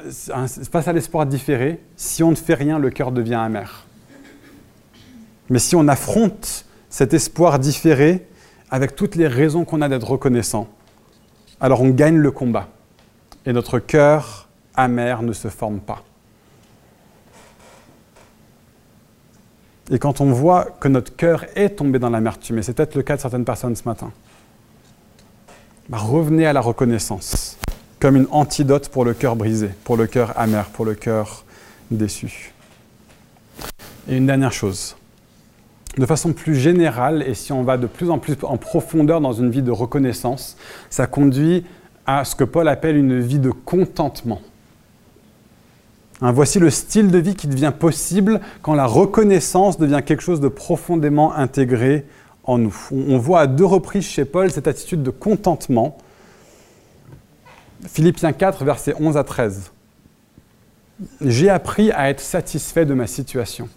face 0.70 0.88
à 0.88 0.92
l'espoir 0.92 1.24
différé, 1.24 1.80
si 1.96 2.22
on 2.22 2.30
ne 2.32 2.36
fait 2.36 2.54
rien, 2.54 2.78
le 2.78 2.90
cœur 2.90 3.12
devient 3.12 3.34
amer. 3.34 3.86
Mais 5.48 5.58
si 5.58 5.74
on 5.74 5.88
affronte 5.88 6.66
cet 6.90 7.14
espoir 7.14 7.58
différé 7.58 8.26
avec 8.70 8.94
toutes 8.94 9.14
les 9.14 9.28
raisons 9.28 9.64
qu'on 9.64 9.80
a 9.80 9.88
d'être 9.88 10.10
reconnaissant, 10.10 10.68
alors 11.60 11.82
on 11.82 11.90
gagne 11.90 12.16
le 12.16 12.30
combat. 12.30 12.68
Et 13.46 13.52
notre 13.52 13.78
cœur 13.78 14.48
amer 14.74 15.22
ne 15.22 15.32
se 15.32 15.48
forme 15.48 15.80
pas. 15.80 16.02
Et 19.90 19.98
quand 19.98 20.20
on 20.20 20.30
voit 20.30 20.66
que 20.78 20.88
notre 20.88 21.14
cœur 21.16 21.44
est 21.56 21.70
tombé 21.70 21.98
dans 21.98 22.10
l'amertume, 22.10 22.58
et 22.58 22.62
c'est 22.62 22.74
peut-être 22.74 22.94
le 22.94 23.02
cas 23.02 23.16
de 23.16 23.20
certaines 23.20 23.44
personnes 23.44 23.74
ce 23.74 23.82
matin, 23.84 24.12
bah, 25.88 25.98
revenez 25.98 26.46
à 26.46 26.52
la 26.52 26.60
reconnaissance 26.60 27.58
comme 27.98 28.16
une 28.16 28.28
antidote 28.30 28.88
pour 28.88 29.04
le 29.04 29.12
cœur 29.12 29.36
brisé, 29.36 29.70
pour 29.84 29.96
le 29.96 30.06
cœur 30.06 30.32
amer, 30.38 30.66
pour 30.70 30.84
le 30.84 30.94
cœur 30.94 31.44
déçu. 31.90 32.52
Et 34.08 34.16
une 34.16 34.26
dernière 34.26 34.52
chose, 34.52 34.96
de 36.00 36.06
façon 36.06 36.32
plus 36.32 36.56
générale, 36.56 37.22
et 37.26 37.34
si 37.34 37.52
on 37.52 37.62
va 37.62 37.76
de 37.76 37.86
plus 37.86 38.08
en 38.08 38.18
plus 38.18 38.34
en 38.42 38.56
profondeur 38.56 39.20
dans 39.20 39.34
une 39.34 39.50
vie 39.50 39.60
de 39.60 39.70
reconnaissance, 39.70 40.56
ça 40.88 41.06
conduit 41.06 41.66
à 42.06 42.24
ce 42.24 42.34
que 42.34 42.42
Paul 42.42 42.68
appelle 42.68 42.96
une 42.96 43.20
vie 43.20 43.38
de 43.38 43.50
contentement. 43.50 44.40
Hein, 46.22 46.32
voici 46.32 46.58
le 46.58 46.70
style 46.70 47.10
de 47.10 47.18
vie 47.18 47.34
qui 47.34 47.48
devient 47.48 47.72
possible 47.78 48.40
quand 48.62 48.74
la 48.74 48.86
reconnaissance 48.86 49.76
devient 49.76 50.00
quelque 50.04 50.22
chose 50.22 50.40
de 50.40 50.48
profondément 50.48 51.34
intégré 51.34 52.06
en 52.44 52.56
nous. 52.56 52.74
On 52.90 53.18
voit 53.18 53.40
à 53.40 53.46
deux 53.46 53.66
reprises 53.66 54.06
chez 54.06 54.24
Paul 54.24 54.50
cette 54.50 54.68
attitude 54.68 55.02
de 55.02 55.10
contentement. 55.10 55.98
Philippiens 57.86 58.32
4, 58.32 58.64
versets 58.64 58.94
11 58.98 59.18
à 59.18 59.24
13. 59.24 59.70
J'ai 61.20 61.50
appris 61.50 61.92
à 61.92 62.08
être 62.08 62.20
satisfait 62.20 62.86
de 62.86 62.94
ma 62.94 63.06
situation. 63.06 63.68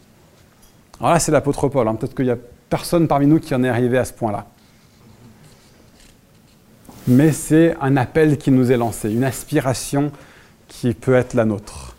Alors 1.04 1.16
là, 1.16 1.20
c'est 1.20 1.34
l'apôtre 1.34 1.68
Paul. 1.68 1.86
Hein. 1.86 1.95
Peut-être 1.95 2.16
qu'il 2.16 2.24
n'y 2.24 2.32
a 2.32 2.38
personne 2.70 3.10
parmi 3.10 3.28
nous 3.28 3.38
qui 3.38 3.54
en 3.54 3.62
est 3.62 3.68
arrivé 3.68 3.97
à 3.97 4.06
ce 4.06 4.14
point-là. 4.14 4.45
Mais 7.08 7.34
c'est 7.34 7.76
un 7.82 7.97
appel 7.97 8.38
qui 8.38 8.51
nous 8.51 8.72
est 8.72 8.78
lancé, 8.78 9.12
une 9.12 9.26
aspiration 9.26 10.14
qui 10.70 10.93
peut 10.93 11.14
être 11.14 11.34
la 11.34 11.43
nôtre. 11.43 11.97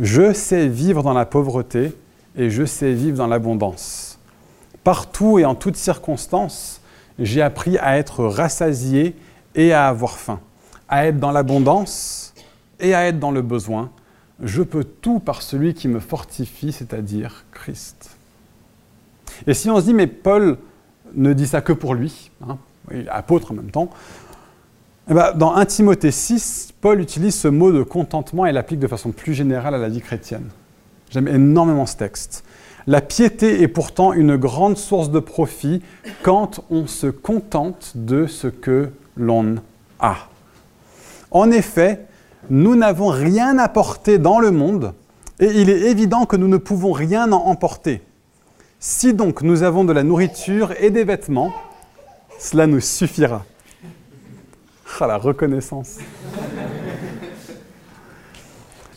Je 0.00 0.32
sais 0.32 0.66
vivre 0.66 1.02
dans 1.02 1.12
la 1.12 1.26
pauvreté 1.26 1.92
et 2.34 2.48
je 2.48 2.64
sais 2.64 2.94
vivre 2.94 3.18
dans 3.18 3.26
l'abondance. 3.26 4.18
Partout 4.82 5.38
et 5.38 5.44
en 5.44 5.54
toutes 5.54 5.76
circonstances, 5.76 6.80
j'ai 7.18 7.42
appris 7.42 7.76
à 7.76 7.98
être 7.98 8.24
rassasié 8.24 9.14
et 9.54 9.74
à 9.74 9.88
avoir 9.88 10.16
faim, 10.16 10.40
à 10.88 11.06
être 11.06 11.20
dans 11.20 11.32
l'abondance 11.32 12.32
et 12.80 12.94
à 12.94 13.06
être 13.08 13.18
dans 13.18 13.30
le 13.30 13.42
besoin. 13.42 13.90
Je 14.42 14.62
peux 14.62 14.84
tout 14.84 15.18
par 15.18 15.42
celui 15.42 15.74
qui 15.74 15.86
me 15.86 16.00
fortifie, 16.00 16.72
c'est-à-dire 16.72 17.44
Christ. 17.52 18.16
Et 19.46 19.54
si 19.54 19.70
on 19.70 19.80
se 19.80 19.84
dit, 19.84 19.94
mais 19.94 20.06
Paul 20.06 20.58
ne 21.14 21.32
dit 21.32 21.46
ça 21.46 21.60
que 21.60 21.72
pour 21.72 21.94
lui, 21.94 22.30
hein, 22.46 22.58
apôtre 23.10 23.52
en 23.52 23.54
même 23.54 23.70
temps, 23.70 23.90
eh 25.10 25.14
ben, 25.14 25.32
dans 25.34 25.54
1 25.54 25.64
Timothée 25.66 26.10
6, 26.10 26.74
Paul 26.80 27.00
utilise 27.00 27.34
ce 27.34 27.48
mot 27.48 27.72
de 27.72 27.82
contentement 27.82 28.46
et 28.46 28.52
l'applique 28.52 28.78
de 28.78 28.86
façon 28.86 29.10
plus 29.10 29.34
générale 29.34 29.74
à 29.74 29.78
la 29.78 29.88
vie 29.88 30.00
chrétienne. 30.00 30.48
J'aime 31.10 31.28
énormément 31.28 31.86
ce 31.86 31.96
texte. 31.96 32.44
La 32.86 33.00
piété 33.00 33.62
est 33.62 33.68
pourtant 33.68 34.12
une 34.12 34.36
grande 34.36 34.76
source 34.76 35.10
de 35.10 35.20
profit 35.20 35.82
quand 36.22 36.64
on 36.70 36.86
se 36.86 37.06
contente 37.06 37.92
de 37.94 38.26
ce 38.26 38.48
que 38.48 38.90
l'on 39.16 39.56
a. 40.00 40.16
En 41.30 41.50
effet, 41.50 42.06
nous 42.50 42.74
n'avons 42.74 43.08
rien 43.08 43.58
apporté 43.58 44.18
dans 44.18 44.40
le 44.40 44.50
monde 44.50 44.94
et 45.38 45.46
il 45.60 45.70
est 45.70 45.90
évident 45.90 46.26
que 46.26 46.36
nous 46.36 46.48
ne 46.48 46.56
pouvons 46.56 46.92
rien 46.92 47.30
en 47.32 47.46
emporter. 47.46 48.02
Si 48.84 49.14
donc 49.14 49.42
nous 49.42 49.62
avons 49.62 49.84
de 49.84 49.92
la 49.92 50.02
nourriture 50.02 50.74
et 50.80 50.90
des 50.90 51.04
vêtements, 51.04 51.52
cela 52.40 52.66
nous 52.66 52.80
suffira. 52.80 53.44
Ah, 54.98 55.06
la 55.06 55.18
reconnaissance. 55.18 55.98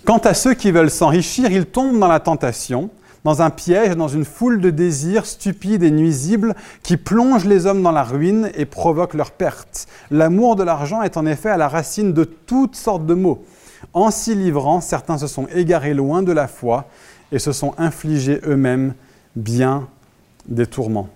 Quant 0.04 0.18
à 0.18 0.34
ceux 0.34 0.56
qui 0.56 0.72
veulent 0.72 0.90
s'enrichir, 0.90 1.52
ils 1.52 1.68
tombent 1.68 2.00
dans 2.00 2.08
la 2.08 2.20
tentation, 2.20 2.90
dans 3.24 3.44
un 3.44 3.52
piège, 3.52 3.96
dans 3.96 4.08
une 4.08 4.26
foule 4.26 4.60
de 4.60 4.72
désirs 4.72 5.28
stupides 5.28 5.84
et 5.84 5.92
nuisibles 5.92 6.56
qui 6.82 6.98
plongent 6.98 7.46
les 7.46 7.68
hommes 7.68 7.84
dans 7.84 7.92
la 7.92 8.04
ruine 8.04 8.50
et 8.56 8.66
provoquent 8.66 9.14
leur 9.14 9.30
perte. 9.30 9.86
L'amour 10.10 10.56
de 10.56 10.64
l'argent 10.64 11.04
est 11.04 11.16
en 11.16 11.28
effet 11.28 11.50
à 11.50 11.58
la 11.58 11.68
racine 11.68 12.12
de 12.12 12.24
toutes 12.24 12.76
sortes 12.76 13.06
de 13.06 13.14
maux. 13.14 13.46
En 13.94 14.10
s'y 14.10 14.34
livrant, 14.34 14.82
certains 14.82 15.20
se 15.20 15.28
sont 15.28 15.46
égarés 15.54 15.94
loin 15.94 16.24
de 16.24 16.32
la 16.32 16.48
foi 16.48 16.86
et 17.32 17.38
se 17.38 17.52
sont 17.52 17.76
infligés 17.78 18.42
eux-mêmes 18.48 18.96
bien 19.36 19.88
des 20.48 20.68
tourments. 20.68 21.10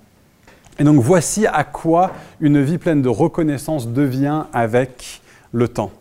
Et 0.80 0.84
donc 0.84 1.02
voici 1.02 1.46
à 1.46 1.64
quoi 1.64 2.14
une 2.40 2.62
vie 2.62 2.78
pleine 2.78 3.02
de 3.02 3.10
reconnaissance 3.10 3.90
devient 3.90 4.46
avec 4.54 5.22
le 5.52 5.68
temps. 5.68 5.92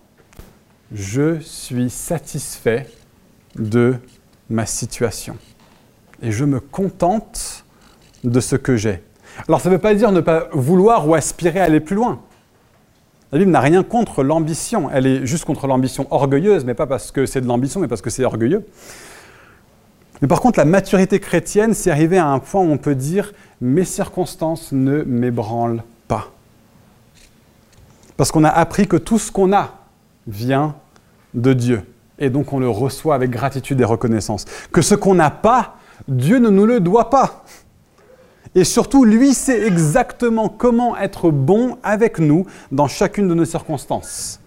Je 0.92 1.40
suis 1.40 1.90
satisfait 1.90 2.86
de 3.56 3.96
ma 4.48 4.66
situation. 4.66 5.36
Et 6.22 6.32
je 6.32 6.44
me 6.44 6.60
contente 6.60 7.64
de 8.24 8.40
ce 8.40 8.56
que 8.56 8.76
j'ai. 8.76 9.02
Alors 9.46 9.60
ça 9.60 9.68
ne 9.68 9.74
veut 9.74 9.80
pas 9.80 9.94
dire 9.94 10.12
ne 10.12 10.20
pas 10.20 10.48
vouloir 10.52 11.08
ou 11.08 11.14
aspirer 11.14 11.60
à 11.60 11.64
aller 11.64 11.80
plus 11.80 11.96
loin. 11.96 12.20
La 13.30 13.38
Bible 13.38 13.50
n'a 13.50 13.60
rien 13.60 13.82
contre 13.82 14.22
l'ambition. 14.22 14.88
Elle 14.90 15.06
est 15.06 15.26
juste 15.26 15.44
contre 15.44 15.66
l'ambition 15.66 16.06
orgueilleuse, 16.10 16.64
mais 16.64 16.74
pas 16.74 16.86
parce 16.86 17.10
que 17.10 17.26
c'est 17.26 17.42
de 17.42 17.46
l'ambition, 17.46 17.78
mais 17.80 17.88
parce 17.88 18.00
que 18.00 18.10
c'est 18.10 18.24
orgueilleux. 18.24 18.64
Mais 20.20 20.28
par 20.28 20.40
contre, 20.40 20.58
la 20.58 20.64
maturité 20.64 21.20
chrétienne, 21.20 21.74
c'est 21.74 21.90
arriver 21.90 22.18
à 22.18 22.26
un 22.26 22.38
point 22.38 22.60
où 22.60 22.70
on 22.70 22.78
peut 22.78 22.94
dire 22.94 23.32
mes 23.60 23.84
circonstances 23.84 24.72
ne 24.72 25.02
m'ébranlent 25.02 25.82
pas. 26.08 26.32
Parce 28.16 28.32
qu'on 28.32 28.44
a 28.44 28.50
appris 28.50 28.88
que 28.88 28.96
tout 28.96 29.18
ce 29.18 29.30
qu'on 29.30 29.52
a 29.52 29.74
vient 30.26 30.74
de 31.34 31.52
Dieu. 31.52 31.82
Et 32.18 32.30
donc 32.30 32.52
on 32.52 32.58
le 32.58 32.68
reçoit 32.68 33.14
avec 33.14 33.30
gratitude 33.30 33.80
et 33.80 33.84
reconnaissance. 33.84 34.44
Que 34.72 34.82
ce 34.82 34.94
qu'on 34.94 35.14
n'a 35.14 35.30
pas, 35.30 35.76
Dieu 36.08 36.38
ne 36.38 36.48
nous 36.48 36.66
le 36.66 36.80
doit 36.80 37.10
pas. 37.10 37.44
Et 38.54 38.64
surtout, 38.64 39.04
lui 39.04 39.34
sait 39.34 39.66
exactement 39.66 40.48
comment 40.48 40.96
être 40.96 41.30
bon 41.30 41.78
avec 41.82 42.18
nous 42.18 42.46
dans 42.72 42.88
chacune 42.88 43.28
de 43.28 43.34
nos 43.34 43.44
circonstances. 43.44 44.40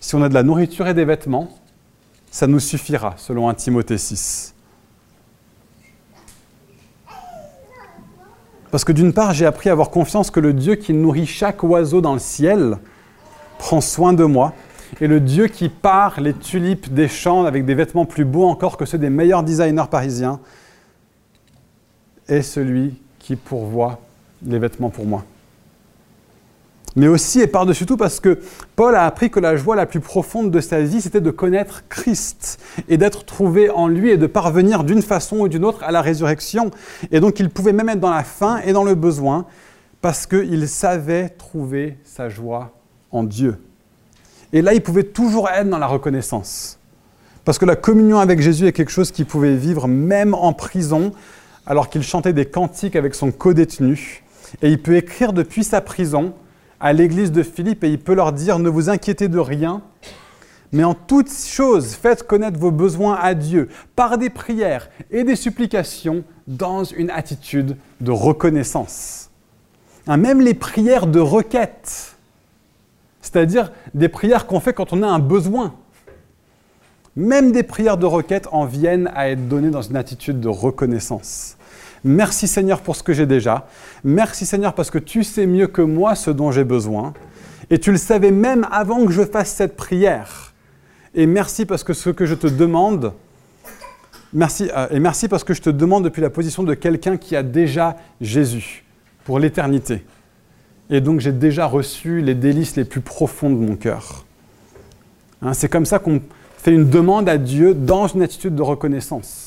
Si 0.00 0.14
on 0.14 0.22
a 0.22 0.28
de 0.28 0.34
la 0.34 0.42
nourriture 0.42 0.86
et 0.86 0.94
des 0.94 1.04
vêtements, 1.04 1.48
ça 2.34 2.48
nous 2.48 2.58
suffira, 2.58 3.14
selon 3.16 3.48
1 3.48 3.54
Timothée 3.54 3.96
6. 3.96 4.56
Parce 8.72 8.82
que 8.82 8.90
d'une 8.90 9.12
part, 9.12 9.32
j'ai 9.32 9.46
appris 9.46 9.68
à 9.68 9.72
avoir 9.72 9.90
confiance 9.90 10.32
que 10.32 10.40
le 10.40 10.52
Dieu 10.52 10.74
qui 10.74 10.94
nourrit 10.94 11.26
chaque 11.26 11.62
oiseau 11.62 12.00
dans 12.00 12.12
le 12.12 12.18
ciel 12.18 12.78
prend 13.58 13.80
soin 13.80 14.12
de 14.12 14.24
moi. 14.24 14.52
Et 15.00 15.06
le 15.06 15.20
Dieu 15.20 15.46
qui 15.46 15.68
part 15.68 16.20
les 16.20 16.34
tulipes 16.34 16.92
des 16.92 17.06
champs 17.06 17.44
avec 17.44 17.64
des 17.64 17.76
vêtements 17.76 18.04
plus 18.04 18.24
beaux 18.24 18.48
encore 18.48 18.76
que 18.78 18.84
ceux 18.84 18.98
des 18.98 19.10
meilleurs 19.10 19.44
designers 19.44 19.86
parisiens 19.88 20.40
est 22.26 22.42
celui 22.42 23.00
qui 23.20 23.36
pourvoit 23.36 24.00
les 24.44 24.58
vêtements 24.58 24.90
pour 24.90 25.06
moi 25.06 25.24
mais 26.96 27.08
aussi 27.08 27.40
et 27.40 27.46
par-dessus 27.46 27.86
tout 27.86 27.96
parce 27.96 28.20
que 28.20 28.38
Paul 28.76 28.94
a 28.94 29.04
appris 29.04 29.30
que 29.30 29.40
la 29.40 29.56
joie 29.56 29.76
la 29.76 29.86
plus 29.86 30.00
profonde 30.00 30.50
de 30.50 30.60
sa 30.60 30.80
vie, 30.80 31.00
c'était 31.00 31.20
de 31.20 31.30
connaître 31.30 31.84
Christ 31.88 32.60
et 32.88 32.96
d'être 32.96 33.24
trouvé 33.24 33.70
en 33.70 33.88
lui 33.88 34.10
et 34.10 34.16
de 34.16 34.26
parvenir 34.26 34.84
d'une 34.84 35.02
façon 35.02 35.38
ou 35.38 35.48
d'une 35.48 35.64
autre 35.64 35.82
à 35.82 35.90
la 35.90 36.02
résurrection. 36.02 36.70
Et 37.10 37.20
donc 37.20 37.40
il 37.40 37.50
pouvait 37.50 37.72
même 37.72 37.88
être 37.88 38.00
dans 38.00 38.10
la 38.10 38.24
faim 38.24 38.60
et 38.64 38.72
dans 38.72 38.84
le 38.84 38.94
besoin 38.94 39.46
parce 40.00 40.26
qu'il 40.26 40.68
savait 40.68 41.30
trouver 41.30 41.96
sa 42.04 42.28
joie 42.28 42.72
en 43.10 43.22
Dieu. 43.22 43.56
Et 44.52 44.62
là, 44.62 44.74
il 44.74 44.82
pouvait 44.82 45.02
toujours 45.02 45.48
être 45.48 45.68
dans 45.68 45.78
la 45.78 45.86
reconnaissance. 45.86 46.78
Parce 47.44 47.58
que 47.58 47.64
la 47.64 47.74
communion 47.74 48.18
avec 48.18 48.40
Jésus 48.40 48.66
est 48.66 48.72
quelque 48.72 48.92
chose 48.92 49.10
qu'il 49.10 49.26
pouvait 49.26 49.56
vivre 49.56 49.88
même 49.88 50.34
en 50.34 50.52
prison, 50.52 51.12
alors 51.66 51.88
qu'il 51.88 52.02
chantait 52.02 52.32
des 52.32 52.46
cantiques 52.46 52.96
avec 52.96 53.14
son 53.14 53.32
co-détenu. 53.32 54.22
Et 54.62 54.68
il 54.68 54.80
peut 54.80 54.96
écrire 54.96 55.32
depuis 55.32 55.64
sa 55.64 55.80
prison 55.80 56.34
à 56.80 56.92
l'église 56.92 57.32
de 57.32 57.42
Philippe 57.42 57.84
et 57.84 57.90
il 57.90 57.98
peut 57.98 58.14
leur 58.14 58.32
dire, 58.32 58.58
ne 58.58 58.68
vous 58.68 58.90
inquiétez 58.90 59.28
de 59.28 59.38
rien, 59.38 59.82
mais 60.72 60.84
en 60.84 60.94
toutes 60.94 61.30
choses, 61.30 61.94
faites 61.94 62.26
connaître 62.26 62.58
vos 62.58 62.72
besoins 62.72 63.14
à 63.14 63.34
Dieu 63.34 63.68
par 63.94 64.18
des 64.18 64.30
prières 64.30 64.90
et 65.10 65.22
des 65.22 65.36
supplications 65.36 66.24
dans 66.48 66.84
une 66.84 67.10
attitude 67.10 67.76
de 68.00 68.10
reconnaissance. 68.10 69.30
Hein, 70.06 70.16
même 70.16 70.40
les 70.40 70.54
prières 70.54 71.06
de 71.06 71.20
requête, 71.20 72.16
c'est-à-dire 73.22 73.72
des 73.94 74.08
prières 74.08 74.46
qu'on 74.46 74.60
fait 74.60 74.72
quand 74.72 74.92
on 74.92 75.02
a 75.02 75.06
un 75.06 75.20
besoin. 75.20 75.74
Même 77.16 77.52
des 77.52 77.62
prières 77.62 77.96
de 77.96 78.06
requête 78.06 78.48
en 78.50 78.66
viennent 78.66 79.10
à 79.14 79.30
être 79.30 79.48
données 79.48 79.70
dans 79.70 79.82
une 79.82 79.96
attitude 79.96 80.40
de 80.40 80.48
reconnaissance. 80.48 81.56
Merci 82.04 82.46
Seigneur 82.46 82.82
pour 82.82 82.96
ce 82.96 83.02
que 83.02 83.14
j'ai 83.14 83.24
déjà. 83.24 83.66
Merci 84.04 84.44
Seigneur 84.44 84.74
parce 84.74 84.90
que 84.90 84.98
tu 84.98 85.24
sais 85.24 85.46
mieux 85.46 85.66
que 85.66 85.80
moi 85.80 86.14
ce 86.14 86.30
dont 86.30 86.52
j'ai 86.52 86.64
besoin. 86.64 87.14
Et 87.70 87.78
tu 87.78 87.90
le 87.90 87.96
savais 87.96 88.30
même 88.30 88.66
avant 88.70 89.06
que 89.06 89.12
je 89.12 89.24
fasse 89.24 89.50
cette 89.50 89.74
prière. 89.74 90.52
Et 91.14 91.26
merci 91.26 91.64
parce 91.64 91.82
que 91.82 91.94
ce 91.94 92.10
que 92.10 92.26
je 92.26 92.34
te 92.34 92.46
demande, 92.46 93.14
merci, 94.34 94.70
euh, 94.76 94.86
et 94.90 95.00
merci 95.00 95.28
parce 95.28 95.44
que 95.44 95.54
je 95.54 95.62
te 95.62 95.70
demande 95.70 96.04
depuis 96.04 96.20
la 96.20 96.28
position 96.28 96.62
de 96.62 96.74
quelqu'un 96.74 97.16
qui 97.16 97.36
a 97.36 97.42
déjà 97.42 97.96
Jésus 98.20 98.84
pour 99.24 99.38
l'éternité. 99.38 100.04
Et 100.90 101.00
donc 101.00 101.20
j'ai 101.20 101.32
déjà 101.32 101.64
reçu 101.64 102.20
les 102.20 102.34
délices 102.34 102.76
les 102.76 102.84
plus 102.84 103.00
profondes 103.00 103.58
de 103.58 103.64
mon 103.64 103.76
cœur. 103.76 104.26
Hein, 105.40 105.54
c'est 105.54 105.68
comme 105.68 105.86
ça 105.86 105.98
qu'on 105.98 106.20
fait 106.58 106.72
une 106.72 106.90
demande 106.90 107.28
à 107.28 107.38
Dieu 107.38 107.74
dans 107.74 108.06
une 108.08 108.22
attitude 108.22 108.54
de 108.54 108.62
reconnaissance. 108.62 109.43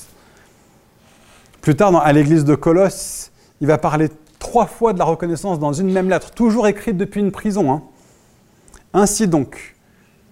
Plus 1.62 1.76
tard, 1.76 1.96
à 1.96 2.14
l'église 2.14 2.46
de 2.46 2.56
Colosse, 2.56 3.32
il 3.62 3.68
va 3.68 3.78
parler 3.78 4.10
trois 4.40 4.66
fois 4.66 4.94
de 4.94 5.00
la 5.00 5.06
reconnaissance 5.06 5.60
dans 5.60 5.74
une 5.74 5.92
même 5.92 6.10
lettre, 6.10 6.32
toujours 6.32 6.68
écrite 6.68 6.98
depuis 6.98 7.20
une 7.20 7.32
prison. 7.32 7.72
Hein. 7.72 7.84
Ainsi 8.94 9.28
donc, 9.28 9.76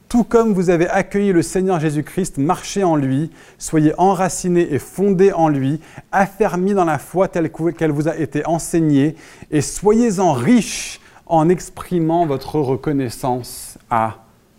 tout 0.08 0.24
comme 0.24 0.54
vous 0.54 0.70
avez 0.70 0.88
accueilli 0.88 1.34
le 1.34 1.42
Seigneur 1.42 1.80
Jésus-Christ, 1.80 2.38
marchez 2.38 2.84
en 2.84 2.96
lui, 2.96 3.32
soyez 3.58 3.94
enracinés 3.98 4.74
et 4.74 4.80
fondés 4.80 5.34
en 5.34 5.50
lui, 5.50 5.82
affermis 6.12 6.74
dans 6.74 6.86
la 6.86 7.00
foi 7.00 7.28
telle 7.28 7.52
qu'elle 7.78 7.92
vous 7.92 8.08
a 8.08 8.16
été 8.16 8.46
enseignée, 8.46 9.16
et 9.52 9.62
soyez-en 9.62 10.32
riches 10.32 11.02
en 11.26 11.50
exprimant 11.50 12.26
votre 12.28 12.60
reconnaissance 12.60 13.78
à 13.90 14.18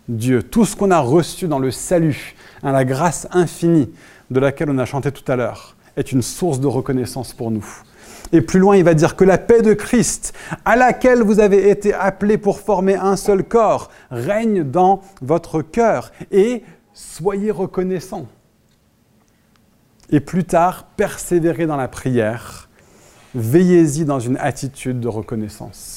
Dieu. 0.09 0.43
Tout 0.43 0.65
ce 0.65 0.75
qu'on 0.75 0.91
a 0.91 0.99
reçu 0.99 1.47
dans 1.47 1.59
le 1.59 1.71
salut, 1.71 2.35
hein, 2.61 2.73
la 2.73 2.83
grâce 2.83 3.27
infinie 3.31 3.89
de 4.29 4.39
laquelle 4.39 4.69
on 4.69 4.77
a 4.77 4.85
chanté 4.85 5.11
tout 5.11 5.29
à 5.31 5.37
l'heure, 5.37 5.76
est 5.97 6.11
une 6.11 6.21
source 6.21 6.59
de 6.59 6.67
reconnaissance 6.67 7.33
pour 7.33 7.51
nous. 7.51 7.65
Et 8.31 8.41
plus 8.41 8.59
loin, 8.59 8.75
il 8.75 8.83
va 8.83 8.93
dire 8.93 9.15
que 9.15 9.23
la 9.23 9.37
paix 9.37 9.61
de 9.61 9.73
Christ, 9.73 10.33
à 10.65 10.75
laquelle 10.75 11.23
vous 11.23 11.39
avez 11.39 11.69
été 11.69 11.93
appelés 11.93 12.37
pour 12.37 12.59
former 12.59 12.95
un 12.95 13.15
seul 13.15 13.43
corps, 13.43 13.89
règne 14.11 14.63
dans 14.63 15.01
votre 15.21 15.61
cœur 15.61 16.11
et 16.31 16.63
soyez 16.93 17.51
reconnaissants. 17.51 18.27
Et 20.09 20.19
plus 20.19 20.45
tard, 20.45 20.85
persévérez 20.95 21.65
dans 21.65 21.75
la 21.75 21.87
prière, 21.87 22.69
veillez-y 23.35 24.05
dans 24.05 24.19
une 24.19 24.37
attitude 24.37 24.99
de 24.99 25.07
reconnaissance. 25.07 25.96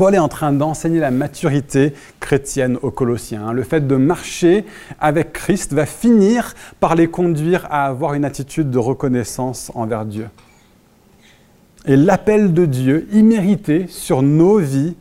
Paul 0.00 0.14
est 0.14 0.18
en 0.18 0.28
train 0.28 0.50
d'enseigner 0.50 0.98
la 0.98 1.10
maturité 1.10 1.92
chrétienne 2.20 2.78
aux 2.80 2.90
Colossiens. 2.90 3.52
Le 3.52 3.62
fait 3.62 3.86
de 3.86 3.96
marcher 3.96 4.64
avec 4.98 5.34
Christ 5.34 5.74
va 5.74 5.84
finir 5.84 6.54
par 6.80 6.94
les 6.94 7.06
conduire 7.06 7.66
à 7.70 7.84
avoir 7.84 8.14
une 8.14 8.24
attitude 8.24 8.70
de 8.70 8.78
reconnaissance 8.78 9.70
envers 9.74 10.06
Dieu. 10.06 10.30
Et 11.84 11.96
l'appel 11.96 12.54
de 12.54 12.64
Dieu, 12.64 13.08
immérité, 13.12 13.88
sur 13.88 14.22
nos 14.22 14.56
vies, 14.56 14.96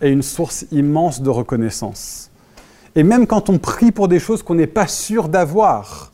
est 0.00 0.10
une 0.10 0.22
source 0.22 0.66
immense 0.72 1.22
de 1.22 1.30
reconnaissance. 1.30 2.28
Et 2.96 3.04
même 3.04 3.28
quand 3.28 3.48
on 3.48 3.58
prie 3.58 3.92
pour 3.92 4.08
des 4.08 4.18
choses 4.18 4.42
qu'on 4.42 4.56
n'est 4.56 4.66
pas 4.66 4.88
sûr 4.88 5.28
d'avoir, 5.28 6.10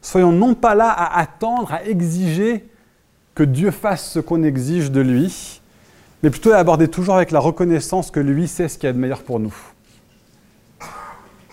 soyons 0.00 0.32
non 0.32 0.54
pas 0.54 0.74
là 0.74 0.88
à 0.88 1.20
attendre, 1.20 1.74
à 1.74 1.84
exiger 1.84 2.66
que 3.34 3.42
Dieu 3.42 3.72
fasse 3.72 4.10
ce 4.12 4.20
qu'on 4.20 4.42
exige 4.42 4.90
de 4.90 5.02
lui, 5.02 5.57
mais 6.22 6.30
plutôt 6.30 6.52
à 6.52 6.56
aborder 6.56 6.88
toujours 6.88 7.16
avec 7.16 7.30
la 7.30 7.40
reconnaissance 7.40 8.10
que 8.10 8.20
lui 8.20 8.48
sait 8.48 8.68
ce 8.68 8.76
qu'il 8.76 8.86
y 8.86 8.90
a 8.90 8.92
de 8.92 8.98
meilleur 8.98 9.22
pour 9.22 9.40
nous. 9.40 9.54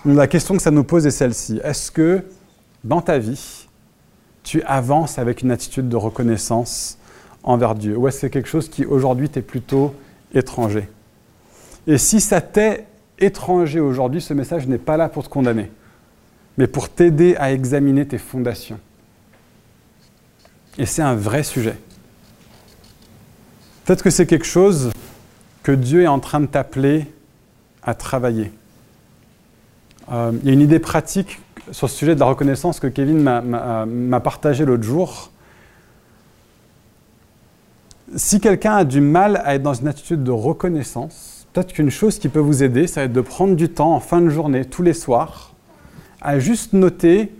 la 0.05 0.27
question 0.27 0.55
que 0.55 0.61
ça 0.61 0.71
nous 0.71 0.83
pose 0.83 1.05
est 1.05 1.11
celle-ci. 1.11 1.59
Est-ce 1.63 1.91
que 1.91 2.23
dans 2.83 3.01
ta 3.01 3.17
vie, 3.17 3.67
tu 4.43 4.61
avances 4.63 5.19
avec 5.19 5.41
une 5.41 5.51
attitude 5.51 5.89
de 5.89 5.95
reconnaissance 5.95 6.97
envers 7.43 7.75
Dieu? 7.75 7.97
Ou 7.97 8.07
est-ce 8.07 8.17
que 8.17 8.21
c'est 8.21 8.29
quelque 8.29 8.49
chose 8.49 8.69
qui 8.69 8.85
aujourd'hui 8.85 9.29
t'est 9.29 9.41
plutôt 9.41 9.93
étranger? 10.33 10.87
Et 11.87 11.97
si 11.97 12.19
ça 12.19 12.41
t'est 12.41 12.85
étranger 13.19 13.79
aujourd'hui, 13.79 14.21
ce 14.21 14.33
message 14.33 14.67
n'est 14.67 14.77
pas 14.77 14.97
là 14.97 15.09
pour 15.09 15.23
te 15.23 15.29
condamner, 15.29 15.71
mais 16.57 16.67
pour 16.67 16.89
t'aider 16.89 17.35
à 17.37 17.51
examiner 17.51 18.07
tes 18.07 18.17
fondations. 18.17 18.79
Et 20.77 20.85
c'est 20.85 21.01
un 21.01 21.15
vrai 21.15 21.43
sujet. 21.43 21.77
Peut-être 23.85 24.03
que 24.03 24.09
c'est 24.09 24.25
quelque 24.25 24.45
chose 24.45 24.91
que 25.63 25.71
Dieu 25.71 26.03
est 26.03 26.07
en 26.07 26.19
train 26.19 26.39
de 26.39 26.47
t'appeler 26.47 27.05
à 27.83 27.93
travailler. 27.93 28.51
Euh, 30.11 30.31
il 30.41 30.47
y 30.47 30.49
a 30.49 30.53
une 30.53 30.61
idée 30.61 30.79
pratique 30.79 31.39
sur 31.71 31.89
ce 31.89 31.95
sujet 31.95 32.15
de 32.15 32.19
la 32.19 32.25
reconnaissance 32.25 32.79
que 32.79 32.87
Kevin 32.87 33.21
m'a 33.21 34.19
partagé 34.19 34.65
l'autre 34.65 34.83
jour 34.83 35.31
si 38.15 38.39
quelqu'un 38.39 38.75
a 38.75 38.83
du 38.83 39.01
mal 39.01 39.41
à 39.43 39.55
être 39.55 39.63
dans 39.63 39.73
une 39.73 39.87
attitude 39.87 40.23
de 40.23 40.31
reconnaissance, 40.31 41.47
peut-être 41.53 41.73
qu'une 41.73 41.89
chose 41.89 42.19
qui 42.19 42.29
peut 42.29 42.39
vous 42.39 42.63
aider, 42.63 42.87
ça 42.87 43.01
va 43.01 43.05
être 43.05 43.13
de 43.13 43.21
prendre 43.21 43.55
du 43.55 43.69
temps 43.69 43.93
en 43.93 43.99
fin 43.99 44.21
de 44.21 44.29
journée, 44.29 44.65
tous 44.65 44.83
les 44.83 44.93
soirs, 44.93 45.53
à 46.21 46.39
juste 46.39 46.73
noter 46.73 47.31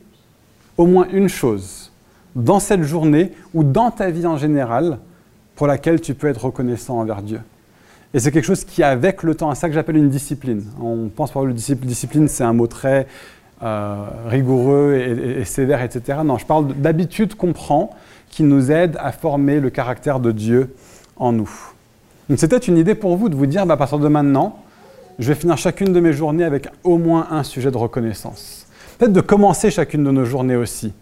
au 0.78 0.86
moins 0.86 1.08
une 1.12 1.30
chose 1.30 1.92
dans 2.36 2.60
cette 2.60 2.84
journée 2.84 3.32
ou 3.54 3.64
dans 3.64 3.92
ta 3.92 4.10
vie 4.10 4.26
en 4.26 4.38
général 4.38 5.00
pour 5.56 5.68
laquelle 5.68 6.02
tu 6.02 6.14
peux 6.14 6.28
être 6.28 6.46
reconnaissant 6.46 7.00
envers 7.00 7.22
Dieu. 7.22 7.42
Et 8.14 8.20
c'est 8.20 8.32
quelque 8.32 8.46
chose 8.46 8.64
qui, 8.64 8.84
avec 8.84 9.24
le 9.24 9.36
temps, 9.36 9.54
c'est 9.54 9.62
ça 9.62 9.68
que 9.68 9.74
j'appelle 9.74 9.98
une 9.98 10.10
discipline. 10.10 10.64
On 10.82 11.10
pense 11.10 11.32
par 11.32 11.44
le 11.44 11.54
discipline, 11.54 12.28
c'est 12.28 12.44
un 12.44 12.54
mot 12.54 12.68
très 12.68 13.08
euh, 13.62 14.06
rigoureux 14.28 14.94
et, 14.96 15.42
et, 15.42 15.46
sévère, 15.46 15.82
etc. 15.82 16.20
Non, 16.24 16.38
je 16.38 16.46
parle 16.46 16.74
d'habitude 16.76 17.36
qu'on 17.36 17.54
prend 17.54 17.96
qui 18.30 18.44
nous 18.44 18.72
aide 18.72 18.98
à 19.00 19.12
former 19.12 19.60
le 19.60 19.70
caractère 19.70 20.20
de 20.20 20.32
Dieu 20.32 20.76
en 21.18 21.32
nous. 21.32 21.50
Donc 22.30 22.40
c'est 22.40 22.48
peut-être 22.48 22.68
une 22.68 22.78
idée 22.78 22.96
pour 22.96 23.16
vous 23.18 23.30
de 23.30 23.36
vous 23.36 23.46
dire, 23.46 23.66
bah, 23.66 23.76
à 23.76 23.78
partir 23.78 24.00
de 24.00 24.08
maintenant, 24.08 24.60
je 25.20 25.30
vais 25.30 25.36
finir 25.36 25.58
chacune 25.58 25.94
de 25.94 26.00
mes 26.00 26.12
journées 26.12 26.44
avec 26.44 26.68
au 26.84 26.98
moins 26.98 27.28
un 27.32 27.44
sujet 27.44 27.72
de 27.72 27.78
reconnaissance. 27.78 28.66
Peut-être 28.98 29.14
de 29.14 29.22
commencer 29.22 29.72
chacune 29.72 30.04
de 30.04 30.12
nos 30.12 30.26
journées 30.26 30.56
aussi 30.56 30.94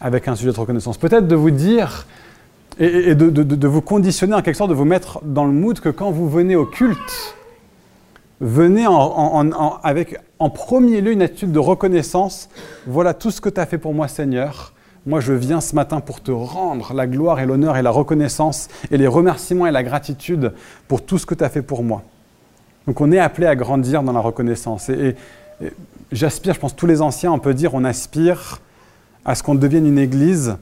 avec 0.00 0.28
un 0.28 0.34
sujet 0.34 0.52
de 0.52 0.58
reconnaissance. 0.58 0.98
Peut-être 0.98 1.28
de 1.28 1.36
vous 1.36 1.50
dire 1.50 2.06
et, 2.80 3.14
de, 3.14 3.68
vous 3.68 3.82
conditionner 3.82 4.34
en 4.34 4.42
quelque 4.42 4.56
sorte, 4.56 4.70
de 4.70 4.74
vous 4.74 4.84
mettre 4.84 5.20
dans 5.22 5.44
le 5.44 5.52
mood 5.52 5.78
que 5.78 5.90
quand 5.90 6.10
vous 6.10 6.28
venez 6.28 6.56
au 6.56 6.64
culte, 6.64 7.36
venez 8.40 8.86
avec 9.82 10.18
en 10.38 10.50
premier 10.50 11.00
lieu 11.00 11.12
une 11.12 11.22
attitude 11.22 11.52
de 11.52 11.58
reconnaissance. 11.58 12.48
Voilà 12.86 13.14
tout 13.14 13.30
ce 13.30 13.40
que 13.40 13.50
tu 13.50 13.60
as 13.60 13.66
fait 13.66 13.78
pour 13.78 13.94
moi, 13.94 14.08
Seigneur 14.08 14.72
moi 15.06 15.20
je 15.20 15.32
viens 15.32 15.60
ce 15.60 15.74
matin 15.74 16.00
pour 16.00 16.20
te 16.20 16.30
rendre 16.30 16.92
la 16.92 17.06
gloire 17.06 17.40
et 17.40 17.46
l'honneur 17.46 17.76
et 17.76 17.82
la 17.82 17.90
reconnaissance 17.90 18.68
et 18.90 18.98
les 18.98 19.06
remerciements 19.06 19.66
et 19.66 19.70
la 19.70 19.82
gratitude 19.82 20.52
pour 20.88 21.02
tout 21.02 21.18
ce 21.18 21.26
que 21.26 21.34
tu 21.34 21.44
as 21.44 21.48
fait 21.48 21.62
pour 21.62 21.82
moi. 21.82 22.02
Donc 22.86 23.00
on 23.00 23.10
est 23.12 23.18
appelé 23.18 23.46
à 23.46 23.56
grandir 23.56 24.02
dans 24.02 24.12
la 24.12 24.20
reconnaissance. 24.20 24.88
Et, 24.88 25.16
j'aspire, 26.12 26.54
je 26.54 26.60
pense 26.60 26.74
tous 26.74 26.86
les 26.86 27.02
anciens, 27.02 27.32
on 27.32 27.38
peut 27.38 27.54
dire, 27.54 27.74
on 27.74 27.84
aspire 27.84 28.60
à 29.24 29.34
ce 29.34 29.42
qu'on 29.42 29.54
devienne 29.54 29.86
une 29.86 29.98
église 29.98 30.56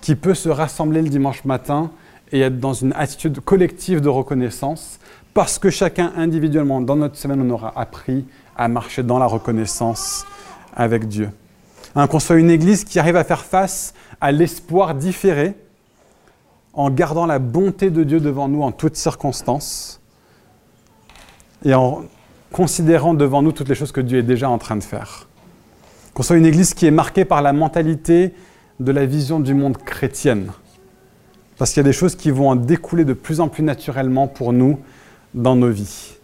qui 0.00 0.14
peut 0.14 0.34
se 0.34 0.48
rassembler 0.48 1.02
le 1.02 1.08
dimanche 1.08 1.44
matin 1.44 1.90
et 2.32 2.40
être 2.40 2.60
dans 2.60 2.74
une 2.74 2.92
attitude 2.92 3.40
collective 3.40 4.00
de 4.00 4.08
reconnaissance, 4.08 4.98
parce 5.34 5.58
que 5.58 5.70
chacun 5.70 6.12
individuellement, 6.16 6.80
dans 6.80 6.96
notre 6.96 7.16
semaine, 7.16 7.40
on 7.40 7.50
aura 7.50 7.72
appris 7.76 8.24
à 8.56 8.68
marcher 8.68 9.02
dans 9.02 9.18
la 9.18 9.26
reconnaissance 9.26 10.26
avec 10.74 11.08
Dieu. 11.08 11.30
Hein, 11.94 12.06
qu'on 12.06 12.18
soit 12.18 12.36
une 12.36 12.50
église 12.50 12.84
qui 12.84 12.98
arrive 12.98 13.16
à 13.16 13.24
faire 13.24 13.44
face 13.44 13.94
à 14.20 14.30
l'espoir 14.30 14.94
différé 14.94 15.54
en 16.74 16.90
gardant 16.90 17.26
la 17.26 17.38
bonté 17.38 17.90
de 17.90 18.04
Dieu 18.04 18.20
devant 18.20 18.48
nous 18.48 18.62
en 18.62 18.72
toutes 18.72 18.96
circonstances 18.96 20.00
et 21.64 21.74
en 21.74 22.04
considérant 22.52 23.14
devant 23.14 23.42
nous 23.42 23.52
toutes 23.52 23.68
les 23.68 23.74
choses 23.74 23.92
que 23.92 24.00
Dieu 24.00 24.18
est 24.18 24.22
déjà 24.22 24.48
en 24.48 24.58
train 24.58 24.76
de 24.76 24.84
faire. 24.84 25.26
Qu'on 26.14 26.22
soit 26.22 26.36
une 26.36 26.46
église 26.46 26.74
qui 26.74 26.86
est 26.86 26.90
marquée 26.90 27.24
par 27.24 27.42
la 27.42 27.52
mentalité 27.52 28.34
de 28.80 28.92
la 28.92 29.06
vision 29.06 29.40
du 29.40 29.54
monde 29.54 29.78
chrétienne. 29.78 30.50
Parce 31.56 31.72
qu'il 31.72 31.80
y 31.80 31.86
a 31.86 31.88
des 31.88 31.92
choses 31.92 32.14
qui 32.14 32.30
vont 32.30 32.50
en 32.50 32.56
découler 32.56 33.04
de 33.04 33.12
plus 33.12 33.40
en 33.40 33.48
plus 33.48 33.64
naturellement 33.64 34.28
pour 34.28 34.52
nous 34.52 34.78
dans 35.34 35.56
nos 35.56 35.70
vies, 35.70 36.14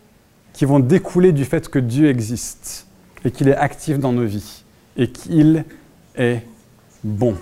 qui 0.53 0.65
vont 0.65 0.79
découler 0.81 1.33
du 1.33 1.45
fait 1.45 1.69
que 1.69 1.79
Dieu 1.79 2.09
existe 2.09 2.87
et 3.25 3.31
qu'il 3.31 3.49
est 3.49 3.57
actif 3.57 3.99
dans 3.99 4.13
nos 4.13 4.25
vies 4.25 4.65
et 4.97 5.11
qu'il 5.11 5.65
est 6.17 6.43
bon. 7.03 7.37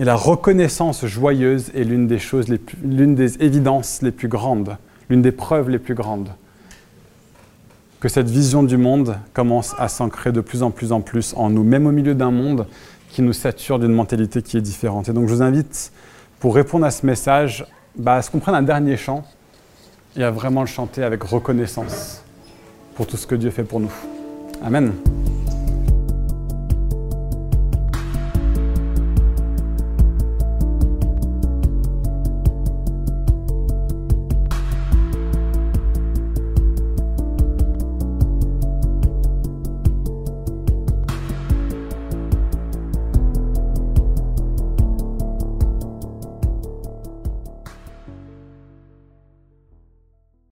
Et 0.00 0.04
la 0.04 0.16
reconnaissance 0.16 1.04
joyeuse 1.04 1.70
est 1.74 1.84
l'une 1.84 2.06
des 2.06 2.18
choses, 2.18 2.46
l'une 2.82 3.14
des 3.14 3.42
évidences 3.42 4.00
les 4.00 4.10
plus 4.10 4.28
grandes, 4.28 4.76
l'une 5.10 5.22
des 5.22 5.32
preuves 5.32 5.68
les 5.68 5.78
plus 5.78 5.94
grandes 5.94 6.30
que 8.02 8.08
cette 8.08 8.28
vision 8.28 8.64
du 8.64 8.76
monde 8.76 9.16
commence 9.32 9.76
à 9.78 9.86
s'ancrer 9.86 10.32
de 10.32 10.40
plus 10.40 10.64
en 10.64 10.72
plus 10.72 10.90
en 10.90 11.00
plus 11.00 11.34
en 11.36 11.50
nous, 11.50 11.62
même 11.62 11.86
au 11.86 11.92
milieu 11.92 12.16
d'un 12.16 12.32
monde 12.32 12.66
qui 13.10 13.22
nous 13.22 13.32
sature 13.32 13.78
d'une 13.78 13.92
mentalité 13.92 14.42
qui 14.42 14.56
est 14.56 14.60
différente. 14.60 15.08
Et 15.08 15.12
donc 15.12 15.28
je 15.28 15.34
vous 15.34 15.40
invite, 15.40 15.92
pour 16.40 16.56
répondre 16.56 16.84
à 16.84 16.90
ce 16.90 17.06
message, 17.06 17.64
bah, 17.94 18.16
à 18.16 18.22
ce 18.22 18.28
qu'on 18.28 18.40
prenne 18.40 18.56
un 18.56 18.62
dernier 18.62 18.96
chant 18.96 19.22
et 20.16 20.24
à 20.24 20.32
vraiment 20.32 20.62
le 20.62 20.66
chanter 20.66 21.04
avec 21.04 21.22
reconnaissance 21.22 22.24
pour 22.96 23.06
tout 23.06 23.16
ce 23.16 23.24
que 23.28 23.36
Dieu 23.36 23.50
fait 23.50 23.62
pour 23.62 23.78
nous. 23.78 23.92
Amen. 24.64 24.92